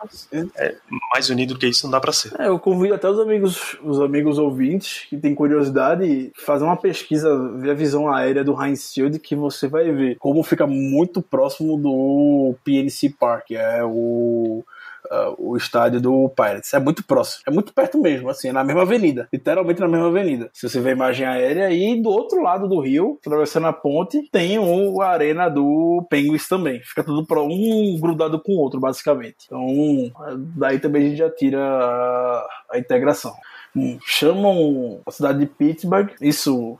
é 0.55 0.75
mais 1.13 1.29
unido 1.29 1.53
do 1.53 1.59
que 1.59 1.67
isso 1.67 1.85
não 1.85 1.91
dá 1.91 2.01
para 2.01 2.11
ser. 2.11 2.33
É, 2.39 2.47
eu 2.47 2.57
convido 2.57 2.95
até 2.95 3.09
os 3.09 3.19
amigos, 3.19 3.77
os 3.83 3.99
amigos 3.99 4.37
ouvintes 4.37 5.05
que 5.07 5.17
têm 5.17 5.35
curiosidade, 5.35 6.31
fazer 6.35 6.63
uma 6.63 6.75
pesquisa, 6.75 7.29
ver 7.57 7.71
a 7.71 7.75
visão 7.75 8.11
aérea 8.11 8.43
do 8.43 8.59
Heinz 8.61 8.93
Field, 8.93 9.19
que 9.19 9.35
você 9.35 9.67
vai 9.67 9.91
ver 9.91 10.17
como 10.17 10.43
fica 10.43 10.65
muito 10.65 11.21
próximo 11.21 11.77
do 11.77 12.55
PNC 12.63 13.09
Park, 13.19 13.51
é 13.51 13.83
o 13.83 14.63
uh, 15.11 15.35
o 15.37 15.57
estádio 15.57 16.01
do 16.01 16.29
Pirates. 16.29 16.73
É 16.73 16.79
muito 16.79 17.03
próximo, 17.03 17.43
é 17.47 17.51
muito 17.51 17.73
perto 17.73 17.99
mesmo, 17.99 18.29
assim, 18.29 18.49
é 18.49 18.51
na 18.51 18.63
mesma 18.63 18.83
avenida, 18.83 19.27
literalmente 19.31 19.79
na 19.79 19.87
mesma 19.87 20.07
avenida. 20.07 20.49
Se 20.53 20.67
você 20.67 20.79
vê 20.79 20.89
a 20.89 20.93
imagem 20.93 21.25
aérea, 21.25 21.71
e 21.71 22.01
do 22.01 22.09
outro 22.09 22.41
lado 22.41 22.67
do 22.67 22.79
rio, 22.79 23.17
atravessando 23.21 23.67
a 23.67 23.73
ponte, 23.73 24.29
tem 24.31 24.59
o, 24.59 25.01
a 25.01 25.09
arena 25.09 25.49
do 25.49 26.05
Penguins 26.09 26.47
também. 26.47 26.81
Fica 26.81 27.03
tudo 27.03 27.25
pro, 27.25 27.43
um 27.43 27.99
grudado 27.99 28.39
com 28.39 28.53
o 28.53 28.59
outro, 28.59 28.79
basicamente. 28.79 29.45
Então, 29.45 30.11
daí 30.55 30.79
também 30.79 31.03
a 31.03 31.09
gente 31.09 31.17
já 31.17 31.29
tira 31.29 31.59
a, 31.59 32.47
a 32.71 32.77
integração. 32.77 33.33
hum, 33.75 33.97
chamam 34.05 35.01
a 35.05 35.11
cidade 35.11 35.39
de 35.39 35.45
Pittsburgh, 35.45 36.09
isso 36.21 36.77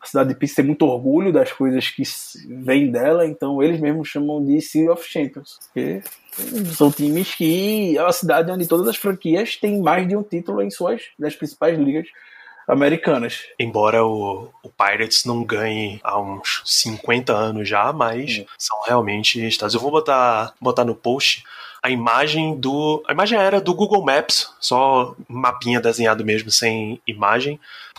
a 0.00 0.06
cidade 0.06 0.30
de 0.30 0.34
Pittsburgh 0.34 0.56
tem 0.56 0.66
muito 0.66 0.86
orgulho 0.86 1.32
das 1.32 1.52
coisas 1.52 1.88
que 1.90 2.02
vêm 2.62 2.90
dela, 2.90 3.26
então 3.26 3.62
eles 3.62 3.80
mesmos 3.80 4.08
chamam 4.08 4.44
de 4.44 4.60
City 4.60 4.88
of 4.88 5.06
Champions, 5.06 5.58
porque 5.64 6.02
são 6.74 6.90
times 6.90 7.34
que 7.34 7.98
é 7.98 8.02
uma 8.02 8.12
cidade 8.12 8.50
onde 8.50 8.66
todas 8.66 8.88
as 8.88 8.96
franquias 8.96 9.56
têm 9.56 9.80
mais 9.80 10.08
de 10.08 10.16
um 10.16 10.22
título 10.22 10.62
em 10.62 10.70
suas 10.70 11.02
das 11.18 11.34
principais 11.34 11.78
ligas 11.78 12.08
americanas. 12.66 13.42
Embora 13.58 14.04
o, 14.04 14.48
o 14.62 14.70
Pirates 14.70 15.24
não 15.24 15.44
ganhe 15.44 16.00
há 16.02 16.18
uns 16.20 16.62
50 16.64 17.32
anos 17.32 17.68
já, 17.68 17.92
mas 17.92 18.38
hum. 18.38 18.44
são 18.56 18.80
realmente 18.86 19.44
estados. 19.46 19.74
Eu 19.74 19.80
vou 19.80 19.90
botar, 19.90 20.54
botar 20.60 20.84
no 20.84 20.94
post 20.94 21.44
a 21.82 21.90
imagem 21.90 22.56
do. 22.58 23.02
A 23.06 23.12
imagem 23.12 23.38
era 23.38 23.60
do 23.60 23.74
Google 23.74 24.04
Maps, 24.04 24.52
só 24.60 25.14
mapinha 25.28 25.80
desenhado 25.80 26.24
mesmo, 26.24 26.50
sem 26.50 27.00
imagem, 27.06 27.58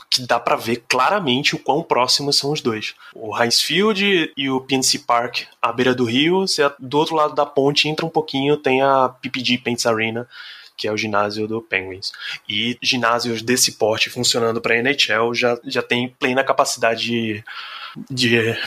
que 0.10 0.22
dá 0.26 0.40
para 0.40 0.56
ver 0.56 0.84
claramente 0.88 1.56
o 1.56 1.60
quão 1.60 1.82
próximos 1.82 2.38
são 2.38 2.52
os 2.52 2.62
dois. 2.62 2.94
O 3.14 3.36
Heinz 3.38 3.62
Field 3.62 4.32
e 4.36 4.50
o 4.50 4.62
PNC 4.62 5.00
Park 5.00 5.44
à 5.62 5.72
beira 5.72 5.96
do 5.96 6.06
rio, 6.06 6.42
você, 6.42 6.70
do 6.80 6.98
outro 6.98 7.16
lado 7.16 7.34
da 7.34 7.46
ponte 7.46 7.88
entra 7.88 8.06
um 8.06 8.10
pouquinho, 8.10 8.58
tem 8.58 8.82
a 8.82 9.10
PPG 9.10 9.60
Paints 9.60 9.86
Arena 9.86 10.28
que 10.78 10.88
é 10.88 10.92
o 10.92 10.98
ginásio 10.98 11.48
do 11.48 11.62
Penguins. 11.62 12.12
E 12.50 12.76
ginásios 12.82 13.44
desse 13.44 13.74
porte 13.74 14.10
funcionando 14.10 14.60
para 14.60 14.76
NHL 14.78 15.32
já, 15.32 15.56
já 15.64 15.84
tem 15.84 16.10
plena 16.20 16.44
capacidade 16.44 17.04
de, 17.04 17.44
de 18.10 18.58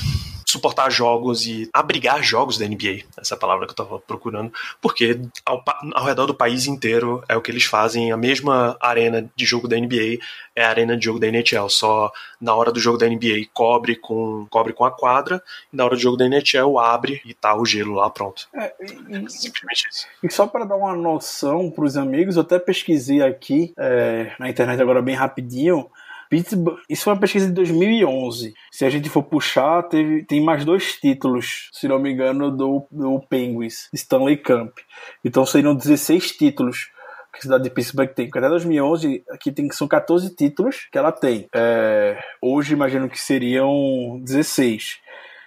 suportar 0.55 0.91
jogos 0.91 1.47
e 1.47 1.69
abrigar 1.73 2.23
jogos 2.23 2.57
da 2.57 2.67
NBA, 2.67 3.05
essa 3.19 3.35
é 3.35 3.39
palavra 3.39 3.67
que 3.67 3.73
eu 3.73 3.77
tava 3.77 3.99
procurando, 3.99 4.53
porque 4.81 5.21
ao, 5.45 5.63
ao, 5.95 6.05
redor 6.05 6.27
do 6.27 6.35
país 6.35 6.67
inteiro 6.67 7.23
é 7.29 7.37
o 7.37 7.43
que 7.43 7.51
eles 7.51 7.65
fazem, 7.65 8.13
a 8.13 8.17
mesma 8.17 8.77
arena 8.81 9.29
de 9.35 9.45
jogo 9.45 9.67
da 9.67 9.77
NBA 9.77 10.19
é 10.55 10.65
a 10.65 10.69
arena 10.69 10.97
de 10.97 11.05
jogo 11.05 11.19
da 11.19 11.27
NHL, 11.27 11.69
só 11.69 12.13
na 12.41 12.55
hora 12.55 12.71
do 12.71 12.79
jogo 12.79 12.97
da 12.97 13.09
NBA 13.09 13.49
cobre 13.53 13.97
com, 13.97 14.47
cobre 14.49 14.73
com 14.73 14.85
a 14.85 14.91
quadra, 14.91 15.43
e 15.73 15.77
na 15.77 15.85
hora 15.85 15.97
do 15.97 16.01
jogo 16.01 16.17
da 16.17 16.27
NHL 16.27 16.79
abre 16.79 17.21
e 17.25 17.35
tá 17.35 17.57
o 17.57 17.67
gelo 17.67 17.95
lá 17.95 18.09
pronto. 18.09 18.49
É, 18.55 18.73
e, 18.81 19.29
Simplesmente 19.29 19.89
isso. 19.91 20.07
E 20.23 20.33
só 20.33 20.47
para 20.47 20.65
dar 20.65 20.77
uma 20.77 20.95
noção 20.95 21.71
para 21.71 21.85
os 21.85 21.97
amigos, 21.97 22.37
eu 22.37 22.43
até 22.43 22.59
pesquisei 22.59 23.23
aqui 23.23 23.75
é, 23.77 24.33
na 24.39 24.49
internet 24.49 24.81
agora 24.81 25.03
bem 25.03 25.17
rapidinho, 25.17 25.91
Pittsburgh, 26.29 26.79
isso 26.89 27.05
foi 27.05 27.13
uma 27.13 27.21
pesquisa 27.21 27.47
de 27.47 27.53
2011. 27.53 28.55
Se 28.71 28.85
a 28.85 28.91
gente 28.91 29.09
for 29.09 29.23
puxar, 29.23 29.83
teve, 29.85 30.25
tem 30.25 30.41
mais 30.43 30.65
dois 30.65 30.97
títulos, 30.97 31.71
se 31.73 31.87
não 31.89 31.99
me 31.99 32.13
engano, 32.13 32.51
do, 32.51 32.87
do 32.91 33.21
Penguins, 33.29 33.89
Stanley 33.93 34.39
Cup. 34.39 34.79
Então 35.25 35.45
seriam 35.47 35.75
16 35.75 36.33
títulos 36.33 36.91
que 37.33 37.39
a 37.39 37.43
cidade 37.43 37.65
de 37.65 37.71
Pittsburgh 37.71 38.09
tem. 38.09 38.27
Porque 38.27 38.39
até 38.39 38.49
2011, 38.49 39.25
aqui 39.31 39.53
tem, 39.53 39.71
são 39.71 39.89
14 39.89 40.35
títulos 40.35 40.87
que 40.91 40.99
ela 40.99 41.13
tem. 41.13 41.49
É, 41.55 42.19
hoje, 42.41 42.73
imagino 42.73 43.09
que 43.09 43.21
seriam 43.21 44.21
16. 44.23 45.01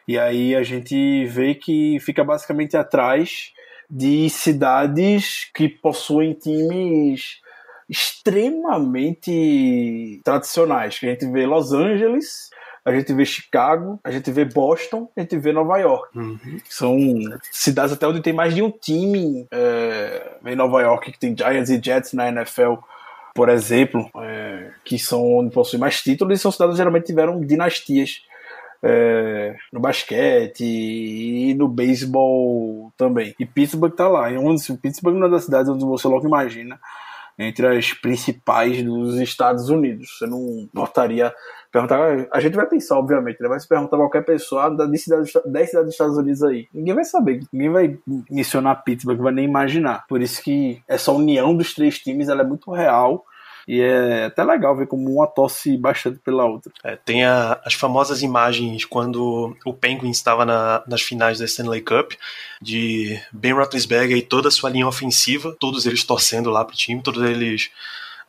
E 0.08 0.18
aí 0.18 0.56
a 0.56 0.64
gente 0.64 1.26
vê 1.26 1.56
que 1.56 2.00
fica 2.00 2.24
basicamente 2.24 2.78
atrás 2.78 3.52
de 3.90 4.30
cidades 4.30 5.50
que 5.54 5.68
possuem 5.68 6.34
times 6.34 7.42
extremamente 7.90 10.22
tradicionais, 10.24 11.00
que 11.00 11.06
a 11.06 11.10
gente 11.10 11.26
vê 11.28 11.46
Los 11.46 11.72
Angeles, 11.72 12.50
a 12.84 12.94
gente 12.94 13.14
vê 13.14 13.26
Chicago, 13.26 14.00
a 14.04 14.12
gente 14.12 14.32
vê 14.32 14.44
Boston, 14.46 15.10
a 15.16 15.22
gente 15.22 15.38
vê 15.38 15.52
Nova 15.52 15.78
York. 15.78 16.18
Uhum. 16.18 16.60
São 16.70 16.98
cidades 17.52 17.94
até 17.94 18.08
onde 18.08 18.22
tem 18.22 18.34
mais 18.34 18.56
de 18.56 18.62
um 18.62 18.72
time 18.72 19.46
é, 19.52 20.38
em 20.46 20.56
Nova 20.56 20.82
York, 20.82 21.12
que 21.12 21.20
tem 21.20 21.36
Giants 21.36 21.70
e 21.70 21.82
Jets 21.84 22.14
na 22.14 22.30
NFL, 22.30 22.76
por 23.36 23.50
exemplo, 23.50 24.10
é, 24.22 24.72
que 24.86 24.98
são 24.98 25.38
onde 25.38 25.54
possuem 25.54 25.80
mais 25.80 26.02
títulos, 26.02 26.40
e 26.40 26.42
são 26.42 26.52
cidades 26.52 26.76
que 26.76 26.78
geralmente 26.78 27.08
tiveram 27.08 27.42
dinastias. 27.42 28.26
É, 28.84 29.56
no 29.74 29.80
basquete 29.80 30.64
e 30.64 31.56
no 31.56 31.68
beisebol 31.68 32.94
também. 32.96 33.34
E 33.40 33.46
Pittsburgh 33.46 33.96
tá 33.96 34.08
lá. 34.08 34.32
E 34.32 34.38
onde, 34.38 34.62
Pittsburgh 34.78 35.16
é 35.16 35.18
uma 35.18 35.28
das 35.28 35.46
cidades 35.46 35.68
onde 35.68 35.84
você 35.84 36.08
logo 36.08 36.28
imagina 36.28 36.80
entre 37.38 37.68
as 37.68 37.94
principais 37.94 38.82
dos 38.84 39.16
Estados 39.20 39.70
Unidos. 39.70 40.18
Você 40.18 40.26
não 40.26 40.68
notaria. 40.74 41.34
Perguntar, 41.72 42.28
a 42.32 42.40
gente 42.40 42.56
vai 42.56 42.66
pensar, 42.66 42.98
obviamente, 42.98 43.42
né? 43.42 43.50
mas 43.50 43.64
se 43.64 43.70
perguntar 43.70 43.98
qualquer 43.98 44.24
pessoa 44.24 44.66
ah, 44.66 44.86
de 44.86 44.98
cidades, 44.98 45.34
10 45.46 45.70
cidades 45.70 45.86
dos 45.86 45.94
Estados 45.94 46.18
Unidos 46.18 46.42
aí, 46.44 46.68
ninguém 46.74 46.96
vai 46.96 47.04
saber, 47.04 47.42
ninguém 47.52 47.70
vai 47.70 48.00
mencionar 48.32 48.84
Pittsburgh, 48.84 49.22
vai 49.22 49.34
nem 49.34 49.46
imaginar. 49.46 50.06
Por 50.08 50.22
isso 50.22 50.42
que 50.42 50.82
essa 50.88 51.12
união 51.12 51.56
dos 51.56 51.74
três 51.74 52.00
times 52.00 52.30
ela 52.30 52.42
é 52.42 52.46
muito 52.46 52.72
real 52.72 53.26
e 53.68 53.82
é 53.82 54.26
até 54.26 54.44
legal 54.44 54.76
ver 54.76 54.88
como 54.88 55.14
uma 55.14 55.28
torce 55.28 55.78
bastante 55.78 56.20
pela 56.20 56.46
outra. 56.46 56.72
É, 56.84 56.96
tem 56.96 57.26
a, 57.26 57.60
as 57.66 57.74
famosas 57.74 58.22
imagens 58.22 58.86
quando 58.86 59.56
o 59.66 59.74
Penguin 59.74 60.10
estava 60.10 60.46
na, 60.46 60.84
nas 60.88 61.02
finais 61.02 61.40
da 61.40 61.46
Stanley 61.46 61.82
Cup, 61.82 62.14
de 62.62 63.20
Ben 63.32 63.54
Roethlisberger 63.54 64.18
e 64.18 64.22
toda 64.22 64.48
a 64.48 64.52
sua 64.52 64.70
linha 64.70 64.88
ofensiva, 64.88 65.56
todos 65.60 65.86
eles 65.86 66.04
torcendo 66.04 66.50
lá 66.50 66.64
pro 66.64 66.78
time, 66.78 67.04
todos 67.04 67.22
eles 67.24 67.70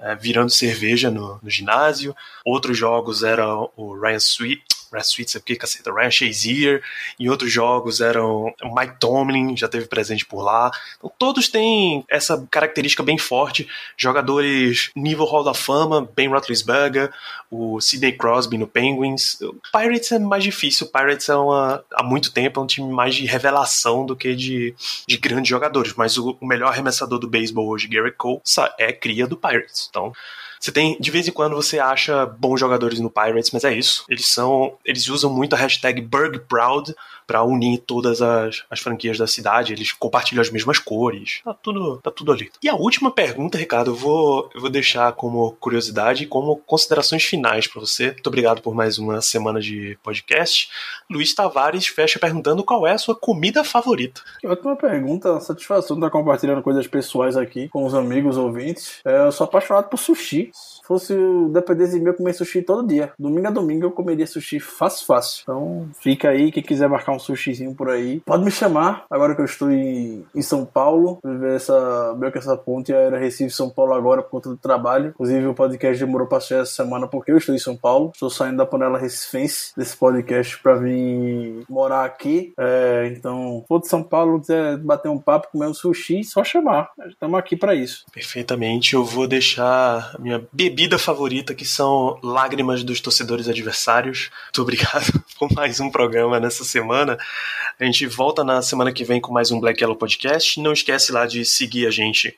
é, 0.01 0.15
virando 0.15 0.51
cerveja 0.51 1.11
no, 1.11 1.39
no, 1.43 1.51
ginásio. 1.51 2.15
Outros 2.45 2.77
jogos 2.77 3.23
eram 3.23 3.71
o 3.77 3.99
Ryan 3.99 4.17
Sweet, 4.17 4.65
Ryan 4.93 5.03
Sweet, 5.03 5.31
sabe 5.31 5.43
o 5.43 5.47
que, 5.47 5.57
caceta? 5.57 5.93
Ryan 5.93 6.11
Shazier. 6.11 6.83
Em 7.19 7.29
outros 7.29 7.53
jogos 7.53 8.01
eram 8.01 8.53
Mike 8.63 8.97
Tomlin, 8.99 9.57
já 9.57 9.69
teve 9.69 9.87
presente 9.87 10.25
por 10.25 10.43
lá. 10.43 10.71
Então, 10.97 11.13
todos 11.19 11.49
têm 11.49 12.05
essa 12.09 12.47
característica 12.51 13.03
bem 13.03 13.19
forte. 13.19 13.69
Jogadores 13.97 14.91
nível 14.97 15.25
Hall 15.25 15.45
da 15.45 15.55
Fama, 15.55 16.09
Ben 16.17 16.29
Roethlisberger, 16.29 17.13
o 17.51 17.81
Sidney 17.81 18.13
Crosby 18.13 18.59
no 18.59 18.67
Penguins. 18.67 19.41
O 19.41 19.61
Pirates 19.73 20.13
é 20.13 20.19
mais 20.19 20.43
difícil. 20.43 20.87
O 20.87 20.91
Pirates 20.91 21.29
é 21.29 21.37
uma, 21.37 21.85
há 21.93 22.03
muito 22.03 22.33
tempo 22.33 22.61
é 22.61 22.63
um 22.63 22.67
time 22.67 22.91
mais 22.91 23.15
de 23.15 23.27
revelação 23.27 24.05
do 24.05 24.17
que 24.17 24.35
de, 24.35 24.75
de 25.07 25.17
grandes 25.17 25.49
jogadores. 25.49 25.95
Mas 25.95 26.17
o, 26.17 26.37
o 26.41 26.47
melhor 26.47 26.69
arremessador 26.69 27.19
do 27.19 27.29
beisebol 27.29 27.69
hoje, 27.69 27.89
Gary 27.89 28.13
Cole, 28.13 28.41
é 28.79 28.93
cria 28.93 29.27
do 29.27 29.37
Pirates. 29.37 29.88
Então, 29.89 30.13
você 30.61 30.73
tem, 30.73 30.97
de 30.99 31.11
vez 31.11 31.29
em 31.29 31.33
quando 31.33 31.55
você 31.55 31.79
acha 31.79 32.27
bons 32.27 32.59
jogadores 32.59 32.99
no 32.99 33.11
Pirates, 33.11 33.51
mas 33.53 33.65
é 33.65 33.73
isso. 33.73 34.05
Eles 34.09 34.27
são, 34.27 34.77
eles 34.85 35.09
usam 35.09 35.33
muito 35.33 35.55
a 35.55 35.59
hashtag 35.59 36.01
BurgProud 36.01 36.95
para 37.29 37.45
unir 37.45 37.79
todas 37.87 38.23
as, 38.23 38.65
as 38.71 38.81
franquias 38.81 39.19
da 39.19 39.27
cidade, 39.27 39.75
eles 39.75 39.93
compartilham 39.93 40.41
as 40.41 40.51
mesmas 40.51 40.79
cores, 40.79 41.43
tá 41.45 41.53
tudo, 41.53 41.99
tá 41.99 42.11
tudo 42.11 42.33
ali. 42.33 42.51
E 42.63 42.71
a 42.71 42.75
última 42.75 43.11
pergunta, 43.11 43.59
Ricardo, 43.59 43.91
eu 43.91 43.95
vou, 43.95 44.51
eu 44.55 44.63
vou 44.63 44.71
deixar 44.71 45.13
como 45.13 45.53
curiosidade 45.61 46.25
e 46.25 46.27
como 46.27 46.57
considerações 46.57 47.25
finais 47.25 47.67
para 47.67 47.81
você. 47.81 48.13
Muito 48.13 48.27
obrigado 48.27 48.63
por 48.63 48.75
mais 48.75 48.99
uma 48.99 49.21
semana 49.21 49.61
de 49.61 49.99
podcast. 50.03 50.71
Luiz 51.11 51.35
Tavares 51.35 51.87
fecha 51.87 52.19
perguntando 52.19 52.65
qual 52.65 52.87
é 52.87 52.93
a 52.93 52.99
sua 52.99 53.15
comida 53.15 53.63
favorita. 53.63 54.23
Ótima 54.43 54.75
pergunta, 54.75 55.39
satisfação 55.41 55.97
de 55.99 56.07
estar 56.07 56.11
compartilhando 56.11 56.63
coisas 56.63 56.87
pessoais 56.87 57.37
aqui 57.37 57.69
com 57.69 57.85
os 57.85 57.95
amigos 57.95 58.39
ouvintes. 58.39 59.01
É, 59.05 59.27
eu 59.27 59.33
sou 59.33 59.45
apaixonado 59.45 59.91
por 59.91 59.99
sushi 59.99 60.51
fosse 60.89 61.15
dependesse 61.51 61.93
de 61.93 62.01
mim, 62.01 62.07
eu 62.07 62.15
comer 62.15 62.33
sushi 62.33 62.63
todo 62.63 62.87
dia. 62.87 63.13
Domingo 63.19 63.47
a 63.47 63.51
domingo 63.51 63.85
eu 63.85 63.91
comeria 63.91 64.27
sushi 64.27 64.59
fácil, 64.59 65.07
fácil. 65.07 65.43
Então 65.43 65.87
fica 66.01 66.31
aí, 66.31 66.51
quem 66.51 66.63
quiser 66.63 66.89
marcar 66.89 67.13
um 67.13 67.18
sushizinho 67.19 67.75
por 67.75 67.91
aí, 67.91 68.21
pode 68.25 68.45
me 68.45 68.51
chamar. 68.51 69.05
Agora 69.11 69.35
que 69.35 69.41
eu 69.41 69.45
estou 69.45 69.71
em, 69.71 70.25
em 70.35 70.43
São 70.43 70.65
Paulo, 70.65 71.19
ver 71.23 71.57
essa, 71.57 72.15
meio 72.19 72.33
que 72.33 72.39
essa 72.39 72.57
ponte 72.57 72.93
era 72.93 73.19
Recife 73.19 73.51
São 73.51 73.71
Paulo 73.71 73.95
agora 73.95 74.23
por 74.23 74.31
conta 74.31 74.49
do 74.49 74.57
trabalho. 74.57 75.11
Inclusive 75.11 75.47
o 75.47 75.55
podcast 75.55 76.05
demorou 76.05 76.27
para 76.27 76.41
sair 76.41 76.61
essa 76.61 76.73
semana 76.73 77.07
porque 77.07 77.33
eu 77.33 77.39
estou 77.39 77.55
em 77.55 77.59
São 77.59 77.77
Paulo. 77.77 78.11
Estou 78.15 78.31
saindo 78.31 78.57
da 78.57 78.67
panela 78.67 78.99
recifense 78.99 79.73
desse 79.77 79.97
podcast 79.97 80.59
para 80.63 80.75
vir 80.77 81.65
morar 81.69 82.05
aqui. 82.05 82.53
É, 82.59 83.13
então, 83.15 83.65
for 83.69 83.81
de 83.81 83.89
São 83.89 84.03
Paulo, 84.03 84.41
quiser 84.41 84.77
bater 84.79 85.09
um 85.09 85.19
papo, 85.19 85.49
comer 85.53 85.67
um 85.67 85.75
sushi, 85.75 86.25
só 86.25 86.43
chamar. 86.43 86.91
Estamos 87.09 87.39
aqui 87.39 87.57
para 87.57 87.75
isso. 87.75 88.05
Perfeitamente. 88.13 88.95
Eu 88.95 89.05
vou 89.05 89.27
deixar 89.27 90.17
minha 90.19 90.47
bebida 90.53 90.79
bebida 90.79 90.99
favorita, 90.99 91.55
que 91.55 91.65
são 91.65 92.19
lágrimas 92.23 92.85
dos 92.85 93.01
torcedores 93.01 93.49
adversários. 93.49 94.31
Muito 94.45 94.63
obrigado 94.63 95.25
por 95.39 95.53
mais 95.53 95.81
um 95.81 95.91
programa 95.91 96.39
nessa 96.39 96.63
semana. 96.63 97.08
A 97.79 97.85
gente 97.85 98.07
volta 98.07 98.43
na 98.43 98.61
semana 98.61 98.93
que 98.93 99.05
vem 99.05 99.21
com 99.21 99.33
mais 99.33 99.51
um 99.51 99.61
Black 99.61 99.81
Yellow 99.81 99.97
Podcast. 99.97 100.61
Não 100.61 100.73
esquece 100.73 101.13
lá 101.13 101.27
de 101.27 101.45
seguir 101.45 101.87
a 101.87 101.91
gente 101.91 102.37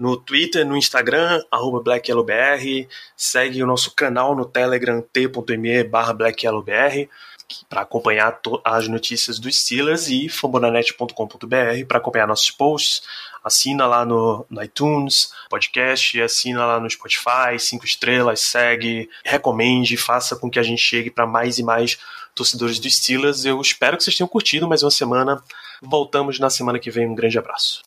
no 0.00 0.16
Twitter, 0.16 0.66
no 0.66 0.78
Instagram, 0.78 1.44
arroba 1.50 1.82
BlackYellowBR. 1.82 2.88
Segue 3.14 3.62
o 3.62 3.66
nosso 3.66 3.94
canal 3.94 4.34
no 4.34 4.46
Telegram, 4.46 5.02
t.me 5.12 5.84
barra 5.84 6.14
BlackYellowBR 6.14 7.06
para 7.68 7.82
acompanhar 7.82 8.40
as 8.64 8.88
notícias 8.88 9.38
dos 9.38 9.60
Steelers 9.60 10.08
e 10.08 10.28
fambonanet.com.br 10.28 11.86
para 11.86 11.98
acompanhar 11.98 12.26
nossos 12.26 12.50
posts, 12.50 13.02
assina 13.42 13.86
lá 13.86 14.04
no, 14.04 14.46
no 14.48 14.62
iTunes, 14.62 15.32
podcast, 15.48 16.20
assina 16.22 16.64
lá 16.64 16.78
no 16.78 16.88
Spotify, 16.88 17.58
cinco 17.58 17.84
estrelas, 17.84 18.40
segue, 18.40 19.10
recomende, 19.24 19.96
faça 19.96 20.36
com 20.36 20.50
que 20.50 20.58
a 20.58 20.62
gente 20.62 20.80
chegue 20.80 21.10
para 21.10 21.26
mais 21.26 21.58
e 21.58 21.62
mais 21.62 21.98
torcedores 22.34 22.78
do 22.78 22.88
Steelers. 22.90 23.44
Eu 23.44 23.60
espero 23.60 23.96
que 23.96 24.04
vocês 24.04 24.16
tenham 24.16 24.28
curtido 24.28 24.68
mais 24.68 24.82
uma 24.82 24.90
semana. 24.90 25.42
Voltamos 25.82 26.38
na 26.38 26.50
semana 26.50 26.78
que 26.78 26.90
vem. 26.90 27.08
Um 27.08 27.14
grande 27.14 27.38
abraço. 27.38 27.82